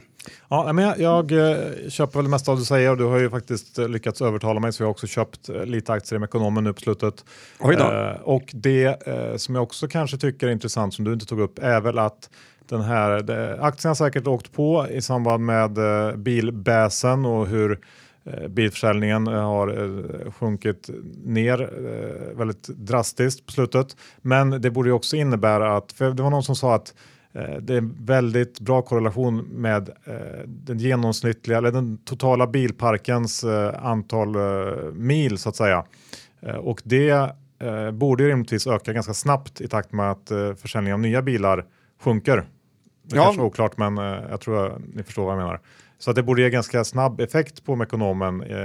Ja, 0.49 0.73
men 0.73 0.85
jag, 0.85 1.31
jag 1.31 1.93
köper 1.93 2.19
väl 2.19 2.25
det 2.25 2.31
mesta 2.31 2.51
av 2.51 2.57
det 2.57 2.63
du 2.63 2.67
säger 2.67 2.91
och 2.91 2.97
du 2.97 3.05
har 3.05 3.19
ju 3.19 3.31
faktiskt 3.31 3.79
lyckats 3.79 4.23
övertala 4.23 4.61
mig 4.61 4.73
så 4.73 4.83
jag 4.83 4.87
har 4.87 4.91
också 4.91 5.07
köpt 5.07 5.49
lite 5.49 5.93
aktier 5.93 6.17
i 6.17 6.21
Mekonomen 6.21 6.65
nu 6.65 6.73
på 6.73 6.81
slutet. 6.81 7.25
Då. 7.59 8.33
Och 8.33 8.51
det 8.53 9.07
eh, 9.07 9.37
som 9.37 9.55
jag 9.55 9.65
också 9.65 9.89
kanske 9.89 10.17
tycker 10.17 10.47
är 10.47 10.53
intressant 10.53 10.95
som 10.95 11.05
du 11.05 11.13
inte 11.13 11.27
tog 11.27 11.41
upp 11.41 11.59
är 11.59 11.81
väl 11.81 11.99
att 11.99 12.31
den 12.69 12.81
här 12.81 13.23
det, 13.23 13.59
aktien 13.61 13.91
har 13.91 13.95
säkert 13.95 14.27
åkt 14.27 14.53
på 14.53 14.87
i 14.91 15.03
samband 15.03 15.45
med 15.45 15.79
eh, 15.79 16.17
bilbäsen 16.17 17.27
och 17.27 17.47
hur 17.47 17.81
eh, 18.25 18.49
bilförsäljningen 18.49 19.27
har 19.27 19.69
eh, 19.69 20.33
sjunkit 20.33 20.91
ner 21.25 21.61
eh, 21.63 22.37
väldigt 22.37 22.69
drastiskt 22.69 23.47
på 23.47 23.53
slutet. 23.53 23.97
Men 24.23 24.51
det 24.51 24.71
borde 24.71 24.89
ju 24.89 24.93
också 24.93 25.17
innebära 25.17 25.77
att, 25.77 25.93
för 25.93 26.11
det 26.11 26.23
var 26.23 26.31
någon 26.31 26.43
som 26.43 26.57
sa 26.57 26.75
att 26.75 26.89
eh, 26.89 26.95
det 27.61 27.75
är 27.75 28.05
väldigt 28.05 28.61
bra 28.61 28.83
korrelation 28.83 29.39
med 29.39 29.91
den 30.47 30.79
genomsnittliga 30.79 31.59
eller 31.59 31.73
den 31.73 31.97
totala 31.97 32.47
bilparkens 32.47 33.45
antal 33.79 34.37
mil 34.93 35.39
så 35.39 35.49
att 35.49 35.57
säga. 35.57 35.85
Och 36.61 36.83
det 36.85 37.35
eh, 37.59 37.91
borde 37.91 38.29
rimligtvis 38.29 38.67
öka 38.67 38.93
ganska 38.93 39.15
snabbt 39.15 39.61
i 39.61 39.69
takt 39.69 39.93
med 39.93 40.11
att 40.11 40.31
eh, 40.31 40.55
försäljningen 40.55 40.95
av 40.95 41.01
nya 41.01 41.23
bilar 41.23 41.65
sjunker. 42.01 42.37
Det 43.03 43.17
ja. 43.17 43.25
kanske 43.25 43.43
är 43.43 43.47
oklart 43.47 43.79
men 43.79 43.99
eh, 43.99 44.05
jag 44.31 44.41
tror 44.41 44.83
ni 44.95 45.03
förstår 45.03 45.25
vad 45.25 45.33
jag 45.33 45.39
menar. 45.39 45.61
Så 46.05 46.11
att 46.11 46.17
det 46.17 46.23
borde 46.23 46.43
ge 46.43 46.51
ganska 46.51 46.85
snabb 46.85 47.21
effekt 47.21 47.65
på 47.65 47.77
Mekonomen 47.77 48.43
eh, 48.43 48.57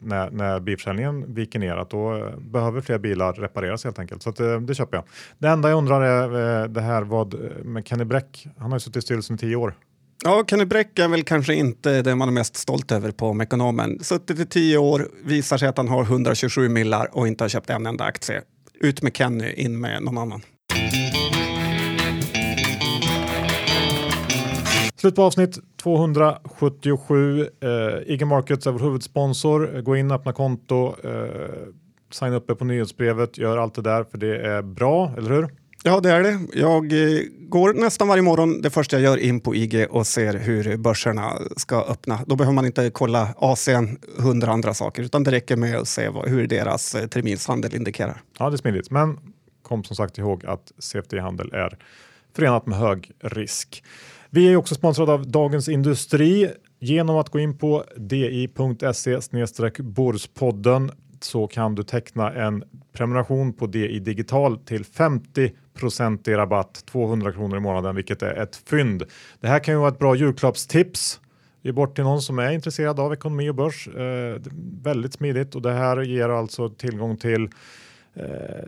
när, 0.00 0.30
när 0.30 0.60
bilförsäljningen 0.60 1.34
viker 1.34 1.58
ner. 1.58 1.76
Att 1.76 1.90
då 1.90 2.16
eh, 2.16 2.36
behöver 2.38 2.80
fler 2.80 2.98
bilar 2.98 3.32
repareras 3.32 3.84
helt 3.84 3.98
enkelt. 3.98 4.22
Så 4.22 4.30
att, 4.30 4.40
eh, 4.40 4.60
det 4.60 4.74
köper 4.74 4.96
jag. 4.96 5.04
Det 5.38 5.48
enda 5.48 5.68
jag 5.70 5.78
undrar 5.78 6.00
är 6.00 6.62
eh, 6.62 6.68
det 6.68 6.80
här 6.80 7.02
vad 7.02 7.34
med 7.64 7.88
Kenny 7.88 8.04
Bräck. 8.04 8.46
Han 8.58 8.70
har 8.70 8.76
ju 8.76 8.80
suttit 8.80 8.96
i 8.96 9.00
styrelsen 9.00 9.36
i 9.36 9.38
tio 9.38 9.56
år. 9.56 9.74
Ja, 10.24 10.44
Kenny 10.46 10.64
Bräck 10.64 10.98
är 10.98 11.08
väl 11.08 11.22
kanske 11.22 11.54
inte 11.54 12.02
det 12.02 12.14
man 12.14 12.28
är 12.28 12.32
mest 12.32 12.56
stolt 12.56 12.92
över 12.92 13.10
på 13.10 13.32
Mekonomen. 13.32 13.98
Suttit 14.04 14.38
i 14.38 14.46
tio 14.46 14.78
år, 14.78 15.08
visar 15.24 15.58
sig 15.58 15.68
att 15.68 15.76
han 15.76 15.88
har 15.88 16.02
127 16.02 16.68
millar 16.68 17.08
och 17.12 17.28
inte 17.28 17.44
har 17.44 17.48
köpt 17.48 17.70
en 17.70 17.86
enda 17.86 18.04
aktie. 18.04 18.42
Ut 18.80 19.02
med 19.02 19.16
Kenny, 19.16 19.52
in 19.52 19.80
med 19.80 20.02
någon 20.02 20.18
annan. 20.18 20.42
Slut 24.96 25.16
på 25.16 25.22
avsnitt 25.22 25.58
277. 25.86 27.48
Eh, 27.60 28.12
IG 28.12 28.26
Markets 28.26 28.66
är 28.66 28.72
vår 28.72 28.78
huvudsponsor. 28.78 29.80
Gå 29.80 29.96
in, 29.96 30.10
öppna 30.10 30.32
konto, 30.32 30.94
eh, 31.04 31.68
signa 32.12 32.36
upp 32.36 32.50
er 32.50 32.54
på 32.54 32.64
nyhetsbrevet, 32.64 33.38
gör 33.38 33.58
allt 33.58 33.74
det 33.74 33.82
där 33.82 34.04
för 34.04 34.18
det 34.18 34.46
är 34.46 34.62
bra, 34.62 35.12
eller 35.16 35.30
hur? 35.30 35.48
Ja, 35.84 36.00
det 36.00 36.10
är 36.10 36.22
det. 36.22 36.38
Jag 36.52 36.92
eh, 36.92 37.20
går 37.38 37.74
nästan 37.74 38.08
varje 38.08 38.22
morgon 38.22 38.62
det 38.62 38.70
första 38.70 38.96
jag 38.96 39.02
gör 39.02 39.16
in 39.16 39.40
på 39.40 39.54
IG 39.54 39.86
och 39.90 40.06
ser 40.06 40.34
hur 40.34 40.76
börserna 40.76 41.32
ska 41.56 41.82
öppna. 41.82 42.20
Då 42.26 42.36
behöver 42.36 42.54
man 42.54 42.66
inte 42.66 42.90
kolla 42.90 43.28
Asien, 43.36 43.98
hundra 44.18 44.52
andra 44.52 44.74
saker, 44.74 45.02
utan 45.02 45.24
det 45.24 45.30
räcker 45.30 45.56
med 45.56 45.76
att 45.76 45.88
se 45.88 46.08
vad, 46.08 46.28
hur 46.28 46.46
deras 46.46 46.94
eh, 46.94 47.06
terminshandel 47.06 47.74
indikerar. 47.74 48.22
Ja, 48.38 48.50
det 48.50 48.54
är 48.54 48.58
smidigt. 48.58 48.90
Men 48.90 49.18
kom 49.62 49.84
som 49.84 49.96
sagt 49.96 50.18
ihåg 50.18 50.46
att 50.46 50.72
CFD-handel 50.78 51.50
är 51.52 51.78
förenat 52.36 52.66
med 52.66 52.78
hög 52.78 53.10
risk. 53.20 53.82
Vi 54.36 54.52
är 54.52 54.56
också 54.56 54.74
sponsrade 54.74 55.12
av 55.12 55.30
Dagens 55.30 55.68
Industri. 55.68 56.50
Genom 56.80 57.16
att 57.16 57.28
gå 57.28 57.38
in 57.38 57.58
på 57.58 57.84
di.se 57.96 59.18
Borspodden 59.78 60.90
så 61.20 61.46
kan 61.46 61.74
du 61.74 61.82
teckna 61.82 62.32
en 62.32 62.64
prenumeration 62.92 63.52
på 63.52 63.66
DI 63.66 63.98
Digital 63.98 64.58
till 64.58 64.84
50 64.84 65.50
i 66.26 66.34
rabatt, 66.34 66.86
200 66.86 67.32
kronor 67.32 67.56
i 67.56 67.60
månaden, 67.60 67.96
vilket 67.96 68.22
är 68.22 68.42
ett 68.42 68.56
fynd. 68.56 69.02
Det 69.40 69.48
här 69.48 69.58
kan 69.58 69.74
ju 69.74 69.80
vara 69.80 69.88
ett 69.88 69.98
bra 69.98 70.14
julklappstips. 70.14 71.20
Ge 71.62 71.72
bort 71.72 71.94
till 71.94 72.04
någon 72.04 72.22
som 72.22 72.38
är 72.38 72.50
intresserad 72.50 73.00
av 73.00 73.12
ekonomi 73.12 73.50
och 73.50 73.54
börs. 73.54 73.88
Eh, 73.88 74.40
väldigt 74.82 75.12
smidigt 75.12 75.54
och 75.54 75.62
det 75.62 75.72
här 75.72 76.02
ger 76.02 76.28
alltså 76.28 76.68
tillgång 76.68 77.16
till 77.16 77.48
eh, 78.16 78.24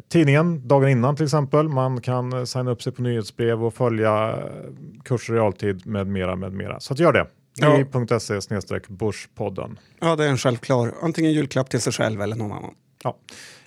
tidningen 0.09 0.69
dagen 0.69 0.89
innan 0.89 1.17
till 1.17 1.25
exempel. 1.25 1.69
Man 1.69 2.01
kan 2.01 2.47
signa 2.47 2.71
upp 2.71 2.83
sig 2.83 2.93
på 2.93 3.03
nyhetsbrev 3.03 3.65
och 3.65 3.75
följa 3.75 4.29
eh, 4.29 4.37
kurser 5.05 5.35
i 5.35 5.37
realtid 5.37 5.87
med 5.87 6.07
mera 6.07 6.37
med 6.37 6.53
mera. 6.53 6.81
Så 6.81 6.93
att 6.93 6.99
gör 6.99 7.13
det. 7.13 7.27
I.se 7.61 8.41
börspodden. 8.89 9.79
Ja, 10.01 10.17
det 10.17 10.25
är 10.25 10.29
en 10.29 10.39
självklar 10.39 10.95
antingen 11.03 11.33
julklapp 11.33 11.71
till 11.71 11.81
sig 11.81 11.93
själv 11.93 12.23
eller 12.23 12.37
någon 12.37 12.53
annan. 12.53 12.75
Ja. 13.05 13.17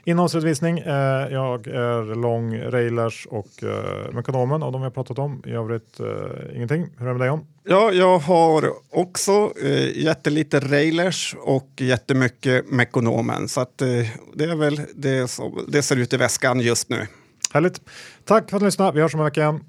Innehållsredovisning. 0.05 0.79
Eh, 0.79 0.93
jag 1.31 1.67
är 1.67 2.15
lång 2.15 2.57
Railers 2.61 3.27
och 3.29 3.63
eh, 3.63 4.11
Mekonomen 4.11 4.63
av 4.63 4.71
de 4.71 4.83
jag 4.83 4.93
pratat 4.93 5.19
om. 5.19 5.43
I 5.45 5.51
övrigt 5.51 5.99
eh, 5.99 6.55
ingenting. 6.55 6.87
Hur 6.97 7.05
är 7.05 7.07
det 7.07 7.13
med 7.13 7.21
dig 7.21 7.29
om? 7.29 7.45
Ja, 7.63 7.91
jag 7.91 8.19
har 8.19 8.73
också 8.89 9.53
eh, 9.63 9.97
jättelite 9.97 10.59
Railers 10.59 11.35
och 11.39 11.69
jättemycket 11.77 12.71
Mekonomen. 12.71 13.47
Så 13.47 13.61
att, 13.61 13.81
eh, 13.81 13.87
det 14.33 14.43
är 14.43 14.55
väl 14.55 14.81
det 14.95 15.27
som 15.27 15.65
det 15.67 15.81
ser 15.81 15.95
ut 15.95 16.13
i 16.13 16.17
väskan 16.17 16.59
just 16.59 16.89
nu. 16.89 17.07
Härligt. 17.53 17.81
Tack 18.25 18.49
för 18.49 18.57
att 18.57 18.61
ni 18.61 18.67
lyssnade. 18.67 18.91
Vi 18.91 19.01
hörs 19.01 19.13
om 19.13 19.19
en 19.19 19.25
vecka 19.25 19.41
igen. 19.41 19.59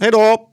Hej 0.00 0.10
då! 0.10 0.48